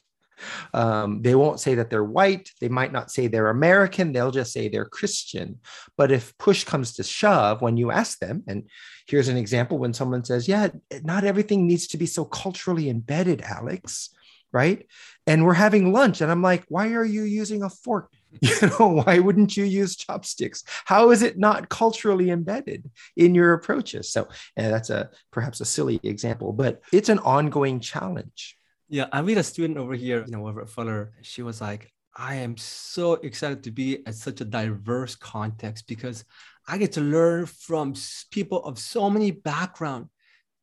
Um, 0.74 1.22
they 1.22 1.36
won't 1.36 1.60
say 1.60 1.76
that 1.76 1.90
they're 1.90 2.04
white. 2.04 2.50
They 2.62 2.70
might 2.70 2.92
not 2.92 3.12
say 3.12 3.28
they're 3.28 3.50
American. 3.50 4.14
They'll 4.14 4.32
just 4.32 4.54
say 4.54 4.68
they're 4.70 4.86
Christian. 4.86 5.60
But 5.98 6.12
if 6.12 6.38
push 6.38 6.64
comes 6.64 6.94
to 6.94 7.04
shove, 7.04 7.62
when 7.62 7.78
you 7.78 7.92
ask 7.92 8.20
them, 8.20 8.44
and 8.48 8.70
here's 9.08 9.28
an 9.28 9.38
example 9.38 9.78
when 9.78 9.94
someone 9.94 10.24
says, 10.24 10.48
Yeah, 10.48 10.70
not 11.04 11.24
everything 11.24 11.68
needs 11.68 11.88
to 11.88 11.98
be 11.98 12.06
so 12.06 12.26
culturally 12.26 12.90
embedded, 12.90 13.42
Alex, 13.42 14.10
right? 14.52 14.86
And 15.28 15.46
we're 15.46 15.54
having 15.54 15.92
lunch, 15.92 16.22
and 16.22 16.32
I'm 16.32 16.42
like, 16.42 16.64
Why 16.70 16.94
are 16.94 17.06
you 17.06 17.24
using 17.24 17.64
a 17.64 17.70
fork? 17.70 18.12
You 18.42 18.70
know, 18.70 18.88
why 18.88 19.20
wouldn't 19.20 19.58
you 19.58 19.64
use 19.64 19.96
chopsticks? 19.96 20.64
How 20.86 21.12
is 21.12 21.22
it 21.22 21.38
not 21.38 21.70
culturally 21.70 22.30
embedded 22.30 22.90
in 23.16 23.34
your 23.34 23.54
approaches? 23.54 24.12
So, 24.12 24.28
and 24.56 24.72
that's 24.72 24.90
a 24.90 25.10
perhaps 25.32 25.62
a 25.62 25.66
silly 25.66 26.00
example, 26.04 26.54
but 26.54 26.82
it's 26.94 27.10
an 27.10 27.20
ongoing 27.20 27.80
challenge. 27.80 28.58
Yeah, 28.88 29.08
I 29.12 29.22
meet 29.22 29.38
a 29.38 29.44
student 29.44 29.78
over 29.78 29.94
here, 29.94 30.26
you 30.26 30.32
know, 30.32 30.48
over 30.48 30.62
at 30.62 30.70
Fuller. 30.70 31.12
She 31.22 31.42
was 31.42 31.62
like, 31.62 31.92
I 32.16 32.36
am 32.36 32.58
so 32.58 33.14
excited 33.14 33.64
to 33.64 33.72
be 33.72 34.06
at 34.06 34.16
such 34.16 34.42
a 34.42 34.46
diverse 34.46 35.16
context 35.16 35.88
because 35.88 36.26
I 36.68 36.78
get 36.78 36.94
to 36.94 37.02
learn 37.02 37.46
from 37.46 37.94
people 38.32 38.64
of 38.64 38.78
so 38.80 39.10
many 39.10 39.32
background. 39.32 40.10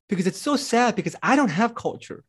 Because 0.09 0.27
it's 0.29 0.41
so 0.41 0.55
sad 0.55 0.95
because 0.95 1.17
I 1.21 1.35
don't 1.35 1.49
have 1.49 1.75
culture. 1.75 2.25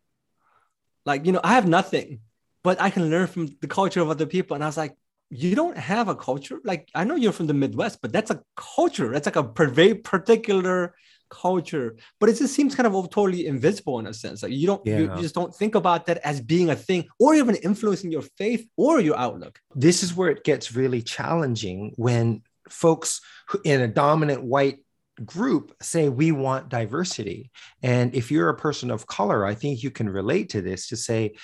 Like, 1.05 1.25
you 1.25 1.31
know, 1.31 1.41
I 1.43 1.53
have 1.53 1.67
nothing, 1.67 2.21
but 2.63 2.81
I 2.81 2.89
can 2.89 3.09
learn 3.09 3.27
from 3.27 3.49
the 3.61 3.67
culture 3.67 4.01
of 4.01 4.09
other 4.09 4.25
people. 4.25 4.55
And 4.55 4.63
I 4.63 4.67
was 4.67 4.77
like, 4.77 4.95
you 5.29 5.55
don't 5.55 5.77
have 5.77 6.07
a 6.07 6.15
culture? 6.15 6.59
Like, 6.63 6.89
I 6.95 7.03
know 7.03 7.15
you're 7.15 7.31
from 7.31 7.47
the 7.47 7.53
Midwest, 7.53 8.01
but 8.01 8.11
that's 8.13 8.31
a 8.31 8.41
culture. 8.55 9.11
That's 9.11 9.25
like 9.25 9.35
a 9.35 9.65
very 9.67 9.95
particular 9.95 10.95
culture 11.29 11.95
but 12.19 12.29
it 12.29 12.37
just 12.37 12.53
seems 12.53 12.75
kind 12.75 12.87
of 12.87 13.09
totally 13.09 13.47
invisible 13.47 13.99
in 13.99 14.07
a 14.07 14.13
sense 14.13 14.43
like 14.43 14.51
you 14.51 14.67
don't 14.67 14.85
yeah. 14.85 14.97
you, 14.97 15.15
you, 15.15 15.21
just 15.21 15.35
don't 15.35 15.53
think 15.53 15.75
about 15.75 16.05
that 16.05 16.17
as 16.23 16.39
being 16.41 16.69
a 16.69 16.75
thing 16.75 17.05
or 17.19 17.35
even 17.35 17.55
influencing 17.55 18.11
your 18.11 18.21
faith 18.37 18.67
or 18.77 18.99
your 18.99 19.17
outlook 19.17 19.59
this 19.75 20.03
is 20.03 20.15
where 20.15 20.29
it 20.29 20.43
gets 20.43 20.75
really 20.75 21.01
challenging 21.01 21.93
when 21.97 22.41
folks 22.69 23.21
in 23.63 23.81
a 23.81 23.87
dominant 23.87 24.43
white 24.43 24.79
group 25.25 25.75
say 25.81 26.09
we 26.09 26.31
want 26.31 26.69
diversity. 26.69 27.51
And 27.81 28.13
if 28.15 28.31
you're 28.31 28.49
a 28.49 28.57
person 28.57 28.91
of 28.91 29.07
color 29.07 29.45
i 29.45 29.55
think 29.55 29.83
you 29.83 29.91
can 29.91 30.09
relate 30.09 30.49
to 30.49 30.61
this 30.61 30.87
to 30.87 30.97
say 30.97 31.35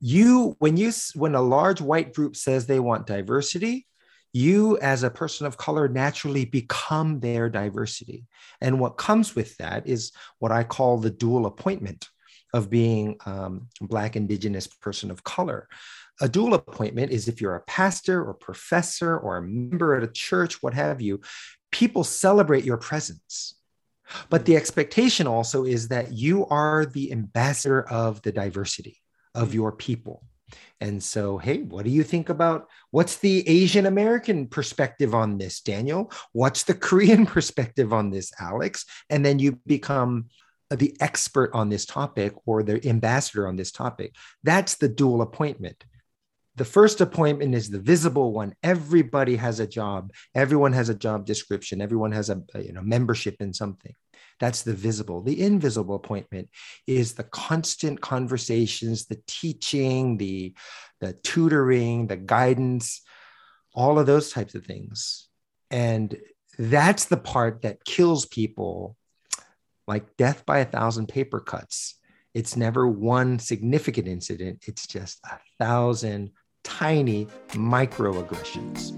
you 0.00 0.54
when 0.58 0.76
you 0.76 0.92
when 1.14 1.34
a 1.34 1.40
large 1.40 1.80
white 1.80 2.12
group 2.12 2.36
says 2.36 2.66
they 2.66 2.80
want 2.80 3.06
diversity 3.06 3.86
you 4.34 4.76
as 4.78 5.04
a 5.04 5.10
person 5.10 5.46
of 5.46 5.56
color 5.56 5.88
naturally 5.88 6.44
become 6.44 7.20
their 7.20 7.48
diversity. 7.48 8.26
And 8.60 8.80
what 8.80 8.98
comes 8.98 9.36
with 9.36 9.56
that 9.58 9.86
is 9.86 10.12
what 10.40 10.52
i 10.52 10.64
call 10.64 10.98
the 10.98 11.10
dual 11.10 11.46
appointment 11.46 12.08
of 12.52 12.68
being 12.68 13.16
um, 13.26 13.68
black 13.80 14.16
indigenous 14.16 14.66
person 14.66 15.10
of 15.10 15.24
color. 15.24 15.68
A 16.20 16.28
dual 16.28 16.54
appointment 16.54 17.10
is 17.10 17.26
if 17.26 17.40
you're 17.40 17.56
a 17.56 17.62
pastor 17.62 18.24
or 18.24 18.34
professor 18.34 19.18
or 19.18 19.36
a 19.36 19.42
member 19.42 19.96
at 19.96 20.04
a 20.04 20.12
church 20.12 20.62
what 20.62 20.74
have 20.74 21.00
you 21.00 21.20
people 21.74 22.04
celebrate 22.04 22.64
your 22.64 22.76
presence. 22.76 23.56
But 24.30 24.44
the 24.44 24.52
hmm. 24.52 24.58
expectation 24.58 25.26
also 25.26 25.64
is 25.64 25.88
that 25.88 26.12
you 26.12 26.46
are 26.46 26.86
the 26.86 27.10
ambassador 27.10 27.82
of 27.88 28.22
the 28.22 28.32
diversity 28.32 28.98
of 29.34 29.48
hmm. 29.48 29.54
your 29.54 29.72
people. 29.72 30.22
And 30.80 31.02
so, 31.02 31.36
hey, 31.38 31.62
what 31.62 31.84
do 31.84 31.90
you 31.90 32.04
think 32.04 32.28
about 32.28 32.68
what's 32.92 33.16
the 33.16 33.48
Asian 33.48 33.86
American 33.86 34.46
perspective 34.46 35.14
on 35.14 35.36
this, 35.36 35.60
Daniel? 35.60 36.12
What's 36.32 36.62
the 36.62 36.74
Korean 36.74 37.26
perspective 37.36 37.92
on 37.92 38.10
this, 38.10 38.30
Alex? 38.38 38.84
And 39.10 39.26
then 39.26 39.40
you 39.40 39.58
become 39.66 40.26
the 40.70 40.96
expert 41.00 41.50
on 41.54 41.70
this 41.70 41.86
topic 41.86 42.34
or 42.46 42.62
the 42.62 42.86
ambassador 42.88 43.48
on 43.48 43.56
this 43.56 43.72
topic. 43.72 44.14
That's 44.44 44.76
the 44.76 44.88
dual 44.88 45.22
appointment 45.22 45.84
the 46.56 46.64
first 46.64 47.00
appointment 47.00 47.54
is 47.54 47.68
the 47.68 47.80
visible 47.80 48.32
one. 48.32 48.54
Everybody 48.62 49.36
has 49.36 49.60
a 49.60 49.66
job. 49.66 50.12
Everyone 50.34 50.72
has 50.72 50.88
a 50.88 50.94
job 50.94 51.26
description. 51.26 51.80
Everyone 51.80 52.12
has 52.12 52.30
a, 52.30 52.42
you 52.54 52.72
know 52.72 52.82
membership 52.82 53.36
in 53.40 53.52
something. 53.52 53.92
That's 54.40 54.62
the 54.62 54.74
visible. 54.74 55.22
The 55.22 55.40
invisible 55.40 55.94
appointment 55.94 56.48
is 56.86 57.14
the 57.14 57.24
constant 57.24 58.00
conversations 58.00 59.06
the 59.06 59.20
teaching 59.26 60.16
the 60.16 60.54
the 61.00 61.12
tutoring 61.12 62.06
the 62.06 62.16
guidance 62.16 63.02
all 63.74 63.98
of 63.98 64.06
those 64.06 64.32
types 64.32 64.54
of 64.54 64.64
things. 64.64 65.28
And 65.70 66.16
that's 66.58 67.06
the 67.06 67.16
part 67.16 67.62
that 67.62 67.84
kills 67.84 68.26
people 68.26 68.96
like 69.88 70.16
death 70.16 70.46
by 70.46 70.60
a 70.60 70.64
thousand 70.64 71.08
paper 71.08 71.40
cuts. 71.40 71.98
It's 72.32 72.56
never 72.56 72.86
one 72.86 73.38
significant 73.38 74.08
incident. 74.08 74.64
It's 74.66 74.86
just 74.86 75.18
a 75.24 75.38
thousand 75.58 76.30
tiny 76.64 77.26
microaggressions. 77.50 78.92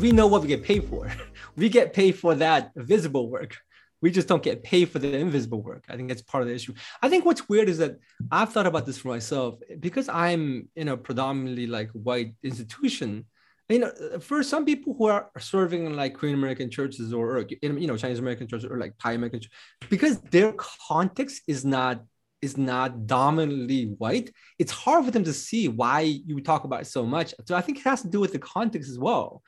We 0.00 0.12
know 0.12 0.26
what 0.26 0.42
we 0.42 0.48
get 0.48 0.62
paid 0.62 0.84
for. 0.84 1.10
We 1.56 1.68
get 1.68 1.92
paid 1.92 2.18
for 2.18 2.34
that 2.34 2.72
visible 2.74 3.30
work. 3.30 3.56
We 4.02 4.10
just 4.10 4.26
don't 4.26 4.42
get 4.42 4.64
paid 4.64 4.90
for 4.90 4.98
the 4.98 5.16
invisible 5.16 5.62
work. 5.62 5.84
I 5.88 5.94
think 5.96 6.08
that's 6.08 6.20
part 6.20 6.42
of 6.42 6.48
the 6.48 6.54
issue. 6.54 6.74
I 7.00 7.08
think 7.08 7.24
what's 7.24 7.48
weird 7.48 7.68
is 7.68 7.78
that 7.78 7.98
I've 8.28 8.52
thought 8.52 8.66
about 8.66 8.86
this 8.86 8.98
for 8.98 9.08
myself 9.08 9.60
because 9.78 10.08
I'm 10.08 10.68
in 10.74 10.88
a 10.88 10.96
predominantly 10.96 11.68
like 11.68 11.90
white 11.92 12.34
institution 12.42 13.26
you 13.68 13.78
know, 13.78 13.90
for 14.20 14.42
some 14.42 14.64
people 14.64 14.94
who 14.96 15.06
are 15.06 15.30
serving 15.38 15.86
in 15.86 15.96
like 15.96 16.14
Korean 16.14 16.36
American 16.36 16.70
churches 16.70 17.12
or, 17.12 17.38
or 17.38 17.46
you 17.62 17.86
know 17.86 17.96
Chinese 17.96 18.18
American 18.18 18.46
churches 18.46 18.70
or 18.70 18.78
like 18.78 18.94
Thai 18.98 19.12
American, 19.12 19.40
because 19.88 20.20
their 20.20 20.52
context 20.88 21.42
is 21.46 21.64
not 21.64 22.02
is 22.42 22.58
not 22.58 23.06
dominantly 23.06 23.86
white, 23.96 24.30
it's 24.58 24.70
hard 24.70 25.04
for 25.06 25.10
them 25.10 25.24
to 25.24 25.32
see 25.32 25.68
why 25.68 26.00
you 26.00 26.40
talk 26.42 26.64
about 26.64 26.82
it 26.82 26.86
so 26.86 27.06
much. 27.06 27.34
So 27.46 27.56
I 27.56 27.62
think 27.62 27.78
it 27.78 27.84
has 27.84 28.02
to 28.02 28.08
do 28.08 28.20
with 28.20 28.32
the 28.32 28.38
context 28.38 28.90
as 28.90 28.98
well, 28.98 29.42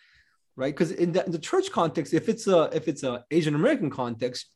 right? 0.57 0.75
Because 0.75 0.93
in, 0.93 1.15
in 1.15 1.31
the, 1.31 1.39
church 1.39 1.71
context, 1.71 2.15
if 2.15 2.31
it's 2.31 2.47
a 2.47 2.71
if 2.73 2.89
it's 2.89 3.03
a 3.03 3.23
Asian 3.31 3.55
American 3.55 3.91
context, 3.91 4.47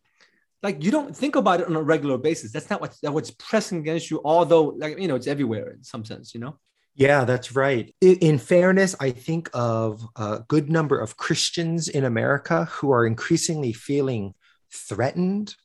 like 0.63 0.83
you 0.83 0.91
don't 0.91 1.15
think 1.15 1.37
about 1.37 1.61
it 1.61 1.67
on 1.67 1.77
a 1.77 1.83
regular 1.83 2.17
basis. 2.17 2.51
That's 2.51 2.71
not 2.71 2.81
what 2.81 2.97
that 3.03 3.13
what's 3.13 3.31
pressing 3.33 3.79
against 3.79 4.11
you. 4.11 4.23
Although 4.25 4.75
like 4.79 4.99
you 4.99 5.07
know 5.07 5.17
it's 5.17 5.27
everywhere 5.27 5.73
in 5.73 5.85
some 5.85 6.07
sense, 6.07 6.33
you 6.35 6.41
know. 6.41 6.59
Yeah, 7.01 7.25
that's 7.25 7.57
right. 7.57 7.95
In 8.03 8.37
fairness, 8.37 8.95
I 9.01 9.11
think 9.13 9.49
of 9.55 10.07
a 10.17 10.41
good 10.47 10.71
number 10.71 11.01
of 11.01 11.17
Christians 11.17 11.89
in 11.89 12.05
America 12.05 12.67
who 12.67 12.93
are 12.93 13.07
increasingly 13.07 13.73
feeling 13.73 14.35
threatened 14.71 15.57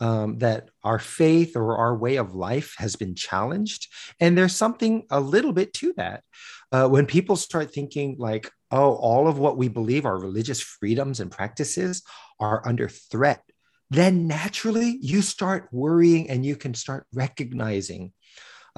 um, 0.00 0.38
that 0.38 0.70
our 0.82 0.98
faith 0.98 1.56
or 1.56 1.76
our 1.76 1.94
way 1.94 2.16
of 2.16 2.34
life 2.34 2.74
has 2.78 2.96
been 2.96 3.14
challenged. 3.14 3.88
And 4.18 4.38
there's 4.38 4.56
something 4.56 5.04
a 5.10 5.20
little 5.20 5.52
bit 5.52 5.74
to 5.74 5.92
that. 5.98 6.24
Uh, 6.72 6.88
when 6.88 7.04
people 7.04 7.36
start 7.36 7.70
thinking, 7.70 8.16
like, 8.18 8.50
oh, 8.70 8.94
all 8.94 9.28
of 9.28 9.38
what 9.38 9.58
we 9.58 9.68
believe, 9.68 10.06
our 10.06 10.18
religious 10.18 10.62
freedoms 10.62 11.20
and 11.20 11.30
practices, 11.30 12.02
are 12.40 12.66
under 12.66 12.88
threat, 12.88 13.42
then 13.90 14.26
naturally 14.26 14.96
you 15.02 15.20
start 15.20 15.68
worrying 15.70 16.30
and 16.30 16.46
you 16.46 16.56
can 16.56 16.72
start 16.72 17.06
recognizing 17.12 18.14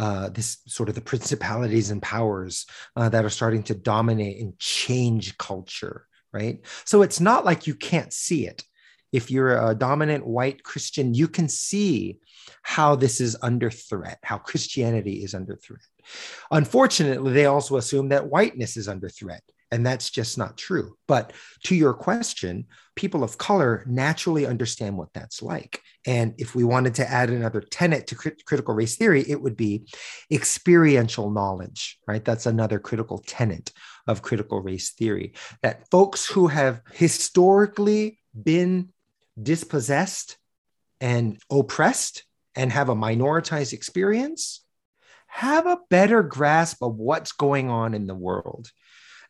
uh, 0.00 0.30
this 0.30 0.62
sort 0.66 0.88
of 0.88 0.94
the 0.94 1.00
principalities 1.02 1.90
and 1.90 2.00
powers 2.00 2.64
uh, 2.96 3.10
that 3.10 3.22
are 3.22 3.28
starting 3.28 3.62
to 3.62 3.74
dominate 3.74 4.40
and 4.40 4.58
change 4.58 5.36
culture, 5.36 6.06
right? 6.32 6.64
So 6.86 7.02
it's 7.02 7.20
not 7.20 7.44
like 7.44 7.66
you 7.66 7.74
can't 7.74 8.10
see 8.10 8.46
it. 8.46 8.64
If 9.12 9.30
you're 9.30 9.68
a 9.68 9.74
dominant 9.74 10.26
white 10.26 10.62
Christian, 10.62 11.12
you 11.12 11.28
can 11.28 11.50
see 11.50 12.16
how 12.62 12.96
this 12.96 13.20
is 13.20 13.36
under 13.42 13.70
threat, 13.70 14.18
how 14.22 14.38
Christianity 14.38 15.22
is 15.22 15.34
under 15.34 15.56
threat. 15.56 15.82
Unfortunately, 16.50 17.34
they 17.34 17.44
also 17.44 17.76
assume 17.76 18.08
that 18.08 18.26
whiteness 18.26 18.78
is 18.78 18.88
under 18.88 19.10
threat. 19.10 19.42
And 19.72 19.86
that's 19.86 20.10
just 20.10 20.36
not 20.36 20.56
true. 20.56 20.96
But 21.06 21.32
to 21.64 21.74
your 21.74 21.94
question, 21.94 22.66
people 22.96 23.22
of 23.22 23.38
color 23.38 23.84
naturally 23.86 24.46
understand 24.46 24.96
what 24.96 25.12
that's 25.12 25.42
like. 25.42 25.80
And 26.06 26.34
if 26.38 26.54
we 26.54 26.64
wanted 26.64 26.96
to 26.96 27.08
add 27.08 27.30
another 27.30 27.60
tenet 27.60 28.08
to 28.08 28.14
crit- 28.14 28.44
critical 28.44 28.74
race 28.74 28.96
theory, 28.96 29.24
it 29.28 29.40
would 29.40 29.56
be 29.56 29.86
experiential 30.30 31.30
knowledge, 31.30 31.98
right? 32.06 32.24
That's 32.24 32.46
another 32.46 32.78
critical 32.78 33.18
tenet 33.18 33.72
of 34.06 34.22
critical 34.22 34.60
race 34.60 34.90
theory 34.90 35.34
that 35.62 35.88
folks 35.90 36.26
who 36.26 36.48
have 36.48 36.82
historically 36.92 38.18
been 38.40 38.88
dispossessed 39.40 40.36
and 41.00 41.38
oppressed 41.50 42.24
and 42.54 42.72
have 42.72 42.88
a 42.88 42.94
minoritized 42.94 43.72
experience 43.72 44.64
have 45.28 45.66
a 45.66 45.78
better 45.88 46.24
grasp 46.24 46.82
of 46.82 46.96
what's 46.96 47.32
going 47.32 47.70
on 47.70 47.94
in 47.94 48.08
the 48.08 48.14
world 48.14 48.68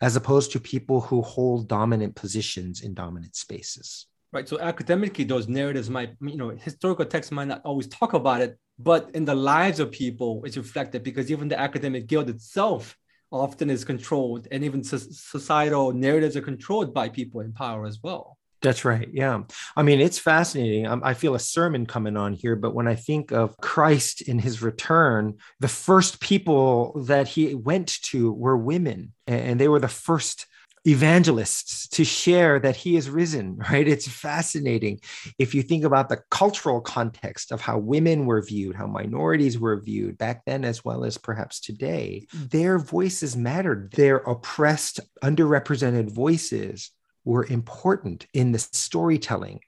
as 0.00 0.16
opposed 0.16 0.52
to 0.52 0.60
people 0.60 1.00
who 1.00 1.22
hold 1.22 1.68
dominant 1.68 2.14
positions 2.14 2.80
in 2.80 2.94
dominant 2.94 3.36
spaces. 3.36 4.06
Right. 4.32 4.48
So 4.48 4.60
academically, 4.60 5.24
those 5.24 5.48
narratives 5.48 5.90
might, 5.90 6.14
you 6.20 6.36
know, 6.36 6.50
historical 6.50 7.04
texts 7.04 7.32
might 7.32 7.48
not 7.48 7.62
always 7.64 7.88
talk 7.88 8.12
about 8.12 8.40
it, 8.40 8.58
but 8.78 9.10
in 9.14 9.24
the 9.24 9.34
lives 9.34 9.80
of 9.80 9.90
people, 9.90 10.42
it's 10.44 10.56
reflected 10.56 11.02
because 11.02 11.30
even 11.30 11.48
the 11.48 11.58
academic 11.58 12.06
guild 12.06 12.30
itself 12.30 12.96
often 13.32 13.70
is 13.70 13.84
controlled, 13.84 14.48
and 14.50 14.64
even 14.64 14.82
societal 14.82 15.92
narratives 15.92 16.36
are 16.36 16.40
controlled 16.40 16.92
by 16.92 17.08
people 17.08 17.40
in 17.40 17.52
power 17.52 17.86
as 17.86 18.00
well. 18.02 18.38
That's 18.62 18.84
right. 18.84 19.08
Yeah. 19.12 19.42
I 19.74 19.82
mean, 19.82 20.00
it's 20.00 20.18
fascinating. 20.18 20.86
Um, 20.86 21.00
I 21.02 21.14
feel 21.14 21.34
a 21.34 21.38
sermon 21.38 21.86
coming 21.86 22.16
on 22.16 22.34
here, 22.34 22.56
but 22.56 22.74
when 22.74 22.88
I 22.88 22.94
think 22.94 23.32
of 23.32 23.56
Christ 23.58 24.20
in 24.22 24.38
his 24.38 24.60
return, 24.60 25.38
the 25.60 25.68
first 25.68 26.20
people 26.20 27.04
that 27.06 27.26
he 27.28 27.54
went 27.54 28.02
to 28.02 28.32
were 28.32 28.56
women, 28.56 29.12
and 29.26 29.58
they 29.58 29.68
were 29.68 29.80
the 29.80 29.88
first 29.88 30.46
evangelists 30.86 31.88
to 31.88 32.04
share 32.04 32.58
that 32.58 32.76
he 32.76 32.96
is 32.96 33.10
risen, 33.10 33.56
right? 33.70 33.86
It's 33.86 34.08
fascinating. 34.08 35.00
If 35.38 35.54
you 35.54 35.62
think 35.62 35.84
about 35.84 36.08
the 36.08 36.22
cultural 36.30 36.80
context 36.80 37.52
of 37.52 37.60
how 37.60 37.78
women 37.78 38.26
were 38.26 38.42
viewed, 38.42 38.76
how 38.76 38.86
minorities 38.86 39.58
were 39.58 39.80
viewed 39.80 40.18
back 40.18 40.44
then, 40.44 40.64
as 40.64 40.84
well 40.84 41.04
as 41.04 41.18
perhaps 41.18 41.60
today, 41.60 42.26
their 42.32 42.78
voices 42.78 43.36
mattered. 43.36 43.92
Their 43.92 44.18
oppressed, 44.18 45.00
underrepresented 45.22 46.10
voices 46.10 46.90
were 47.24 47.44
important 47.44 48.26
in 48.32 48.52
the 48.52 48.58
storytelling 48.58 49.60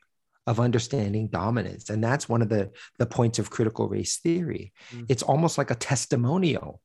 of 0.46 0.58
understanding 0.58 1.28
dominance. 1.28 1.90
And 1.90 2.02
that's 2.02 2.28
one 2.28 2.42
of 2.42 2.48
the 2.48 2.70
the 2.98 3.06
points 3.06 3.38
of 3.38 3.50
critical 3.50 3.88
race 3.88 4.18
theory. 4.18 4.72
Mm-hmm. 4.90 5.04
it's 5.08 5.22
almost 5.22 5.58
like 5.58 5.70
a 5.70 5.76
testimonial 5.76 6.80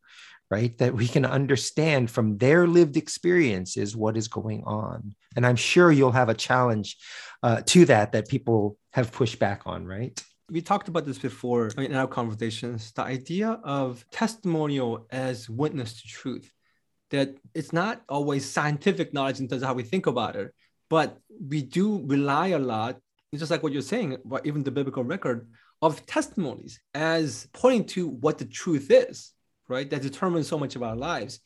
right 0.49 0.77
that 0.77 0.93
we 0.93 1.07
can 1.07 1.25
understand 1.25 2.09
from 2.09 2.37
their 2.37 2.67
lived 2.67 2.95
experiences 2.95 3.95
what 3.95 4.15
is 4.15 4.27
going 4.27 4.63
on. 4.65 5.15
And 5.35 5.45
i'm 5.45 5.55
sure 5.55 5.91
you'll 5.91 6.11
have 6.11 6.29
a 6.29 6.33
challenge 6.33 6.97
uh, 7.43 7.61
to 7.65 7.85
that 7.85 8.11
that 8.11 8.27
people 8.27 8.77
have 8.93 9.11
pushed 9.11 9.39
back 9.39 9.63
on 9.65 9.85
right? 9.85 10.19
We 10.49 10.61
talked 10.61 10.87
about 10.87 11.05
this 11.05 11.17
before 11.17 11.67
in 11.77 11.93
our 11.93 12.07
conversations. 12.07 12.93
The 12.93 13.01
idea 13.01 13.59
of 13.65 14.05
testimonial 14.11 15.05
as 15.11 15.49
witness 15.49 16.01
to 16.01 16.07
truth 16.07 16.49
that 17.11 17.35
it's 17.53 17.73
not 17.73 18.01
always 18.09 18.49
scientific 18.49 19.13
knowledge 19.13 19.39
in 19.39 19.47
terms 19.47 19.61
of 19.61 19.67
how 19.67 19.73
we 19.73 19.83
think 19.83 20.07
about 20.07 20.35
it, 20.35 20.53
but 20.89 21.17
we 21.49 21.61
do 21.61 22.05
rely 22.05 22.47
a 22.47 22.59
lot 22.59 22.97
just 23.35 23.51
like 23.51 23.63
what 23.63 23.73
you're 23.73 23.81
saying, 23.81 24.17
but 24.25 24.45
even 24.45 24.63
the 24.63 24.71
biblical 24.71 25.03
record 25.03 25.47
of 25.81 26.05
testimonies 26.05 26.79
as 26.93 27.47
pointing 27.53 27.85
to 27.85 28.07
what 28.07 28.37
the 28.37 28.45
truth 28.45 28.89
is, 28.89 29.33
right? 29.67 29.89
That 29.89 30.01
determines 30.01 30.47
so 30.47 30.57
much 30.57 30.75
of 30.75 30.83
our 30.83 30.95
lives. 30.95 31.39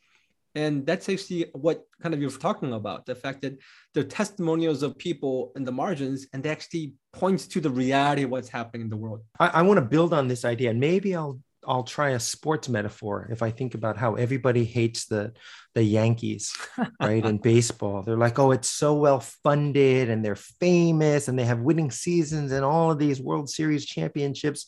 And 0.54 0.86
that's 0.86 1.08
actually 1.08 1.46
what 1.54 1.86
kind 2.02 2.14
of 2.14 2.22
you're 2.22 2.30
talking 2.30 2.74
about 2.74 3.06
the 3.06 3.16
fact 3.16 3.42
that 3.42 3.58
they're 3.94 4.04
testimonials 4.04 4.84
of 4.84 4.98
people 4.98 5.54
in 5.56 5.64
the 5.64 5.72
margins 5.72 6.28
and 6.34 6.46
actually 6.46 6.94
points 7.14 7.48
to 7.48 7.62
the 7.62 7.70
reality 7.70 8.24
of 8.24 8.32
what's 8.32 8.50
happening 8.50 8.82
in 8.82 8.90
the 8.90 8.98
world. 8.98 9.22
I, 9.40 9.48
I 9.48 9.62
want 9.62 9.78
to 9.78 9.86
build 9.86 10.14
on 10.14 10.28
this 10.28 10.44
idea 10.44 10.72
and 10.72 10.80
maybe 10.80 11.16
I'll 11.16 11.40
I'll 11.68 11.84
try 11.84 12.12
a 12.12 12.20
sports 12.20 12.70
metaphor 12.70 13.28
if 13.32 13.44
I 13.44 13.52
think 13.52 13.76
about 13.76 13.98
how 13.98 14.16
everybody 14.16 14.66
hates 14.66 15.06
the 15.06 15.34
the 15.74 15.84
Yankees, 15.84 16.54
right? 17.00 17.26
in 17.26 17.38
baseball, 17.44 18.02
they're 18.02 18.18
like, 18.18 18.40
oh, 18.40 18.52
it's 18.52 18.70
so 18.70 18.94
well 18.96 19.22
funded 19.22 20.10
and 20.10 20.24
they're 20.24 20.36
famous 20.36 21.28
and 21.28 21.40
they 21.40 21.46
have 21.46 21.60
winning 21.60 21.92
seasons 21.92 22.52
and 22.52 22.66
all 22.66 22.92
of 22.92 23.00
these 23.00 23.22
World 23.22 23.50
Series 23.50 23.86
championships 23.86 24.66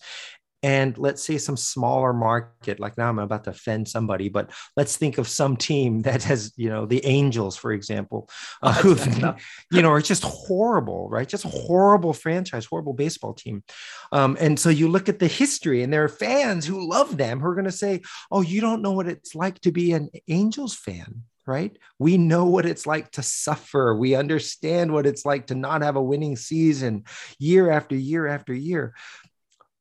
and 0.63 0.97
let's 0.97 1.21
say 1.21 1.37
some 1.37 1.57
smaller 1.57 2.13
market 2.13 2.79
like 2.79 2.97
now 2.97 3.09
i'm 3.09 3.19
about 3.19 3.43
to 3.43 3.49
offend 3.49 3.87
somebody 3.87 4.29
but 4.29 4.49
let's 4.77 4.95
think 4.95 5.17
of 5.17 5.27
some 5.27 5.55
team 5.55 6.01
that 6.03 6.23
has 6.23 6.53
you 6.55 6.69
know 6.69 6.85
the 6.85 7.05
angels 7.05 7.55
for 7.55 7.71
example 7.71 8.29
uh, 8.63 8.73
who 8.73 8.95
you 9.71 9.81
know 9.81 9.91
are 9.91 10.01
just 10.01 10.23
horrible 10.23 11.09
right 11.09 11.27
just 11.27 11.43
horrible 11.43 12.13
franchise 12.13 12.65
horrible 12.65 12.93
baseball 12.93 13.33
team 13.33 13.63
um, 14.11 14.37
and 14.39 14.59
so 14.59 14.69
you 14.69 14.87
look 14.87 15.09
at 15.09 15.19
the 15.19 15.27
history 15.27 15.83
and 15.83 15.91
there 15.91 16.03
are 16.03 16.09
fans 16.09 16.65
who 16.65 16.87
love 16.87 17.17
them 17.17 17.39
who 17.39 17.47
are 17.47 17.55
going 17.55 17.65
to 17.65 17.71
say 17.71 18.01
oh 18.31 18.41
you 18.41 18.61
don't 18.61 18.81
know 18.81 18.91
what 18.91 19.07
it's 19.07 19.35
like 19.35 19.59
to 19.59 19.71
be 19.71 19.91
an 19.91 20.09
angels 20.27 20.73
fan 20.73 21.23
right? 21.45 21.77
We 21.99 22.17
know 22.17 22.45
what 22.45 22.65
it's 22.65 22.87
like 22.87 23.11
to 23.11 23.23
suffer. 23.23 23.95
We 23.95 24.15
understand 24.15 24.93
what 24.93 25.05
it's 25.05 25.25
like 25.25 25.47
to 25.47 25.55
not 25.55 25.81
have 25.81 25.95
a 25.95 26.03
winning 26.03 26.35
season 26.35 27.03
year 27.37 27.69
after 27.69 27.95
year 27.95 28.27
after 28.27 28.53
year 28.53 28.93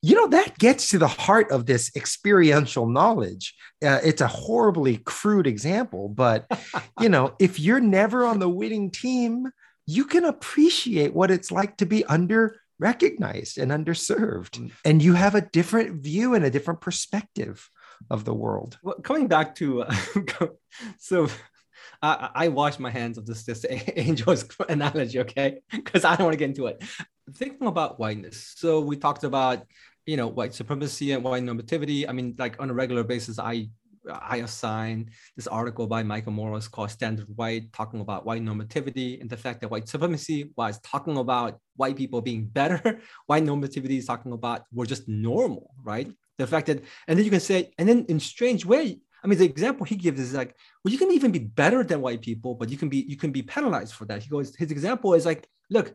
you 0.02 0.16
know 0.16 0.26
that 0.28 0.58
gets 0.58 0.88
to 0.90 0.98
the 0.98 1.08
heart 1.08 1.50
of 1.50 1.66
this 1.66 1.90
experiential 1.96 2.86
knowledge. 2.86 3.54
Uh, 3.82 4.00
it's 4.04 4.20
a 4.20 4.26
horribly 4.26 4.98
crude 4.98 5.46
example 5.46 6.08
but 6.08 6.46
you 7.00 7.08
know 7.08 7.34
if 7.38 7.58
you're 7.58 7.80
never 7.80 8.24
on 8.24 8.38
the 8.38 8.48
winning 8.48 8.90
team 8.90 9.50
you 9.86 10.04
can 10.04 10.24
appreciate 10.24 11.12
what 11.14 11.30
it's 11.30 11.50
like 11.50 11.76
to 11.76 11.86
be 11.86 12.04
under 12.04 12.56
recognized 12.78 13.58
and 13.58 13.70
underserved. 13.70 14.58
Mm. 14.58 14.70
and 14.84 15.02
you 15.02 15.14
have 15.14 15.34
a 15.34 15.40
different 15.40 16.02
view 16.02 16.34
and 16.34 16.44
a 16.44 16.50
different 16.50 16.80
perspective 16.80 17.68
of 18.10 18.24
the 18.24 18.34
world. 18.34 18.78
Well 18.82 18.96
coming 19.02 19.28
back 19.28 19.54
to 19.56 19.82
uh, 19.82 19.94
so 20.98 21.28
I, 22.02 22.30
I 22.34 22.48
wash 22.48 22.78
my 22.78 22.90
hands 22.90 23.18
of 23.18 23.26
this 23.26 23.44
this 23.44 23.64
angels 23.96 24.44
analogy 24.68 25.20
okay? 25.20 25.60
Because 25.70 26.04
i 26.04 26.16
don't 26.16 26.26
want 26.26 26.34
to 26.34 26.38
get 26.38 26.50
into 26.50 26.66
it. 26.66 26.82
Thinking 27.34 27.68
about 27.68 28.00
whiteness. 28.00 28.54
So 28.56 28.80
we 28.80 28.96
talked 28.96 29.24
about 29.24 29.64
you 30.06 30.16
know 30.16 30.26
white 30.26 30.54
supremacy 30.54 31.12
and 31.12 31.22
white 31.22 31.42
normativity 31.42 32.08
i 32.08 32.12
mean 32.12 32.34
like 32.38 32.60
on 32.60 32.70
a 32.70 32.74
regular 32.74 33.04
basis 33.04 33.38
i 33.38 33.68
i 34.08 34.38
assign 34.38 35.08
this 35.36 35.46
article 35.46 35.86
by 35.86 36.02
michael 36.02 36.32
morris 36.32 36.66
called 36.66 36.90
standard 36.90 37.26
white 37.36 37.72
talking 37.72 38.00
about 38.00 38.26
white 38.26 38.42
normativity 38.42 39.20
and 39.20 39.30
the 39.30 39.36
fact 39.36 39.60
that 39.60 39.68
white 39.68 39.88
supremacy 39.88 40.50
was 40.56 40.80
talking 40.80 41.18
about 41.18 41.58
white 41.76 41.96
people 41.96 42.20
being 42.20 42.44
better 42.44 43.00
white 43.26 43.44
normativity 43.44 43.98
is 43.98 44.06
talking 44.06 44.32
about 44.32 44.64
we're 44.72 44.86
just 44.86 45.08
normal 45.08 45.70
right 45.84 46.10
the 46.38 46.46
fact 46.46 46.66
that 46.66 46.82
and 47.06 47.18
then 47.18 47.24
you 47.24 47.30
can 47.30 47.40
say 47.40 47.70
and 47.78 47.88
then 47.88 48.04
in 48.08 48.18
strange 48.18 48.64
way 48.64 48.98
I 49.24 49.28
mean, 49.28 49.38
the 49.38 49.44
example 49.44 49.86
he 49.86 49.94
gives 49.94 50.18
is 50.18 50.34
like, 50.34 50.56
well, 50.82 50.90
you 50.90 50.98
can 50.98 51.12
even 51.12 51.30
be 51.30 51.38
better 51.38 51.84
than 51.84 52.00
white 52.00 52.22
people, 52.22 52.56
but 52.56 52.68
you 52.68 52.76
can 52.76 52.88
be 52.88 53.06
you 53.08 53.16
can 53.16 53.30
be 53.30 53.42
penalized 53.42 53.94
for 53.94 54.04
that. 54.06 54.22
He 54.22 54.28
goes, 54.28 54.56
his 54.56 54.72
example 54.72 55.14
is 55.14 55.24
like, 55.24 55.46
look, 55.70 55.94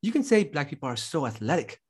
you 0.00 0.12
can 0.12 0.22
say 0.22 0.44
black 0.44 0.70
people 0.70 0.88
are 0.88 0.96
so 0.96 1.26
athletic, 1.26 1.80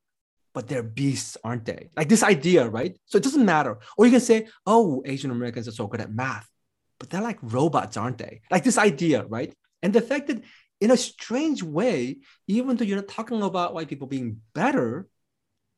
but 0.55 0.69
they're 0.69 0.83
beasts, 0.83 1.37
aren't 1.45 1.65
they? 1.65 1.91
Like 1.97 2.09
this 2.09 2.23
idea, 2.23 2.69
right? 2.69 2.99
So 3.07 3.19
it 3.19 3.25
doesn't 3.25 3.45
matter. 3.45 3.79
Or 3.97 4.07
you 4.07 4.13
can 4.13 4.21
say, 4.21 4.49
oh, 4.67 5.03
Asian 5.07 5.31
Americans 5.31 5.69
are 5.69 5.73
so 5.73 5.87
good 5.87 6.01
at 6.01 6.13
math, 6.13 6.49
but 6.99 7.11
they're 7.11 7.21
like 7.21 7.39
robots, 7.43 7.97
aren't 7.97 8.19
they? 8.19 8.41
Like 8.51 8.65
this 8.65 8.79
idea, 8.79 9.25
right? 9.25 9.55
And 9.83 9.93
the 9.93 10.01
fact 10.01 10.29
that 10.29 10.43
in 10.81 10.91
a 10.91 10.97
strange 10.97 11.63
way, 11.63 12.19
even 12.47 12.77
though 12.77 12.85
you're 12.85 12.97
not 12.97 13.09
talking 13.09 13.43
about 13.43 13.75
white 13.75 13.89
people 13.89 14.07
being 14.07 14.41
better, 14.55 15.09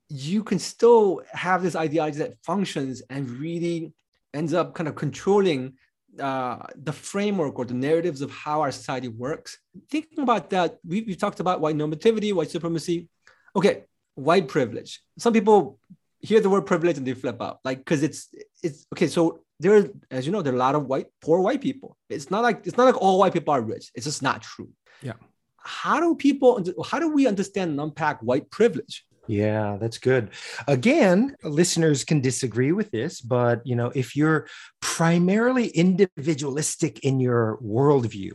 you 0.09 0.43
can 0.43 0.59
still 0.59 1.23
have 1.33 1.63
this 1.63 1.77
ideology 1.77 2.19
that 2.19 2.43
functions 2.43 3.03
and 3.11 3.31
really 3.31 3.93
ends 4.35 4.53
up 4.53 4.75
kind 4.75 4.89
of 4.89 4.95
controlling 4.95 5.75
uh, 6.19 6.67
the 6.75 6.93
framework 6.93 7.59
or 7.59 7.65
the 7.65 7.75
narratives 7.75 8.21
of 8.21 8.31
how 8.31 8.61
our 8.61 8.73
society 8.73 9.09
works. 9.09 9.59
Thinking 9.91 10.21
about 10.21 10.51
that, 10.51 10.79
we, 10.85 11.03
we 11.03 11.15
talked 11.15 11.41
about 11.41 11.61
white 11.61 11.77
normativity, 11.77 12.33
white 12.33 12.51
supremacy. 12.51 13.09
Okay, 13.55 13.85
white 14.21 14.49
privilege. 14.49 15.01
Some 15.19 15.33
people 15.33 15.79
hear 16.21 16.41
the 16.41 16.51
word 16.51 16.67
privilege 16.67 16.99
and 16.99 17.07
they 17.07 17.15
flip 17.15 17.41
out, 17.41 17.59
like 17.65 17.79
because 17.79 18.03
it's 18.03 18.29
it's 18.63 18.87
okay. 18.93 19.07
So 19.07 19.41
there, 19.59 19.91
as 20.11 20.27
you 20.27 20.33
know, 20.33 20.43
there 20.43 20.53
are 20.53 20.57
a 20.57 20.59
lot 20.59 20.75
of 20.75 20.87
white 20.87 21.07
poor 21.21 21.41
white 21.41 21.61
people. 21.61 21.97
It's 22.09 22.31
not 22.31 22.43
like 22.43 22.67
it's 22.67 22.77
not 22.77 22.85
like 22.85 23.01
all 23.01 23.19
white 23.19 23.33
people 23.33 23.55
are 23.55 23.61
rich. 23.63 23.91
It's 23.95 24.07
just 24.07 24.23
not 24.23 24.43
true. 24.43 24.71
Yeah. 25.03 25.15
How 25.59 26.01
do 26.01 26.15
people? 26.15 26.65
How 26.85 26.99
do 26.99 27.13
we 27.13 27.27
understand 27.27 27.71
and 27.73 27.81
unpack 27.81 28.21
white 28.21 28.51
privilege? 28.51 29.05
Yeah, 29.27 29.77
that's 29.81 29.99
good. 29.99 30.31
Again, 30.67 31.37
listeners 31.45 32.05
can 32.05 32.21
disagree 32.21 32.73
with 32.73 32.91
this, 32.91 33.21
but 33.21 33.65
you 33.65 33.77
know, 33.77 33.93
if 33.95 34.17
you're 34.17 34.49
primarily 34.81 35.69
individualistic 35.69 37.01
in 37.01 37.21
your 37.21 37.59
worldview, 37.63 38.33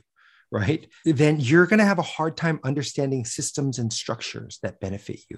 right, 0.56 0.88
then 1.04 1.40
you're 1.40 1.68
going 1.68 1.80
to 1.80 1.86
have 1.86 2.00
a 2.00 2.04
hard 2.04 2.38
time 2.38 2.60
understanding 2.64 3.26
systems 3.26 3.78
and 3.78 3.92
structures 3.92 4.60
that 4.64 4.80
benefit 4.80 5.20
you. 5.30 5.38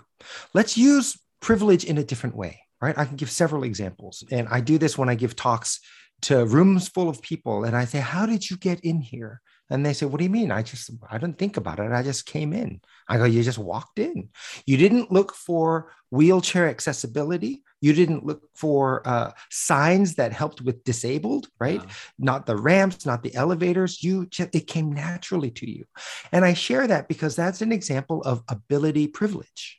Let's 0.53 0.77
use 0.77 1.19
privilege 1.41 1.83
in 1.83 1.97
a 1.97 2.03
different 2.03 2.35
way, 2.35 2.61
right? 2.81 2.97
I 2.97 3.05
can 3.05 3.15
give 3.15 3.31
several 3.31 3.63
examples. 3.63 4.23
And 4.31 4.47
I 4.49 4.61
do 4.61 4.77
this 4.77 4.97
when 4.97 5.09
I 5.09 5.15
give 5.15 5.35
talks 5.35 5.79
to 6.23 6.45
rooms 6.45 6.87
full 6.87 7.09
of 7.09 7.21
people 7.21 7.63
and 7.63 7.75
I 7.75 7.85
say, 7.85 7.99
How 7.99 8.25
did 8.25 8.49
you 8.49 8.57
get 8.57 8.79
in 8.81 9.01
here? 9.01 9.41
And 9.69 9.85
they 9.85 9.93
say, 9.93 10.05
What 10.05 10.17
do 10.17 10.23
you 10.23 10.29
mean? 10.29 10.51
I 10.51 10.63
just, 10.63 10.89
I 11.09 11.17
didn't 11.17 11.37
think 11.37 11.57
about 11.57 11.79
it. 11.79 11.91
I 11.91 12.03
just 12.03 12.25
came 12.25 12.53
in. 12.53 12.81
I 13.07 13.17
go, 13.17 13.25
You 13.25 13.43
just 13.43 13.57
walked 13.57 13.99
in. 13.99 14.29
You 14.65 14.77
didn't 14.77 15.11
look 15.11 15.33
for 15.33 15.91
wheelchair 16.09 16.67
accessibility. 16.67 17.63
You 17.79 17.93
didn't 17.93 18.25
look 18.25 18.41
for 18.55 19.07
uh, 19.07 19.31
signs 19.51 20.15
that 20.15 20.33
helped 20.33 20.61
with 20.61 20.83
disabled, 20.83 21.47
right? 21.59 21.81
Not 22.17 22.47
the 22.47 22.55
ramps, 22.55 23.05
not 23.05 23.21
the 23.21 23.35
elevators. 23.35 24.01
You 24.01 24.25
just, 24.25 24.55
it 24.55 24.65
came 24.67 24.91
naturally 24.91 25.51
to 25.51 25.69
you. 25.69 25.85
And 26.31 26.43
I 26.43 26.53
share 26.53 26.87
that 26.87 27.07
because 27.07 27.35
that's 27.35 27.61
an 27.61 27.71
example 27.71 28.21
of 28.23 28.41
ability 28.47 29.07
privilege. 29.09 29.76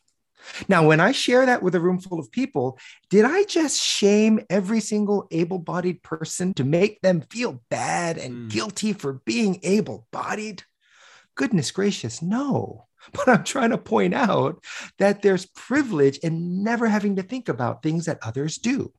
Now, 0.68 0.86
when 0.86 1.00
I 1.00 1.12
share 1.12 1.46
that 1.46 1.62
with 1.62 1.74
a 1.74 1.80
room 1.80 1.98
full 1.98 2.18
of 2.18 2.30
people, 2.30 2.78
did 3.10 3.24
I 3.24 3.44
just 3.44 3.80
shame 3.80 4.40
every 4.50 4.80
single 4.80 5.26
able 5.30 5.58
bodied 5.58 6.02
person 6.02 6.54
to 6.54 6.64
make 6.64 7.00
them 7.00 7.22
feel 7.30 7.62
bad 7.70 8.18
and 8.18 8.34
mm. 8.34 8.50
guilty 8.50 8.92
for 8.92 9.14
being 9.24 9.60
able 9.62 10.06
bodied? 10.10 10.62
Goodness 11.34 11.70
gracious, 11.70 12.22
no. 12.22 12.84
But 13.12 13.28
I'm 13.28 13.44
trying 13.44 13.70
to 13.70 13.78
point 13.78 14.12
out 14.12 14.62
that 14.98 15.22
there's 15.22 15.46
privilege 15.46 16.18
in 16.18 16.62
never 16.62 16.86
having 16.86 17.16
to 17.16 17.22
think 17.22 17.48
about 17.48 17.82
things 17.82 18.04
that 18.04 18.18
others 18.22 18.58
do. 18.58 18.92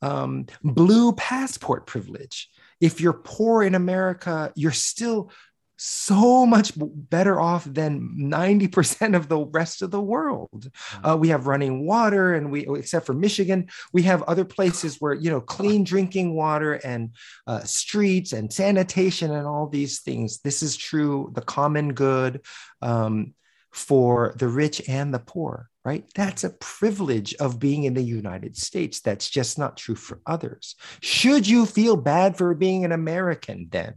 Um, 0.00 0.46
blue 0.62 1.12
passport 1.12 1.86
privilege. 1.86 2.48
If 2.80 3.00
you're 3.00 3.12
poor 3.12 3.62
in 3.62 3.74
America, 3.74 4.52
you're 4.54 4.72
still 4.72 5.32
so 5.76 6.46
much 6.46 6.72
better 6.76 7.40
off 7.40 7.64
than 7.64 8.16
90% 8.18 9.14
of 9.14 9.28
the 9.28 9.38
rest 9.38 9.82
of 9.82 9.90
the 9.90 10.00
world. 10.00 10.70
Mm. 10.92 11.10
Uh, 11.12 11.16
we 11.16 11.28
have 11.28 11.46
running 11.46 11.86
water, 11.86 12.34
and 12.34 12.50
we, 12.50 12.66
except 12.76 13.06
for 13.06 13.12
Michigan, 13.12 13.68
we 13.92 14.02
have 14.02 14.22
other 14.22 14.44
places 14.44 14.96
where, 15.00 15.14
you 15.14 15.30
know, 15.30 15.40
clean 15.40 15.84
drinking 15.84 16.34
water 16.34 16.74
and 16.74 17.10
uh, 17.46 17.60
streets 17.60 18.32
and 18.32 18.52
sanitation 18.52 19.32
and 19.32 19.46
all 19.46 19.68
these 19.68 20.00
things. 20.00 20.40
This 20.40 20.62
is 20.62 20.76
true, 20.76 21.30
the 21.34 21.42
common 21.42 21.92
good 21.92 22.40
um, 22.80 23.34
for 23.70 24.34
the 24.38 24.48
rich 24.48 24.80
and 24.88 25.12
the 25.12 25.18
poor, 25.18 25.68
right? 25.84 26.04
That's 26.14 26.44
a 26.44 26.50
privilege 26.50 27.34
of 27.34 27.58
being 27.58 27.84
in 27.84 27.92
the 27.92 28.02
United 28.02 28.56
States. 28.56 29.00
That's 29.00 29.28
just 29.28 29.58
not 29.58 29.76
true 29.76 29.94
for 29.94 30.20
others. 30.24 30.76
Should 31.02 31.46
you 31.46 31.66
feel 31.66 31.96
bad 31.96 32.38
for 32.38 32.54
being 32.54 32.84
an 32.86 32.92
American 32.92 33.68
then? 33.70 33.96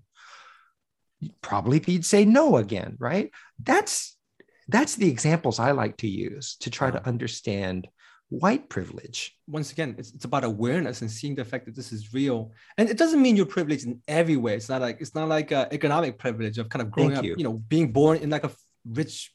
Probably 1.42 1.84
you'd 1.86 2.06
say 2.06 2.26
no 2.26 2.58
again, 2.58 2.96
right? 3.00 3.32
That's 3.62 4.18
that's 4.68 4.96
the 4.96 5.10
examples 5.10 5.60
I 5.60 5.72
like 5.72 5.98
to 5.98 6.08
use 6.08 6.56
to 6.58 6.70
try 6.70 6.92
to 6.92 6.98
uh-huh. 6.98 7.10
understand 7.10 7.88
white 8.30 8.70
privilege. 8.70 9.36
Once 9.48 9.72
again, 9.72 9.96
it's, 9.98 10.14
it's 10.14 10.26
about 10.26 10.44
awareness 10.44 11.02
and 11.02 11.10
seeing 11.10 11.34
the 11.34 11.44
fact 11.44 11.66
that 11.66 11.76
this 11.76 11.92
is 11.92 12.14
real. 12.14 12.52
And 12.78 12.88
it 12.88 12.98
doesn't 12.98 13.22
mean 13.22 13.36
you're 13.36 13.48
privileged 13.48 13.88
in 13.88 14.02
every 14.08 14.38
way. 14.38 14.56
It's 14.56 14.70
not 14.70 14.82
like 14.82 15.02
it's 15.02 15.16
not 15.16 15.28
like 15.28 15.52
a 15.52 15.68
economic 15.72 16.18
privilege 16.18 16.58
of 16.58 16.70
kind 16.70 16.82
of 16.82 16.92
growing 16.92 17.10
Thank 17.10 17.20
up, 17.20 17.26
you. 17.26 17.36
you 17.38 17.44
know, 17.44 17.54
being 17.54 17.92
born 17.92 18.18
in 18.20 18.30
like 18.30 18.44
a 18.44 18.52
rich 18.86 19.34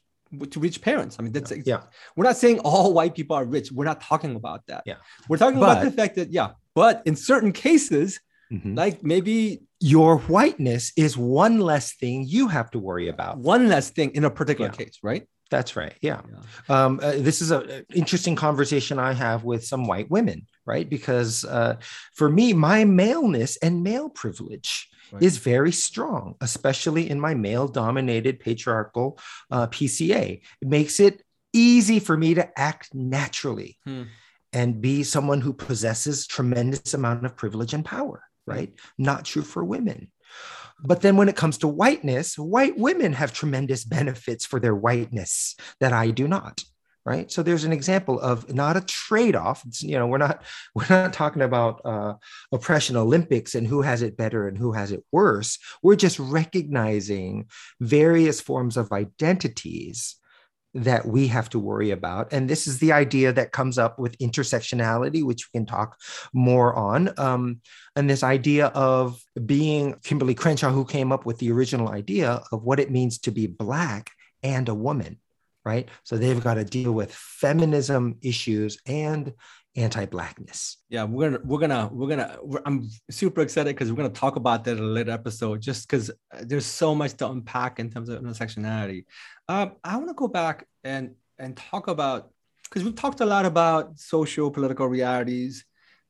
to 0.49 0.59
rich 0.59 0.81
parents. 0.81 1.17
I 1.19 1.23
mean, 1.23 1.31
that's 1.31 1.51
yeah. 1.65 1.81
We're 2.15 2.25
not 2.25 2.37
saying 2.37 2.59
all 2.59 2.93
white 2.93 3.15
people 3.15 3.35
are 3.35 3.45
rich. 3.45 3.71
We're 3.71 3.85
not 3.85 4.01
talking 4.01 4.35
about 4.35 4.65
that. 4.67 4.83
Yeah. 4.85 4.95
We're 5.29 5.37
talking 5.37 5.59
but, 5.59 5.71
about 5.71 5.83
the 5.83 5.91
fact 5.91 6.15
that 6.15 6.31
yeah, 6.31 6.51
but 6.73 7.03
in 7.05 7.15
certain 7.15 7.51
cases, 7.51 8.19
mm-hmm. 8.55 8.75
like 8.75 9.03
maybe 9.03 9.61
your 9.79 10.19
whiteness 10.19 10.91
is 10.97 11.17
one 11.17 11.59
less 11.59 11.93
thing 11.93 12.25
you 12.27 12.47
have 12.47 12.71
to 12.71 12.79
worry 12.79 13.09
about. 13.09 13.37
One 13.37 13.67
less 13.67 13.89
thing 13.89 14.11
in 14.11 14.23
a 14.23 14.29
particular 14.29 14.71
yeah. 14.71 14.85
case, 14.85 14.99
right? 15.03 15.27
That's 15.51 15.75
right. 15.75 15.93
Yeah. 16.01 16.21
yeah. 16.29 16.85
Um, 16.85 16.99
uh, 17.01 17.11
this 17.17 17.41
is 17.41 17.51
an 17.51 17.85
interesting 17.93 18.35
conversation 18.35 18.97
I 18.97 19.13
have 19.13 19.43
with 19.43 19.63
some 19.65 19.85
white 19.85 20.09
women, 20.09 20.47
right? 20.65 20.89
Because 20.89 21.45
uh, 21.45 21.77
for 22.13 22.29
me, 22.29 22.53
my 22.53 22.83
maleness 22.83 23.57
and 23.57 23.83
male 23.83 24.09
privilege 24.09 24.89
right. 25.11 25.21
is 25.21 25.37
very 25.37 25.71
strong, 25.71 26.35
especially 26.41 27.09
in 27.09 27.19
my 27.19 27.35
male 27.35 27.67
dominated 27.67 28.39
patriarchal 28.39 29.19
uh, 29.51 29.67
PCA. 29.67 30.41
It 30.61 30.67
makes 30.67 30.99
it 30.99 31.21
easy 31.53 31.99
for 31.99 32.17
me 32.17 32.33
to 32.33 32.59
act 32.59 32.93
naturally 32.93 33.77
hmm. 33.85 34.03
and 34.51 34.81
be 34.81 35.03
someone 35.03 35.41
who 35.41 35.53
possesses 35.53 36.27
tremendous 36.27 36.93
amount 36.93 37.25
of 37.25 37.35
privilege 37.37 37.73
and 37.73 37.85
power, 37.85 38.23
right? 38.45 38.73
Not 38.97 39.25
true 39.25 39.41
for 39.41 39.63
women. 39.63 40.11
But 40.83 41.01
then 41.01 41.15
when 41.17 41.29
it 41.29 41.35
comes 41.35 41.57
to 41.59 41.67
whiteness, 41.67 42.37
white 42.37 42.77
women 42.77 43.13
have 43.13 43.33
tremendous 43.33 43.83
benefits 43.83 44.45
for 44.45 44.59
their 44.59 44.75
whiteness 44.75 45.55
that 45.79 45.93
I 45.93 46.11
do 46.11 46.27
not. 46.27 46.63
Right. 47.05 47.31
So 47.31 47.43
there's 47.43 47.65
an 47.65 47.71
example 47.71 48.19
of 48.19 48.51
not 48.51 48.77
a 48.77 48.81
trade-off. 48.81 49.61
You 49.81 49.99
know, 49.99 50.07
we're 50.07 50.17
not 50.17 50.41
we're 50.75 50.89
not 50.89 51.13
talking 51.13 51.43
about 51.43 51.81
uh, 51.85 52.15
oppression 52.51 52.95
Olympics 52.95 53.53
and 53.53 53.67
who 53.67 53.83
has 53.83 54.01
it 54.01 54.17
better 54.17 54.47
and 54.47 54.57
who 54.57 54.71
has 54.71 54.91
it 54.91 55.03
worse. 55.11 55.59
We're 55.83 55.97
just 55.97 56.17
recognizing 56.17 57.45
various 57.79 58.41
forms 58.41 58.75
of 58.75 58.91
identities 58.91 60.15
that 60.75 61.07
we 61.07 61.27
have 61.27 61.49
to 61.49 61.57
worry 61.57 61.91
about. 61.91 62.33
And 62.33 62.49
this 62.49 62.67
is 62.67 62.79
the 62.79 62.91
idea 62.91 63.31
that 63.31 63.53
comes 63.53 63.77
up 63.77 63.97
with 63.97 64.17
intersectionality, 64.17 65.23
which 65.23 65.47
we 65.47 65.59
can 65.59 65.65
talk 65.65 65.97
more 66.33 66.75
on. 66.75 67.17
Um, 67.17 67.61
and 67.95 68.09
this 68.09 68.23
idea 68.23 68.67
of 68.67 69.21
being 69.45 69.95
Kimberly 70.03 70.35
Crenshaw, 70.35 70.71
who 70.71 70.83
came 70.83 71.13
up 71.13 71.25
with 71.25 71.39
the 71.39 71.51
original 71.51 71.87
idea 71.87 72.43
of 72.51 72.63
what 72.63 72.81
it 72.81 72.91
means 72.91 73.19
to 73.19 73.31
be 73.31 73.47
Black 73.47 74.11
and 74.43 74.67
a 74.67 74.75
woman, 74.75 75.17
right? 75.63 75.87
So 76.03 76.17
they've 76.17 76.43
got 76.43 76.55
to 76.55 76.65
deal 76.65 76.91
with 76.91 77.13
feminism 77.13 78.17
issues 78.21 78.77
and 78.85 79.33
anti-blackness. 79.75 80.77
Yeah, 80.89 81.03
we're 81.03 81.31
gonna 81.31 81.43
we're 81.43 81.59
gonna 81.59 81.89
we're 81.91 82.07
gonna 82.07 82.37
we're, 82.41 82.61
I'm 82.65 82.89
super 83.09 83.41
excited 83.41 83.75
because 83.75 83.91
we're 83.91 83.97
gonna 83.97 84.09
talk 84.09 84.35
about 84.35 84.63
that 84.65 84.77
in 84.77 84.83
a 84.83 84.87
later 84.87 85.11
episode. 85.11 85.61
Just 85.61 85.87
because 85.87 86.11
there's 86.41 86.65
so 86.65 86.95
much 86.95 87.13
to 87.17 87.29
unpack 87.29 87.79
in 87.79 87.89
terms 87.89 88.09
of 88.09 88.21
intersectionality. 88.21 89.05
Um, 89.47 89.73
I 89.83 89.97
want 89.97 90.09
to 90.09 90.13
go 90.13 90.27
back 90.27 90.65
and 90.83 91.15
and 91.37 91.55
talk 91.57 91.87
about 91.87 92.31
because 92.63 92.83
we've 92.83 92.95
talked 92.95 93.21
a 93.21 93.25
lot 93.25 93.45
about 93.45 93.99
social 93.99 94.49
political 94.49 94.87
realities, 94.87 95.65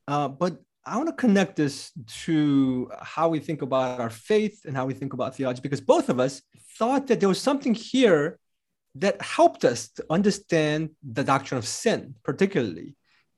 uh, 0.07 0.27
but 0.27 0.61
I 0.85 0.97
want 0.97 1.09
to 1.09 1.15
connect 1.15 1.55
this 1.55 1.91
to 2.25 2.91
how 3.01 3.29
we 3.29 3.39
think 3.39 3.63
about 3.63 3.99
our 3.99 4.11
faith 4.11 4.65
and 4.65 4.77
how 4.77 4.85
we 4.85 4.93
think 4.93 5.13
about 5.13 5.35
theology 5.35 5.61
because 5.61 5.81
both 5.81 6.09
of 6.09 6.19
us 6.19 6.43
thought 6.77 7.07
that 7.07 7.19
there 7.19 7.29
was 7.29 7.41
something 7.41 7.73
here 7.73 8.37
that 8.93 9.19
helped 9.21 9.65
us 9.65 9.89
to 9.89 10.05
understand 10.11 10.91
the 11.03 11.23
doctrine 11.23 11.57
of 11.57 11.67
sin, 11.67 12.15
particularly 12.23 12.95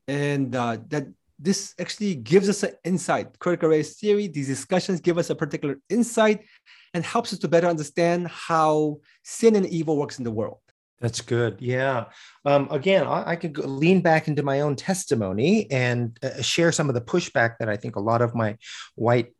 and 0.08 0.56
uh, 0.56 0.78
that 0.88 1.08
this 1.40 1.74
actually 1.80 2.16
gives 2.16 2.50
us 2.50 2.64
an 2.64 2.74
insight. 2.84 3.38
Critical 3.40 3.70
race 3.70 3.98
theory, 4.00 4.28
these 4.28 4.48
discussions 4.48 5.00
give 5.02 5.18
us 5.18 5.30
a 5.30 5.36
particular 5.36 5.78
insight 5.90 6.46
and 6.94 7.04
helps 7.04 7.32
us 7.34 7.40
to 7.40 7.48
better 7.48 7.68
understand 7.68 8.28
how 8.28 8.98
sin 9.24 9.56
and 9.56 9.66
evil 9.68 9.98
works 9.98 10.18
in 10.18 10.24
the 10.24 10.32
world. 10.32 10.58
That's 11.00 11.22
good. 11.22 11.58
Yeah. 11.60 12.06
Um, 12.44 12.68
again, 12.72 13.06
I, 13.06 13.32
I 13.32 13.36
could 13.36 13.54
go, 13.54 13.64
lean 13.64 14.02
back 14.02 14.28
into 14.28 14.42
my 14.42 14.62
own 14.62 14.76
testimony 14.76 15.70
and 15.70 16.18
uh, 16.24 16.42
share 16.42 16.72
some 16.72 16.90
of 16.90 16.96
the 16.96 17.02
pushback 17.02 17.58
that 17.60 17.70
I 17.70 17.78
think 17.78 17.98
a 17.98 18.02
lot 18.02 18.24
of 18.24 18.34
my 18.34 18.58
white 18.96 19.32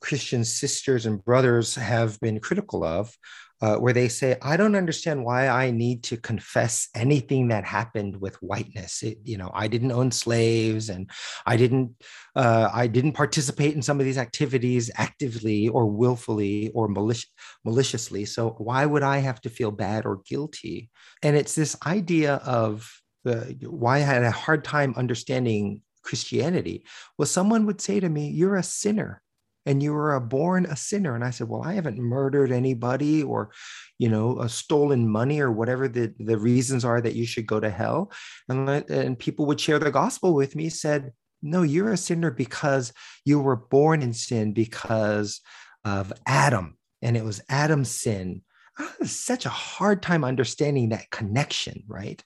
Christian 0.00 0.44
sisters 0.44 1.06
and 1.06 1.24
brothers 1.24 1.74
have 1.74 2.20
been 2.20 2.38
critical 2.38 2.84
of 2.84 3.16
uh, 3.62 3.76
where 3.76 3.92
they 3.92 4.08
say, 4.08 4.36
I 4.42 4.56
don't 4.56 4.76
understand 4.76 5.24
why 5.24 5.48
I 5.48 5.70
need 5.70 6.02
to 6.04 6.16
confess 6.16 6.88
anything 6.94 7.48
that 7.48 7.64
happened 7.64 8.20
with 8.20 8.36
whiteness. 8.36 9.02
It, 9.02 9.18
you 9.24 9.38
know, 9.38 9.50
I 9.54 9.66
didn't 9.68 9.92
own 9.92 10.10
slaves 10.10 10.88
and 10.88 11.10
I 11.46 11.56
didn't, 11.56 11.94
uh, 12.34 12.68
I 12.72 12.86
didn't 12.86 13.12
participate 13.12 13.74
in 13.74 13.82
some 13.82 13.98
of 13.98 14.04
these 14.04 14.18
activities 14.18 14.90
actively 14.96 15.68
or 15.68 15.86
willfully 15.86 16.70
or 16.74 16.88
malic- 16.88 17.24
maliciously. 17.64 18.26
So 18.26 18.50
why 18.58 18.84
would 18.84 19.02
I 19.02 19.18
have 19.18 19.40
to 19.42 19.50
feel 19.50 19.70
bad 19.70 20.04
or 20.04 20.20
guilty? 20.28 20.90
And 21.22 21.36
it's 21.36 21.54
this 21.54 21.76
idea 21.86 22.34
of 22.44 22.90
uh, 23.26 23.44
why 23.62 23.96
I 23.96 24.00
had 24.00 24.22
a 24.22 24.30
hard 24.30 24.64
time 24.64 24.94
understanding 24.96 25.82
Christianity. 26.02 26.84
Well, 27.18 27.26
someone 27.26 27.66
would 27.66 27.80
say 27.80 28.00
to 28.00 28.08
me, 28.08 28.30
You're 28.30 28.56
a 28.56 28.62
sinner 28.62 29.22
and 29.66 29.82
you 29.82 29.92
were 29.92 30.14
a 30.14 30.20
born 30.20 30.64
a 30.66 30.76
sinner. 30.76 31.14
And 31.14 31.24
i 31.24 31.30
said 31.30 31.48
well 31.48 31.62
i 31.62 31.74
haven't 31.74 31.98
murdered 31.98 32.52
anybody 32.52 33.22
or 33.22 33.50
you 33.98 34.08
know 34.08 34.40
a 34.40 34.48
stolen 34.48 35.08
money 35.08 35.40
or 35.40 35.52
whatever 35.52 35.88
the, 35.88 36.14
the 36.18 36.38
reasons 36.38 36.84
are 36.84 37.00
that 37.00 37.14
you 37.14 37.26
should 37.26 37.46
go 37.46 37.60
to 37.60 37.68
hell. 37.70 38.12
And, 38.48 38.68
and 38.90 39.18
people 39.18 39.46
would 39.46 39.60
share 39.60 39.78
the 39.78 39.90
gospel 39.90 40.34
with 40.34 40.56
me 40.56 40.68
said 40.68 41.12
no 41.42 41.62
you're 41.62 41.92
a 41.92 41.96
sinner 41.96 42.30
because 42.30 42.92
you 43.24 43.40
were 43.40 43.56
born 43.56 44.02
in 44.02 44.12
sin 44.14 44.52
because 44.52 45.40
of 45.84 46.12
adam 46.26 46.78
and 47.02 47.16
it 47.16 47.24
was 47.24 47.42
adam's 47.48 47.90
sin. 47.90 48.42
I 48.78 48.88
had 48.98 49.08
such 49.08 49.46
a 49.46 49.50
hard 49.50 50.02
time 50.02 50.24
understanding 50.24 50.90
that 50.90 51.10
connection 51.10 51.84
right? 51.88 52.22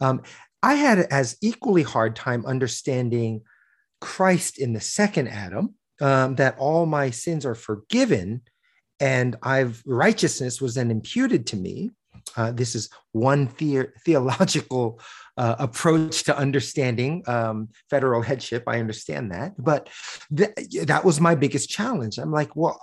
Um, 0.00 0.22
i 0.62 0.74
had 0.74 0.98
as 0.98 1.36
equally 1.40 1.82
hard 1.82 2.16
time 2.16 2.44
understanding 2.46 3.42
christ 4.00 4.58
in 4.58 4.72
the 4.72 4.80
second 4.80 5.28
adam 5.28 5.74
um, 6.00 6.36
that 6.36 6.56
all 6.58 6.86
my 6.86 7.10
sins 7.10 7.44
are 7.44 7.54
forgiven 7.54 8.42
and 9.00 9.36
I've 9.42 9.82
righteousness 9.86 10.60
was 10.60 10.74
then 10.74 10.90
imputed 10.90 11.46
to 11.48 11.56
me. 11.56 11.90
Uh, 12.36 12.52
this 12.52 12.74
is 12.74 12.90
one 13.12 13.46
the- 13.58 13.88
theological 14.04 15.00
uh, 15.36 15.56
approach 15.58 16.24
to 16.24 16.36
understanding 16.36 17.22
um, 17.26 17.70
federal 17.88 18.20
headship. 18.20 18.64
I 18.66 18.78
understand 18.78 19.32
that, 19.32 19.54
but 19.58 19.88
th- 20.36 20.52
that 20.84 21.04
was 21.04 21.20
my 21.20 21.34
biggest 21.34 21.70
challenge. 21.70 22.18
I'm 22.18 22.30
like, 22.30 22.54
well, 22.54 22.78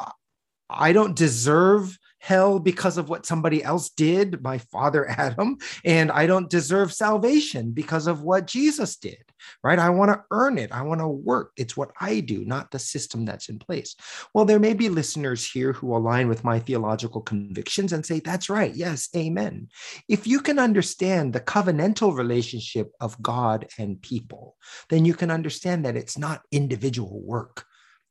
I 0.69 0.91
don't 0.91 1.15
deserve 1.15 1.97
hell 2.19 2.60
because 2.60 2.97
of 2.97 3.10
what 3.10 3.25
somebody 3.25 3.63
else 3.63 3.89
did, 3.89 4.41
my 4.41 4.58
father 4.58 5.08
Adam, 5.10 5.58
and 5.86 6.12
I 6.12 6.25
don't 6.25 6.49
deserve 6.49 6.91
salvation 6.91 7.71
because 7.71 8.08
of 8.08 8.21
what 8.21 8.47
Jesus 8.47 8.95
did, 8.97 9.23
right? 9.63 9.80
I 9.80 9.89
want 9.89 10.12
to 10.12 10.23
earn 10.32 10.58
it. 10.58 10.71
I 10.71 10.82
want 10.82 11.02
to 11.02 11.08
work. 11.08 11.52
It's 11.58 11.76
what 11.76 11.91
I 12.00 12.19
do, 12.19 12.45
not 12.45 12.71
the 12.71 12.80
system 12.80 13.26
that's 13.26 13.50
in 13.50 13.60
place. 13.60 13.95
Well, 14.34 14.45
there 14.45 14.60
may 14.60 14.73
be 14.73 14.89
listeners 14.89 15.50
here 15.50 15.73
who 15.73 15.95
align 15.95 16.28
with 16.28 16.43
my 16.43 16.60
theological 16.60 17.21
convictions 17.21 17.93
and 17.93 18.06
say, 18.06 18.19
that's 18.19 18.50
right. 18.50 18.76
Yes, 18.76 19.10
amen. 19.15 19.69
If 20.08 20.28
you 20.28 20.39
can 20.39 20.60
understand 20.60 21.34
the 21.34 21.39
covenantal 21.39 22.15
relationship 22.15 22.91
of 23.00 23.21
God 23.21 23.67
and 23.78 24.02
people, 24.02 24.56
then 24.89 25.06
you 25.06 25.13
can 25.13 25.32
understand 25.32 25.86
that 25.86 25.97
it's 25.97 26.17
not 26.17 26.41
individual 26.52 27.21
work 27.21 27.65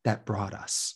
that 0.05 0.25
brought 0.25 0.55
us 0.55 0.95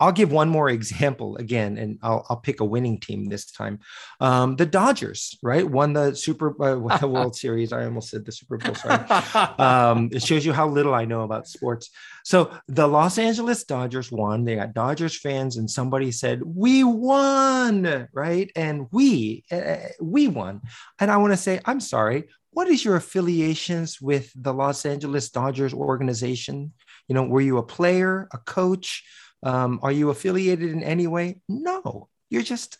I'll 0.00 0.12
give 0.12 0.30
one 0.30 0.48
more 0.48 0.70
example 0.70 1.36
again, 1.36 1.76
and 1.76 1.98
I'll, 2.02 2.24
I'll 2.28 2.36
pick 2.36 2.60
a 2.60 2.64
winning 2.64 3.00
team 3.00 3.24
this 3.24 3.50
time. 3.50 3.80
Um, 4.20 4.56
the 4.56 4.66
Dodgers, 4.66 5.36
right, 5.42 5.68
won 5.68 5.92
the 5.92 6.14
Super 6.14 6.50
uh, 6.62 6.78
World 7.06 7.34
Series. 7.34 7.72
I 7.72 7.84
almost 7.84 8.10
said 8.10 8.24
the 8.24 8.32
Super 8.32 8.58
Bowl. 8.58 8.74
Sorry. 8.74 9.04
Um, 9.58 10.10
it 10.12 10.22
shows 10.22 10.44
you 10.44 10.52
how 10.52 10.68
little 10.68 10.94
I 10.94 11.04
know 11.04 11.22
about 11.22 11.48
sports. 11.48 11.90
So 12.24 12.52
the 12.68 12.86
Los 12.86 13.18
Angeles 13.18 13.64
Dodgers 13.64 14.10
won. 14.12 14.44
They 14.44 14.56
got 14.56 14.74
Dodgers 14.74 15.18
fans, 15.18 15.56
and 15.56 15.70
somebody 15.70 16.12
said, 16.12 16.42
"We 16.44 16.84
won!" 16.84 18.08
Right, 18.12 18.50
and 18.54 18.86
we 18.92 19.44
uh, 19.50 19.76
we 20.00 20.28
won. 20.28 20.62
And 21.00 21.10
I 21.10 21.16
want 21.16 21.32
to 21.32 21.36
say, 21.36 21.60
I'm 21.64 21.80
sorry. 21.80 22.24
What 22.50 22.68
is 22.68 22.84
your 22.84 22.96
affiliations 22.96 24.00
with 24.00 24.32
the 24.34 24.52
Los 24.52 24.84
Angeles 24.84 25.30
Dodgers 25.30 25.74
organization? 25.74 26.72
You 27.08 27.14
know, 27.14 27.24
were 27.24 27.40
you 27.40 27.58
a 27.58 27.62
player, 27.62 28.28
a 28.32 28.38
coach? 28.38 29.04
Um, 29.42 29.80
are 29.82 29.92
you 29.92 30.10
affiliated 30.10 30.70
in 30.70 30.82
any 30.82 31.06
way? 31.06 31.40
No, 31.48 32.08
you're 32.30 32.42
just 32.42 32.78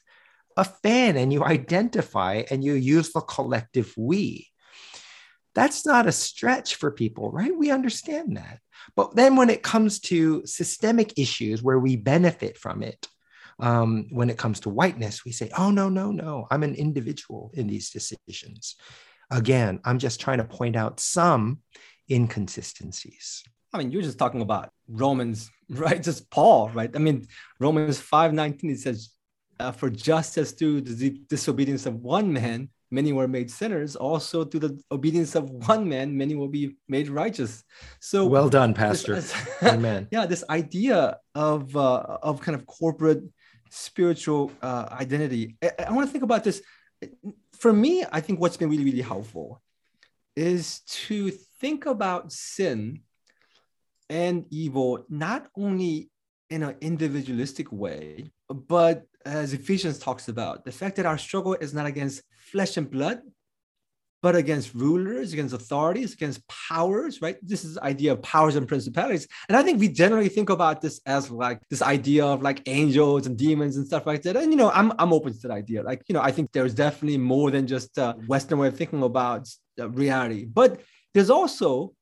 a 0.57 0.64
fan 0.64 1.16
and 1.16 1.33
you 1.33 1.44
identify 1.44 2.42
and 2.51 2.64
you 2.64 2.75
use 2.75 3.12
the 3.12 3.21
collective 3.21 3.94
we. 3.97 4.49
That's 5.55 5.87
not 5.87 6.07
a 6.07 6.12
stretch 6.12 6.77
for 6.77 6.90
people, 6.90 7.31
right? 7.31 7.57
We 7.57 7.71
understand 7.71 8.37
that. 8.37 8.61
But 8.97 9.14
then 9.16 9.37
when 9.37 9.51
it 9.51 9.62
comes 9.62 10.01
to 10.01 10.44
systemic 10.47 11.18
issues 11.18 11.62
where 11.62 11.79
we 11.79 11.97
benefit 11.97 12.59
from 12.59 12.83
it, 12.83 13.06
um, 13.61 14.06
when 14.11 14.31
it 14.31 14.38
comes 14.38 14.61
to 14.61 14.71
whiteness, 14.71 15.25
we 15.25 15.33
say, 15.33 15.50
oh, 15.56 15.71
no, 15.71 15.88
no, 15.88 16.13
no, 16.13 16.46
I'm 16.50 16.63
an 16.63 16.75
individual 16.75 17.50
in 17.54 17.67
these 17.67 17.90
decisions. 17.90 18.77
Again, 19.31 19.81
I'm 19.85 19.98
just 19.98 20.21
trying 20.21 20.38
to 20.38 20.44
point 20.44 20.77
out 20.77 21.00
some 21.00 21.61
inconsistencies. 22.11 23.42
I 23.73 23.79
mean, 23.79 23.90
you're 23.90 24.02
just 24.02 24.19
talking 24.19 24.40
about 24.40 24.71
Romans, 24.88 25.50
right? 25.71 26.02
Just 26.02 26.31
Paul, 26.31 26.71
right? 26.71 26.90
I 26.94 26.98
mean, 26.98 27.27
Romans 27.60 28.00
5 28.00 28.33
19, 28.33 28.71
it 28.71 28.81
says, 28.81 29.10
uh, 29.60 29.73
For 29.73 29.90
just 29.90 30.38
as 30.38 30.52
through 30.52 30.83
the 30.83 31.10
disobedience 31.29 31.87
of 31.87 31.96
one 31.96 32.33
man, 32.33 32.71
many 32.90 33.12
were 33.12 33.29
made 33.29 33.50
sinners, 33.50 33.96
also 33.96 34.44
through 34.44 34.60
the 34.60 34.83
obedience 34.90 35.35
of 35.35 35.50
one 35.50 35.88
man, 35.88 36.16
many 36.16 36.35
will 36.35 36.48
be 36.48 36.77
made 36.88 37.08
righteous. 37.08 37.64
So 38.00 38.27
well 38.27 38.48
done, 38.48 38.75
Pastor. 38.75 39.16
This, 39.16 39.35
Amen. 39.62 40.08
Yeah, 40.10 40.27
this 40.27 40.44
idea 40.48 41.19
of 41.35 41.77
uh, 41.77 42.19
of 42.23 42.40
kind 42.40 42.54
of 42.54 42.66
corporate 42.66 43.23
spiritual 43.71 44.50
uh, 44.62 44.88
identity. 44.92 45.56
I, 45.62 45.87
I 45.88 45.92
want 45.92 46.08
to 46.08 46.12
think 46.12 46.25
about 46.25 46.44
this. 46.44 46.62
for 47.52 47.73
me, 47.73 48.04
I 48.10 48.21
think 48.21 48.40
what's 48.40 48.56
been 48.56 48.71
really, 48.71 48.85
really 48.85 49.02
helpful 49.02 49.60
is 50.37 50.81
to 50.87 51.31
think 51.60 51.87
about 51.87 52.33
sin 52.33 53.00
and 54.11 54.44
evil 54.50 55.04
not 55.09 55.48
only 55.56 56.11
in 56.50 56.63
an 56.63 56.77
individualistic 56.81 57.71
way, 57.71 58.33
but 58.48 59.04
as 59.27 59.52
Ephesians 59.52 59.98
talks 59.98 60.29
about, 60.29 60.65
the 60.65 60.73
fact 60.73 60.96
that 60.96 61.06
our 61.06 61.19
struggle 61.19 61.54
is 61.54 61.75
not 61.75 61.87
against 61.87 62.23
flesh 62.50 62.77
and 62.77 62.90
blood, 62.90 63.21
but 64.21 64.35
against 64.35 64.75
rulers, 64.75 65.33
against 65.33 65.54
authorities, 65.54 66.15
against 66.15 66.40
powers, 66.48 67.23
right? 67.23 67.37
This 67.42 67.65
is 67.65 67.75
the 67.75 67.85
idea 67.85 68.13
of 68.13 68.23
powers 68.23 68.56
and 68.56 68.67
principalities. 68.67 69.29
And 69.48 69.56
I 69.56 69.63
think 69.63 69.79
we 69.79 69.88
generally 69.88 70.29
think 70.29 70.50
about 70.50 70.81
this 70.81 71.00
as 71.06 71.31
like 71.31 71.61
this 71.71 71.83
idea 71.83 72.25
of 72.27 72.42
like 72.42 72.63
angels 72.67 73.27
and 73.27 73.37
demons 73.37 73.77
and 73.77 73.87
stuff 73.87 74.06
like 74.06 74.23
that. 74.23 74.37
And, 74.37 74.50
you 74.50 74.56
know, 74.56 74.71
I'm, 74.71 74.92
I'm 74.98 75.13
open 75.13 75.35
to 75.35 75.38
that 75.46 75.52
idea. 75.52 75.83
Like, 75.83 76.02
you 76.09 76.15
know, 76.15 76.23
I 76.23 76.33
think 76.33 76.50
there's 76.50 76.75
definitely 76.75 77.19
more 77.19 77.52
than 77.52 77.67
just 77.67 77.96
a 77.98 78.17
Western 78.27 78.59
way 78.59 78.69
of 78.69 78.77
thinking 78.77 79.02
about 79.02 79.48
uh, 79.79 79.88
reality. 79.90 80.46
But 80.46 80.81
there's 81.15 81.31
also, 81.31 81.92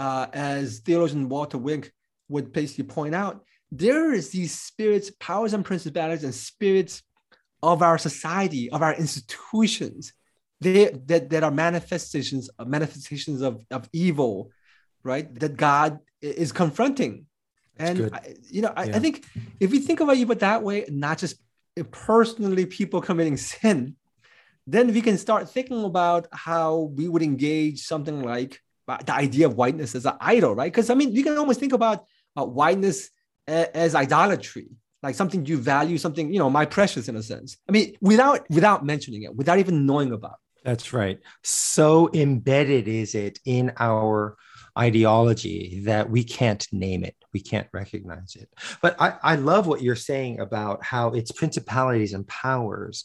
uh, 0.00 0.26
as 0.32 0.80
theologian 0.80 1.28
Walter 1.28 1.58
Wink 1.58 1.92
would 2.28 2.52
basically 2.52 2.84
point 2.84 3.14
out, 3.14 3.44
there 3.70 4.12
is 4.12 4.30
these 4.30 4.52
spirits, 4.58 5.10
powers 5.28 5.52
and 5.52 5.64
principalities 5.64 6.24
and 6.24 6.34
spirits 6.34 7.02
of 7.62 7.82
our 7.82 7.98
society, 7.98 8.70
of 8.70 8.82
our 8.82 8.94
institutions 8.94 10.12
they 10.60 10.90
that, 11.06 11.30
that 11.30 11.42
are 11.42 11.50
manifestations 11.50 12.50
manifestations 12.66 13.40
of, 13.40 13.64
of 13.70 13.88
evil 13.92 14.50
right 15.02 15.34
that 15.40 15.56
god 15.56 15.98
is 16.20 16.52
confronting 16.52 17.26
and 17.78 18.10
I, 18.12 18.34
you 18.50 18.62
know 18.62 18.72
I, 18.76 18.84
yeah. 18.84 18.96
I, 18.96 18.98
think 18.98 19.24
if 19.58 19.72
you 19.72 19.80
think 19.80 20.00
about 20.00 20.16
evil 20.16 20.34
that 20.34 20.62
way 20.62 20.84
not 20.88 21.18
just 21.18 21.36
personally 21.90 22.66
people 22.66 23.00
committing 23.00 23.36
sin 23.36 23.96
then 24.66 24.92
we 24.92 25.00
can 25.00 25.16
start 25.16 25.48
thinking 25.48 25.82
about 25.84 26.28
how 26.32 26.92
we 26.94 27.08
would 27.08 27.22
engage 27.22 27.80
something 27.80 28.22
like 28.22 28.60
the 28.98 29.14
idea 29.14 29.46
of 29.46 29.56
whiteness 29.56 29.94
as 29.94 30.06
an 30.06 30.14
idol 30.20 30.54
right 30.54 30.72
because 30.72 30.90
i 30.90 30.94
mean 30.94 31.12
you 31.12 31.22
can 31.22 31.36
almost 31.36 31.60
think 31.60 31.72
about 31.72 32.04
uh, 32.36 32.44
whiteness 32.44 33.10
as, 33.46 33.66
as 33.68 33.94
idolatry 33.94 34.68
like 35.02 35.14
something 35.14 35.44
you 35.46 35.56
value 35.56 35.98
something 35.98 36.32
you 36.32 36.38
know 36.38 36.50
my 36.50 36.64
precious 36.64 37.08
in 37.08 37.16
a 37.16 37.22
sense 37.22 37.58
i 37.68 37.72
mean 37.72 37.94
without 38.00 38.48
without 38.50 38.84
mentioning 38.84 39.22
it 39.22 39.34
without 39.34 39.58
even 39.58 39.86
knowing 39.86 40.12
about 40.12 40.36
that's 40.64 40.92
right. 40.92 41.18
So 41.42 42.10
embedded 42.12 42.88
is 42.88 43.14
it 43.14 43.38
in 43.44 43.72
our 43.78 44.36
ideology 44.78 45.82
that 45.84 46.08
we 46.10 46.22
can't 46.24 46.66
name 46.72 47.04
it, 47.04 47.16
we 47.32 47.40
can't 47.40 47.68
recognize 47.72 48.36
it. 48.36 48.48
But 48.80 49.00
I, 49.00 49.14
I 49.22 49.34
love 49.36 49.66
what 49.66 49.82
you're 49.82 49.96
saying 49.96 50.40
about 50.40 50.84
how 50.84 51.08
it's 51.08 51.32
principalities 51.32 52.12
and 52.12 52.26
powers. 52.26 53.04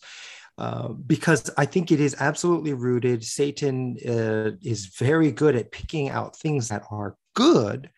Uh, 0.58 0.90
because 0.90 1.50
I 1.58 1.66
think 1.66 1.92
it 1.92 2.00
is 2.00 2.16
absolutely 2.20 2.74
rooted. 2.74 3.26
Satan 3.26 3.98
uh, 4.08 4.52
is 4.62 4.86
very 4.98 5.32
good 5.32 5.56
at 5.56 5.72
picking 5.72 6.10
out 6.10 6.38
things 6.38 6.70
that 6.70 6.84
are 6.90 7.18
good 7.34 7.90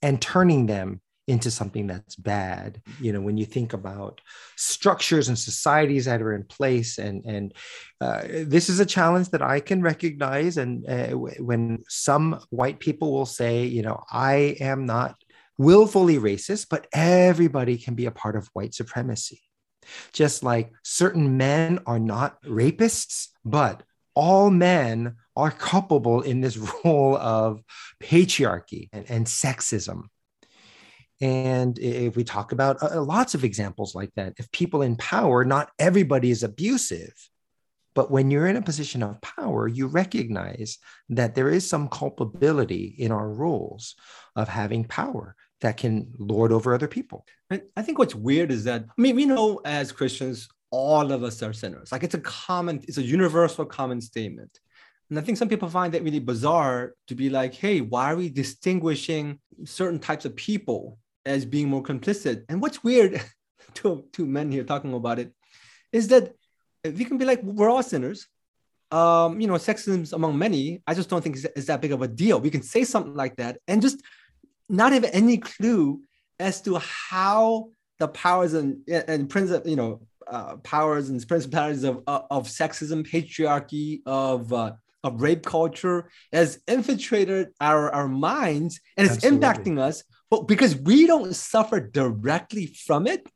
and 0.00 0.20
turning 0.20 0.66
them 0.66 1.02
into 1.28 1.50
something 1.50 1.86
that's 1.86 2.16
bad. 2.16 2.80
You 3.00 3.12
know 3.12 3.20
when 3.20 3.36
you 3.36 3.44
think 3.44 3.72
about 3.72 4.20
structures 4.56 5.28
and 5.28 5.38
societies 5.38 6.04
that 6.04 6.22
are 6.22 6.32
in 6.32 6.44
place 6.44 6.98
and 6.98 7.24
and 7.26 7.52
uh, 8.00 8.22
this 8.26 8.68
is 8.68 8.80
a 8.80 8.86
challenge 8.86 9.30
that 9.30 9.42
i 9.42 9.60
can 9.60 9.82
recognize. 9.82 10.56
And 10.56 10.88
uh, 10.88 11.08
when 11.08 11.82
some 11.88 12.40
white 12.50 12.78
people 12.80 13.12
will 13.12 13.26
say 13.26 13.64
you 13.64 13.82
know 13.82 14.02
i 14.10 14.56
am 14.60 14.86
not 14.86 15.16
willfully 15.58 16.18
racist 16.18 16.66
but 16.70 16.86
everybody 16.92 17.78
can 17.78 17.94
be 17.94 18.06
a 18.06 18.10
part 18.10 18.36
of 18.36 18.48
white 18.52 18.74
supremacy 18.74 19.40
just 20.12 20.42
like 20.42 20.72
certain 20.82 21.36
men 21.36 21.80
are 21.86 21.98
not 21.98 22.42
rapists 22.42 23.28
but 23.44 23.82
all 24.16 24.50
men 24.50 25.14
are 25.36 25.50
culpable 25.50 26.22
in 26.22 26.40
this 26.40 26.56
role 26.84 27.16
of 27.16 27.62
patriarchy 28.02 28.88
and, 28.92 29.08
and 29.08 29.26
sexism. 29.26 30.04
And 31.20 31.78
if 31.78 32.16
we 32.16 32.24
talk 32.24 32.52
about 32.52 32.82
uh, 32.82 33.00
lots 33.00 33.34
of 33.34 33.44
examples 33.44 33.94
like 33.94 34.10
that, 34.16 34.34
if 34.38 34.50
people 34.50 34.82
in 34.82 34.96
power, 34.96 35.44
not 35.44 35.70
everybody 35.78 36.30
is 36.30 36.42
abusive, 36.42 37.14
but 37.94 38.10
when 38.10 38.30
you're 38.30 38.46
in 38.46 38.56
a 38.56 38.62
position 38.62 39.02
of 39.02 39.22
power, 39.22 39.66
you 39.66 39.86
recognize 39.86 40.76
that 41.08 41.34
there 41.34 41.48
is 41.48 41.66
some 41.66 41.88
culpability 41.88 42.94
in 42.98 43.12
our 43.12 43.30
roles 43.30 43.94
of 44.34 44.48
having 44.48 44.84
power 44.84 45.34
that 45.60 45.76
can 45.76 46.12
lord 46.18 46.52
over 46.52 46.74
other 46.74 46.88
people. 46.88 47.24
I 47.50 47.82
think 47.82 47.98
what's 47.98 48.14
weird 48.14 48.50
is 48.50 48.64
that, 48.64 48.84
I 48.86 49.00
mean, 49.00 49.16
we 49.16 49.24
know 49.24 49.60
as 49.64 49.92
Christians, 49.92 50.48
all 50.70 51.12
of 51.12 51.22
us 51.22 51.42
are 51.42 51.52
sinners. 51.52 51.92
Like 51.92 52.02
it's 52.02 52.14
a 52.14 52.20
common, 52.20 52.82
it's 52.86 52.98
a 52.98 53.02
universal 53.02 53.64
common 53.64 54.00
statement. 54.00 54.60
And 55.08 55.18
I 55.18 55.22
think 55.22 55.38
some 55.38 55.48
people 55.48 55.68
find 55.68 55.94
that 55.94 56.02
really 56.02 56.18
bizarre 56.18 56.94
to 57.06 57.14
be 57.14 57.30
like, 57.30 57.54
hey, 57.54 57.80
why 57.80 58.12
are 58.12 58.16
we 58.16 58.28
distinguishing 58.28 59.38
certain 59.64 60.00
types 60.00 60.24
of 60.24 60.34
people 60.34 60.98
as 61.26 61.44
being 61.44 61.68
more 61.68 61.82
complicit. 61.82 62.44
And 62.48 62.62
what's 62.62 62.82
weird, 62.82 63.20
two 63.74 64.04
two 64.12 64.24
men 64.24 64.50
here 64.50 64.64
talking 64.64 64.94
about 64.94 65.18
it, 65.18 65.32
is 65.92 66.08
that 66.08 66.32
we 66.84 67.04
can 67.04 67.18
be 67.18 67.24
like, 67.24 67.42
we're 67.42 67.68
all 67.68 67.82
sinners. 67.82 68.28
Um, 68.92 69.40
you 69.40 69.48
know, 69.48 69.54
sexism 69.54 70.10
among 70.12 70.38
many. 70.38 70.80
I 70.86 70.94
just 70.94 71.10
don't 71.10 71.22
think 71.22 71.36
it's, 71.56 71.66
that 71.66 71.80
big 71.80 71.90
of 71.90 72.02
a 72.02 72.08
deal. 72.08 72.40
We 72.40 72.50
can 72.50 72.62
say 72.62 72.84
something 72.84 73.14
like 73.14 73.36
that 73.36 73.58
and 73.66 73.82
just 73.82 74.00
not 74.68 74.92
have 74.92 75.04
any 75.12 75.38
clue 75.38 76.02
as 76.38 76.60
to 76.62 76.78
how 76.78 77.70
the 77.98 78.08
powers 78.08 78.54
and 78.54 78.78
and 78.88 79.28
principle, 79.30 79.68
you 79.68 79.76
know, 79.76 80.00
uh, 80.26 80.56
powers 80.56 81.08
and 81.08 81.26
principalities 81.26 81.84
of, 81.84 82.02
of, 82.06 82.26
of 82.30 82.46
sexism, 82.46 83.06
patriarchy, 83.06 84.00
of 84.06 84.52
uh, 84.52 84.72
of 85.04 85.20
rape 85.20 85.44
culture 85.44 86.10
has 86.32 86.60
infiltrated 86.66 87.48
our, 87.60 87.90
our 87.90 88.08
minds 88.08 88.80
and 88.96 89.06
it's 89.06 89.16
Absolutely. 89.16 89.46
impacting 89.46 89.78
us 89.78 90.02
but 90.30 90.48
because 90.48 90.76
we 90.76 91.06
don't 91.06 91.34
suffer 91.34 91.80
directly 91.80 92.66
from 92.66 93.06
it, 93.06 93.26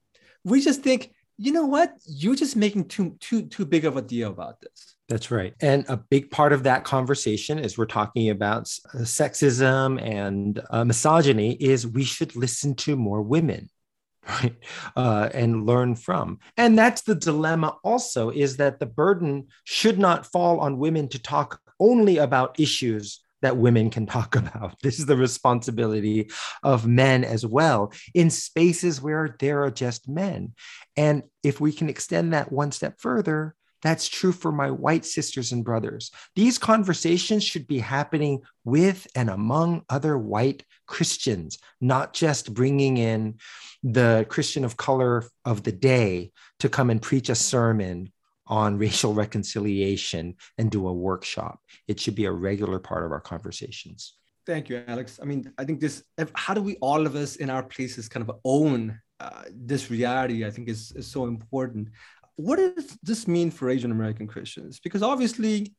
we 0.45 0.61
just 0.61 0.83
think, 0.83 1.12
you 1.39 1.53
know 1.53 1.66
what, 1.66 1.93
you're 2.07 2.35
just 2.35 2.57
making 2.57 2.89
too 2.89 3.16
too 3.20 3.43
too 3.43 3.64
big 3.64 3.85
of 3.85 3.97
a 3.97 4.03
deal 4.03 4.31
about 4.31 4.61
this. 4.61 4.97
That's 5.11 5.32
right. 5.32 5.54
And 5.61 5.84
a 5.88 5.96
big 5.96 6.30
part 6.30 6.52
of 6.52 6.62
that 6.62 6.84
conversation 6.84 7.58
as 7.58 7.76
we're 7.76 7.86
talking 7.86 8.30
about 8.30 8.72
uh, 8.94 8.98
sexism 8.98 10.00
and 10.00 10.62
uh, 10.70 10.84
misogyny 10.84 11.54
is 11.54 11.84
we 11.84 12.04
should 12.04 12.36
listen 12.36 12.76
to 12.76 12.94
more 12.94 13.20
women 13.20 13.68
right 14.28 14.54
uh, 14.94 15.28
and 15.34 15.66
learn 15.66 15.96
from 15.96 16.38
and 16.56 16.78
that's 16.78 17.00
the 17.02 17.14
dilemma 17.16 17.76
also 17.82 18.30
is 18.30 18.58
that 18.58 18.78
the 18.78 18.86
burden 18.86 19.48
should 19.64 19.98
not 19.98 20.26
fall 20.26 20.61
on 20.61 20.78
women 20.78 21.08
to 21.08 21.18
talk 21.18 21.61
only 21.80 22.18
about 22.18 22.61
issues 22.61 23.20
that 23.42 23.56
women 23.56 23.90
can 23.90 24.06
talk 24.06 24.36
about. 24.36 24.76
This 24.80 25.00
is 25.00 25.06
the 25.06 25.16
responsibility 25.16 26.30
of 26.62 26.86
men 26.86 27.24
as 27.24 27.44
well 27.44 27.92
in 28.14 28.30
spaces 28.30 29.02
where 29.02 29.34
there 29.40 29.64
are 29.64 29.70
just 29.70 30.08
men. 30.08 30.54
And 30.96 31.24
if 31.42 31.61
we 31.61 31.72
can 31.72 31.88
extend 31.88 32.32
that 32.32 32.52
one 32.52 32.70
step 32.70 33.00
further, 33.00 33.56
that's 33.83 34.09
true 34.09 34.33
for 34.33 34.53
my 34.53 34.70
white 34.70 35.05
sisters 35.05 35.53
and 35.53 35.64
brothers. 35.64 36.11
These 36.35 36.59
conversations 36.59 37.45
should 37.45 37.66
be 37.66 37.78
happening 37.78 38.43
with 38.64 39.07
and 39.14 39.31
among 39.31 39.83
other 39.89 40.18
white 40.18 40.64
Christians, 40.87 41.59
not 41.81 42.12
just 42.12 42.53
bringing 42.53 42.97
in 42.97 43.39
the 43.83 44.26
Christian 44.28 44.64
of 44.64 44.76
color 44.76 45.24
of 45.45 45.62
the 45.62 45.72
day 45.72 46.33
to 46.59 46.68
come 46.68 46.91
and 46.91 47.01
preach 47.01 47.28
a 47.28 47.35
sermon 47.35 48.12
on 48.47 48.78
racial 48.87 49.14
reconciliation 49.14 50.35
and 50.59 50.70
do 50.70 50.89
a 50.89 50.93
workshop. 50.93 51.61
It 51.89 52.01
should 52.01 52.14
be 52.14 52.26
a 52.26 52.33
regular 52.33 52.78
part 52.78 53.05
of 53.05 53.12
our 53.12 53.20
conversations. 53.20 54.14
Thank 54.47 54.68
you, 54.68 54.83
Alex. 54.89 55.20
I 55.22 55.26
mean, 55.26 55.53
I 55.59 55.64
think 55.64 55.81
this, 55.81 56.03
how 56.35 56.55
do 56.55 56.62
we 56.62 56.76
all 56.76 57.07
of 57.07 57.14
us 57.14 57.37
in 57.37 57.51
our 57.51 57.62
places 57.62 58.09
kind 58.09 58.28
of 58.28 58.37
own 58.45 58.99
uh, 59.20 59.45
this 59.55 59.91
reality? 59.91 60.45
I 60.45 60.51
think 60.51 60.68
is, 60.68 60.93
is 60.97 61.07
so 61.07 61.26
important. 61.26 61.89
What 62.37 62.57
does 62.57 62.99
this 63.03 63.28
mean 63.28 63.51
for 63.51 63.68
Asian 63.68 63.91
American 63.91 64.26
Christians? 64.26 64.81
Because 64.81 65.03
obviously, 65.03 65.74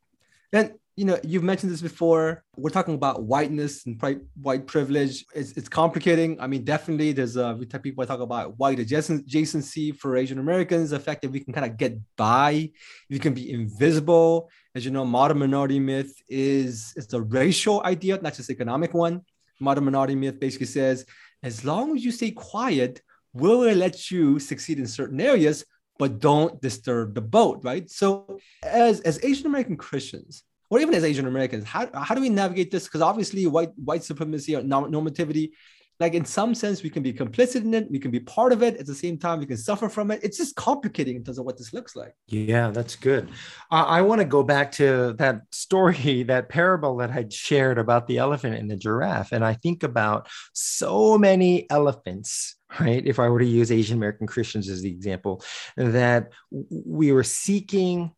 and 0.54 0.74
you 0.97 1.06
know, 1.06 1.18
you've 1.24 1.43
mentioned 1.43 1.72
this 1.72 1.82
before. 1.82 2.43
We're 2.58 2.70
talking 2.70 2.95
about 2.95 3.24
whiteness 3.24 3.86
and 3.86 3.97
pri- 3.97 4.20
white 4.39 4.68
privilege. 4.68 5.26
It's, 5.34 5.54
it's 5.54 5.70
complicating. 5.70 6.39
I 6.39 6.47
mean, 6.47 6.64
definitely, 6.66 7.14
there's 7.14 7.38
a 7.38 7.56
we 7.58 7.66
type 7.66 7.84
people 7.84 8.06
talk 8.06 8.20
about 8.20 8.60
white 8.60 8.78
adjacency 8.78 9.95
for 9.97 10.18
Asian 10.18 10.38
Americans. 10.38 10.89
The 10.89 10.99
fact 10.99 11.22
that 11.22 11.32
we 11.32 11.39
can 11.39 11.54
kind 11.54 11.66
of 11.66 11.78
get 11.78 11.97
by, 12.18 12.72
we 13.10 13.20
can 13.20 13.34
be 13.34 13.52
invisible. 13.52 14.49
As 14.76 14.84
you 14.86 14.91
know, 14.91 15.06
model 15.06 15.38
minority 15.38 15.80
myth 15.80 16.14
is 16.28 16.93
it's 16.97 17.14
a 17.14 17.22
racial 17.22 17.82
idea, 17.84 18.20
not 18.22 18.36
just 18.36 18.49
economic 18.49 18.93
one. 18.93 19.22
Model 19.60 19.84
minority 19.84 20.16
myth 20.16 20.39
basically 20.39 20.68
says, 20.68 21.06
as 21.41 21.64
long 21.64 21.95
as 21.95 22.04
you 22.04 22.12
stay 22.12 22.32
quiet, 22.32 23.02
we'll 23.34 23.74
let 23.74 24.12
you 24.12 24.39
succeed 24.39 24.78
in 24.78 24.86
certain 24.86 25.22
areas, 25.22 25.66
but 26.02 26.20
don't 26.20 26.60
disturb 26.60 27.14
the 27.14 27.22
boat, 27.22 27.60
right? 27.62 27.88
So, 27.88 28.39
as 28.64 29.02
as 29.02 29.24
Asian 29.24 29.45
American 29.45 29.78
Christians 29.78 30.41
or 30.72 30.80
even 30.80 30.95
as 30.95 31.04
Asian 31.04 31.28
Americans, 31.28 31.64
how, 31.64 31.88
how 31.93 32.16
do 32.16 32.22
we 32.22 32.30
navigate 32.30 32.72
this? 32.72 32.86
Because 32.86 33.02
obviously, 33.02 33.45
white 33.45 33.70
white 33.76 34.04
supremacy 34.04 34.56
or 34.56 34.64
normativity 34.64 35.52
like 35.99 36.16
in 36.16 36.26
some 36.26 36.56
sense 36.56 36.82
we 36.82 36.89
can 36.89 37.04
be 37.04 37.14
complicit 37.14 37.64
in 37.64 37.74
it 37.76 37.91
we 37.91 37.99
can 37.99 38.10
be 38.10 38.20
part 38.20 38.52
of 38.52 38.64
it 38.64 38.76
at 38.78 38.88
the 38.88 38.95
same 38.95 39.20
time 39.20 39.38
we 39.38 39.45
can 39.45 39.56
suffer 39.56 39.88
from 39.88 40.10
it 40.10 40.20
it's 40.24 40.38
just 40.38 40.56
complicating 40.56 41.16
in 41.16 41.24
terms 41.24 41.38
of 41.38 41.45
what 41.45 41.58
this 41.60 41.74
looks 41.74 41.95
like 41.95 42.16
yeah 42.28 42.72
that's 42.72 42.95
good 42.95 43.30
uh, 43.70 43.86
i 43.97 44.02
want 44.02 44.20
to 44.20 44.26
go 44.26 44.41
back 44.41 44.72
to 44.72 45.14
that 45.20 45.41
story 45.52 46.24
that 46.32 46.49
parable 46.49 46.97
that 46.97 47.12
i 47.12 47.24
shared 47.30 47.78
about 47.78 48.08
the 48.08 48.18
elephant 48.18 48.56
and 48.56 48.72
the 48.72 48.76
giraffe 48.76 49.32
and 49.32 49.45
i 49.45 49.54
think 49.54 49.84
about 49.84 50.28
so 50.54 51.20
many 51.20 51.70
elephants 51.70 52.56
right 52.80 53.05
if 53.05 53.19
i 53.19 53.28
were 53.28 53.39
to 53.39 53.45
use 53.45 53.72
asian 53.72 53.97
american 53.97 54.28
christians 54.28 54.69
as 54.69 54.82
the 54.82 54.89
example 54.89 55.43
that 55.78 56.30
we 56.49 57.11
were 57.11 57.24
seeking 57.24 58.11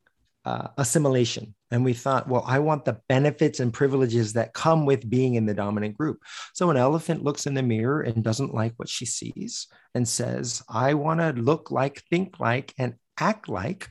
uh, 0.45 0.67
assimilation. 0.77 1.55
And 1.71 1.83
we 1.83 1.93
thought, 1.93 2.27
well, 2.27 2.43
I 2.45 2.59
want 2.59 2.85
the 2.85 2.99
benefits 3.09 3.59
and 3.59 3.73
privileges 3.73 4.33
that 4.33 4.53
come 4.53 4.85
with 4.85 5.09
being 5.09 5.35
in 5.35 5.45
the 5.45 5.53
dominant 5.53 5.97
group. 5.97 6.21
So 6.53 6.69
an 6.69 6.77
elephant 6.77 7.23
looks 7.23 7.47
in 7.47 7.53
the 7.53 7.63
mirror 7.63 8.01
and 8.01 8.23
doesn't 8.23 8.53
like 8.53 8.73
what 8.77 8.89
she 8.89 9.05
sees 9.05 9.67
and 9.95 10.07
says, 10.07 10.61
I 10.69 10.93
want 10.93 11.19
to 11.21 11.31
look 11.41 11.71
like, 11.71 12.03
think 12.09 12.39
like, 12.39 12.73
and 12.77 12.95
act 13.19 13.49
like 13.49 13.89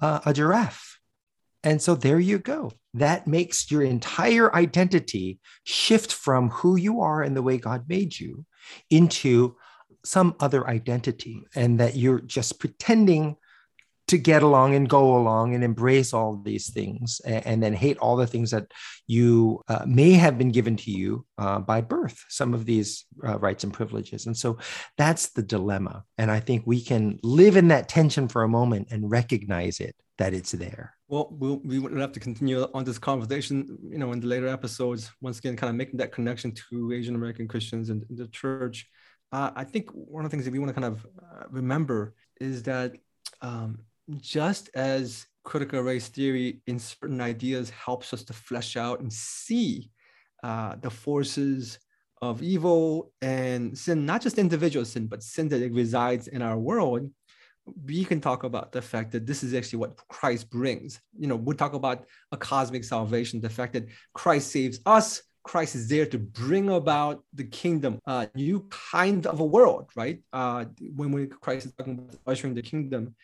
uh, 0.00 0.20
a 0.24 0.32
giraffe. 0.32 0.98
And 1.64 1.82
so 1.82 1.96
there 1.96 2.20
you 2.20 2.38
go. 2.38 2.72
That 2.94 3.26
makes 3.26 3.70
your 3.70 3.82
entire 3.82 4.54
identity 4.54 5.40
shift 5.64 6.12
from 6.12 6.50
who 6.50 6.76
you 6.76 7.00
are 7.00 7.22
and 7.22 7.36
the 7.36 7.42
way 7.42 7.58
God 7.58 7.86
made 7.88 8.18
you 8.18 8.46
into 8.88 9.56
some 10.08 10.34
other 10.40 10.66
identity, 10.66 11.42
and 11.54 11.78
that 11.80 11.94
you're 11.96 12.20
just 12.20 12.58
pretending 12.58 13.36
to 14.06 14.16
get 14.16 14.42
along 14.42 14.74
and 14.74 14.88
go 14.88 15.18
along 15.18 15.54
and 15.54 15.62
embrace 15.62 16.14
all 16.14 16.40
these 16.42 16.70
things 16.70 17.20
and, 17.26 17.46
and 17.46 17.62
then 17.62 17.74
hate 17.74 17.98
all 17.98 18.16
the 18.16 18.26
things 18.26 18.50
that 18.50 18.72
you 19.06 19.62
uh, 19.68 19.84
may 19.86 20.12
have 20.12 20.38
been 20.38 20.50
given 20.50 20.76
to 20.76 20.90
you 20.90 21.26
uh, 21.36 21.58
by 21.58 21.82
birth 21.82 22.24
some 22.30 22.54
of 22.54 22.64
these 22.64 23.04
uh, 23.22 23.38
rights 23.38 23.64
and 23.64 23.74
privileges 23.74 24.24
and 24.24 24.34
so 24.34 24.56
that's 24.96 25.28
the 25.30 25.42
dilemma 25.42 26.02
and 26.16 26.30
i 26.30 26.40
think 26.40 26.62
we 26.64 26.80
can 26.80 27.18
live 27.22 27.54
in 27.54 27.68
that 27.68 27.86
tension 27.86 28.28
for 28.28 28.44
a 28.44 28.48
moment 28.48 28.88
and 28.90 29.10
recognize 29.10 29.78
it 29.78 29.94
that 30.16 30.32
it's 30.32 30.52
there 30.52 30.94
well, 31.08 31.28
we'll 31.30 31.60
we 31.64 31.78
will 31.78 31.98
have 32.00 32.12
to 32.12 32.20
continue 32.20 32.68
on 32.74 32.84
this 32.84 32.98
conversation, 32.98 33.78
you 33.90 33.96
know, 33.96 34.12
in 34.12 34.20
the 34.20 34.26
later 34.26 34.46
episodes. 34.46 35.10
Once 35.22 35.38
again, 35.38 35.56
kind 35.56 35.70
of 35.70 35.76
making 35.76 35.96
that 35.98 36.12
connection 36.12 36.52
to 36.52 36.92
Asian 36.92 37.14
American 37.14 37.48
Christians 37.48 37.88
and 37.88 38.04
the 38.10 38.28
church. 38.28 38.86
Uh, 39.30 39.50
I 39.54 39.64
think 39.64 39.90
one 39.90 40.24
of 40.24 40.30
the 40.30 40.34
things 40.34 40.44
that 40.44 40.52
we 40.52 40.58
want 40.58 40.74
to 40.74 40.80
kind 40.80 40.92
of 40.92 41.06
uh, 41.06 41.44
remember 41.50 42.14
is 42.40 42.62
that 42.64 42.96
um, 43.42 43.80
just 44.20 44.70
as 44.74 45.26
critical 45.44 45.80
race 45.80 46.08
theory 46.08 46.60
in 46.66 46.78
certain 46.78 47.20
ideas 47.20 47.70
helps 47.70 48.12
us 48.12 48.22
to 48.24 48.32
flesh 48.32 48.76
out 48.76 49.00
and 49.00 49.12
see 49.12 49.90
uh, 50.42 50.76
the 50.80 50.90
forces 50.90 51.78
of 52.20 52.42
evil 52.42 53.12
and 53.22 53.76
sin, 53.76 54.04
not 54.04 54.20
just 54.20 54.38
individual 54.38 54.84
sin, 54.84 55.06
but 55.06 55.22
sin 55.22 55.48
that 55.48 55.72
resides 55.72 56.28
in 56.28 56.42
our 56.42 56.58
world, 56.58 57.08
we 57.84 58.04
can 58.04 58.20
talk 58.20 58.44
about 58.44 58.72
the 58.72 58.82
fact 58.82 59.12
that 59.12 59.26
this 59.26 59.42
is 59.42 59.54
actually 59.54 59.78
what 59.78 59.96
Christ 60.08 60.48
brings. 60.50 61.00
You 61.18 61.26
know, 61.26 61.36
we 61.36 61.54
talk 61.54 61.74
about 61.74 62.06
a 62.32 62.36
cosmic 62.36 62.84
salvation, 62.84 63.40
the 63.40 63.50
fact 63.50 63.74
that 63.74 63.86
Christ 64.14 64.50
saves 64.50 64.80
us. 64.86 65.22
Christ 65.42 65.74
is 65.74 65.88
there 65.88 66.06
to 66.06 66.18
bring 66.18 66.70
about 66.70 67.22
the 67.34 67.44
kingdom, 67.44 68.00
a 68.06 68.28
new 68.34 68.66
kind 68.70 69.26
of 69.26 69.40
a 69.40 69.44
world, 69.44 69.90
right? 69.96 70.20
Uh, 70.32 70.66
when 70.94 71.10
we 71.12 71.26
Christ 71.26 71.66
is 71.66 71.72
talking 71.72 71.98
about 71.98 72.16
ushering 72.26 72.54
the 72.54 72.62
kingdom, 72.62 73.14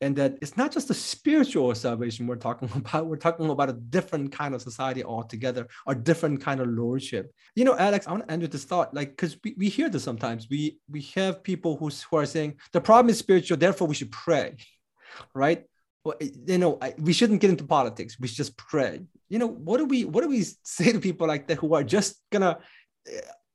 and 0.00 0.16
that 0.16 0.36
it's 0.42 0.56
not 0.56 0.72
just 0.72 0.90
a 0.90 0.94
spiritual 0.94 1.74
salvation 1.74 2.26
we're 2.26 2.36
talking 2.36 2.68
about 2.74 3.06
we're 3.06 3.16
talking 3.16 3.48
about 3.48 3.70
a 3.70 3.72
different 3.72 4.32
kind 4.32 4.54
of 4.54 4.62
society 4.62 5.04
altogether 5.04 5.66
a 5.86 5.94
different 5.94 6.40
kind 6.40 6.60
of 6.60 6.68
lordship. 6.68 7.32
You 7.54 7.64
know 7.64 7.76
alex 7.78 8.06
i 8.06 8.10
want 8.12 8.26
to 8.26 8.32
end 8.32 8.42
with 8.42 8.52
this 8.52 8.64
thought 8.64 8.92
like 8.94 9.10
because 9.10 9.36
we, 9.42 9.54
we 9.56 9.68
hear 9.68 9.88
this 9.88 10.04
sometimes. 10.04 10.48
We 10.50 10.78
we 10.90 11.02
have 11.14 11.42
people 11.42 11.76
who, 11.76 11.88
who 12.10 12.16
are 12.16 12.26
saying 12.26 12.56
the 12.72 12.80
problem 12.80 13.10
is 13.10 13.18
spiritual 13.18 13.56
therefore 13.56 13.88
we 13.88 13.94
should 13.94 14.12
pray 14.12 14.56
right 15.34 15.64
well, 16.04 16.16
you 16.20 16.58
know 16.58 16.78
we 16.98 17.12
shouldn't 17.12 17.40
get 17.40 17.50
into 17.50 17.64
politics 17.64 18.18
we 18.20 18.28
should 18.28 18.36
just 18.36 18.56
pray 18.56 19.00
you 19.28 19.38
know 19.38 19.48
what 19.48 19.78
do 19.78 19.84
we 19.86 20.04
what 20.04 20.22
do 20.22 20.28
we 20.28 20.44
say 20.62 20.92
to 20.92 21.00
people 21.00 21.26
like 21.26 21.46
that 21.48 21.56
who 21.56 21.74
are 21.74 21.84
just 21.84 22.20
gonna 22.30 22.58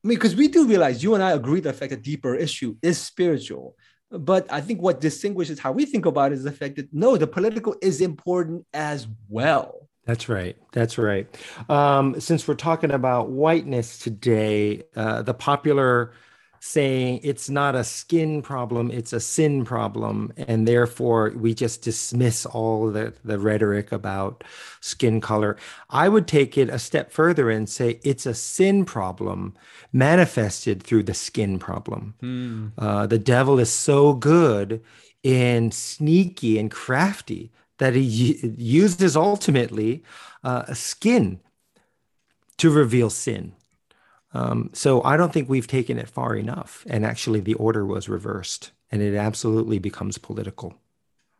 I 0.03 0.07
mean, 0.07 0.17
because 0.17 0.35
we 0.35 0.47
do 0.47 0.65
realize 0.65 1.03
you 1.03 1.13
and 1.13 1.23
I 1.23 1.31
agree 1.31 1.59
the 1.59 1.73
fact 1.73 1.89
that 1.89 2.03
deeper 2.03 2.33
issue 2.33 2.75
is 2.81 2.97
spiritual. 2.97 3.75
But 4.09 4.51
I 4.51 4.61
think 4.61 4.81
what 4.81 5.01
distinguishes 5.01 5.59
how 5.59 5.73
we 5.73 5.85
think 5.85 6.05
about 6.05 6.31
it 6.31 6.35
is 6.35 6.43
the 6.43 6.51
fact 6.51 6.77
that 6.77 6.91
no, 6.93 7.17
the 7.17 7.27
political 7.27 7.75
is 7.81 7.99
important 8.01 8.65
as 8.73 9.07
well. 9.27 9.89
That's 10.05 10.29
right. 10.29 10.55
That's 10.71 10.97
right. 10.97 11.27
Um, 11.69 12.19
since 12.19 12.47
we're 12.47 12.55
talking 12.55 12.91
about 12.91 13.29
whiteness 13.29 13.99
today, 13.99 14.83
uh, 14.95 15.21
the 15.21 15.33
popular 15.33 16.13
saying 16.59 17.21
it's 17.23 17.49
not 17.49 17.75
a 17.75 17.83
skin 17.83 18.41
problem, 18.41 18.91
it's 18.91 19.13
a 19.13 19.19
sin 19.19 19.65
problem. 19.65 20.33
And 20.37 20.67
therefore, 20.67 21.33
we 21.35 21.53
just 21.53 21.81
dismiss 21.81 22.45
all 22.45 22.91
the, 22.91 23.13
the 23.23 23.39
rhetoric 23.39 23.91
about 23.91 24.43
skin 24.81 25.21
color. 25.21 25.57
I 25.89 26.09
would 26.09 26.27
take 26.27 26.57
it 26.57 26.69
a 26.69 26.79
step 26.79 27.11
further 27.11 27.49
and 27.49 27.69
say 27.69 27.99
it's 28.03 28.25
a 28.25 28.33
sin 28.33 28.85
problem 28.85 29.55
manifested 29.93 30.83
through 30.83 31.03
the 31.03 31.13
skin 31.13 31.59
problem. 31.59 32.15
Hmm. 32.19 32.67
Uh, 32.77 33.07
the 33.07 33.19
devil 33.19 33.59
is 33.59 33.71
so 33.71 34.13
good 34.13 34.81
and 35.23 35.73
sneaky 35.73 36.57
and 36.57 36.71
crafty 36.71 37.51
that 37.77 37.95
he 37.95 38.53
uses 38.57 39.15
ultimately 39.15 40.03
uh, 40.43 40.73
skin 40.73 41.39
to 42.57 42.69
reveal 42.69 43.09
sin. 43.09 43.53
Um, 44.33 44.69
so 44.73 45.03
I 45.03 45.17
don't 45.17 45.33
think 45.33 45.49
we've 45.49 45.67
taken 45.67 45.97
it 45.97 46.07
far 46.07 46.35
enough. 46.35 46.85
And 46.89 47.05
actually, 47.05 47.39
the 47.39 47.55
order 47.55 47.85
was 47.85 48.07
reversed 48.07 48.71
and 48.91 49.01
it 49.01 49.15
absolutely 49.15 49.79
becomes 49.79 50.17
political. 50.17 50.73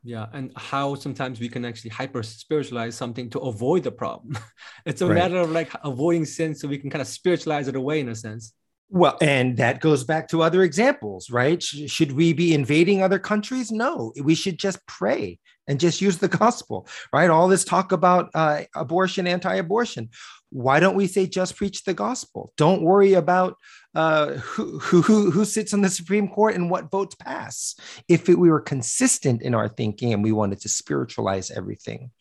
Yeah. 0.04 0.28
And 0.34 0.52
how 0.56 0.96
sometimes 0.96 1.40
we 1.40 1.50
can 1.50 1.66
actually 1.66 1.90
hyper 1.90 2.24
spiritualize 2.24 2.96
something 2.96 3.30
to 3.32 3.40
avoid 3.40 3.84
the 3.84 3.92
problem. 3.92 4.38
it's 4.86 5.02
a 5.02 5.08
right. 5.08 5.16
matter 5.16 5.38
of 5.38 5.52
like 5.52 5.72
avoiding 5.84 6.26
sin 6.26 6.56
so 6.56 6.68
we 6.68 6.78
can 6.78 6.90
kind 6.90 7.02
of 7.02 7.08
spiritualize 7.08 7.68
it 7.68 7.76
away 7.76 8.00
in 8.00 8.10
a 8.10 8.16
sense. 8.16 8.54
Well, 8.92 9.18
and 9.22 9.58
that 9.58 9.82
goes 9.82 10.04
back 10.04 10.30
to 10.30 10.42
other 10.42 10.64
examples, 10.64 11.30
right? 11.30 11.62
Should 11.62 12.14
we 12.14 12.34
be 12.34 12.56
invading 12.56 13.04
other 13.04 13.20
countries? 13.20 13.72
No, 13.72 14.14
we 14.24 14.34
should 14.34 14.58
just 14.58 14.84
pray 14.88 15.38
and 15.70 15.80
just 15.80 16.02
use 16.02 16.18
the 16.18 16.28
gospel, 16.28 16.86
right? 17.14 17.30
All 17.30 17.48
this 17.48 17.64
talk 17.64 17.94
about 17.94 18.30
uh, 18.34 18.64
abortion, 18.76 19.26
anti 19.28 19.56
abortion 19.56 20.10
why 20.52 20.80
don't 20.80 20.96
we 20.96 21.08
say 21.08 21.28
just 21.28 21.56
preach 21.56 21.84
the 21.84 21.94
gospel? 21.94 22.54
Don't 22.58 22.82
worry 22.82 23.14
about 23.14 23.58
uh, 23.94 24.34
who, 24.34 24.80
who, 24.80 25.32
who 25.32 25.46
sits 25.46 25.74
on 25.74 25.82
the 25.82 25.90
Supreme 25.90 26.28
Court 26.28 26.56
and 26.56 26.70
what 26.70 26.92
votes 26.92 27.16
pass. 27.16 27.76
If 28.08 28.30
it, 28.30 28.38
we 28.38 28.50
were 28.50 28.60
consistent 28.60 29.42
in 29.42 29.54
our 29.54 29.68
thinking 29.68 30.14
and 30.14 30.24
we 30.24 30.32
wanted 30.32 30.62
to 30.62 30.70
spiritualize 30.70 31.52
everything, 31.52 32.12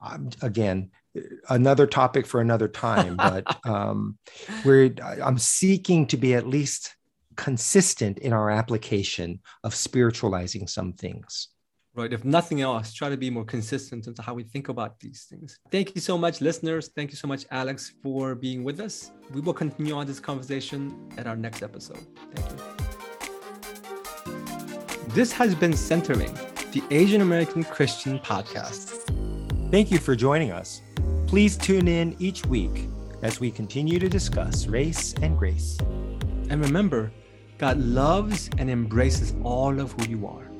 um, 0.00 0.30
again, 0.42 0.90
another 1.48 1.86
topic 1.86 2.26
for 2.26 2.40
another 2.40 2.68
time. 2.68 3.16
But 3.24 3.58
um, 3.66 4.18
we're 4.64 4.94
I'm 5.00 5.38
seeking 5.38 6.06
to 6.08 6.16
be 6.16 6.34
at 6.34 6.46
least 6.46 6.94
consistent 7.36 8.18
in 8.18 8.32
our 8.32 8.50
application 8.50 9.40
of 9.64 9.74
spiritualizing 9.74 10.68
some 10.68 10.92
things 10.92 11.48
right? 11.94 12.12
If 12.12 12.24
nothing 12.24 12.60
else, 12.60 12.92
try 12.92 13.08
to 13.08 13.16
be 13.16 13.30
more 13.30 13.44
consistent 13.44 14.06
into 14.06 14.22
how 14.22 14.34
we 14.34 14.42
think 14.42 14.68
about 14.68 14.98
these 15.00 15.26
things. 15.30 15.58
Thank 15.70 15.94
you 15.94 16.00
so 16.00 16.18
much, 16.18 16.40
listeners. 16.40 16.90
Thank 16.94 17.10
you 17.10 17.16
so 17.16 17.28
much, 17.28 17.46
Alex, 17.50 17.94
for 18.02 18.34
being 18.34 18.64
with 18.64 18.80
us. 18.80 19.12
We 19.32 19.40
will 19.40 19.54
continue 19.54 19.94
on 19.94 20.06
this 20.06 20.20
conversation 20.20 21.08
at 21.16 21.26
our 21.26 21.36
next 21.36 21.62
episode. 21.62 22.04
Thank 22.34 22.50
you. 22.50 22.56
This 25.14 25.32
has 25.32 25.54
been 25.54 25.72
Centering, 25.74 26.34
the 26.72 26.82
Asian 26.90 27.20
American 27.20 27.62
Christian 27.62 28.18
podcast. 28.18 28.90
Thank 29.70 29.92
you 29.92 29.98
for 29.98 30.16
joining 30.16 30.50
us. 30.50 30.82
Please 31.28 31.56
tune 31.56 31.86
in 31.86 32.16
each 32.18 32.44
week 32.46 32.88
as 33.22 33.38
we 33.38 33.50
continue 33.50 33.98
to 33.98 34.08
discuss 34.08 34.66
race 34.66 35.14
and 35.22 35.38
grace. 35.38 35.78
And 36.50 36.60
remember, 36.60 37.12
God 37.58 37.78
loves 37.78 38.50
and 38.58 38.68
embraces 38.68 39.34
all 39.44 39.78
of 39.80 39.92
who 39.92 40.08
you 40.10 40.26
are. 40.26 40.50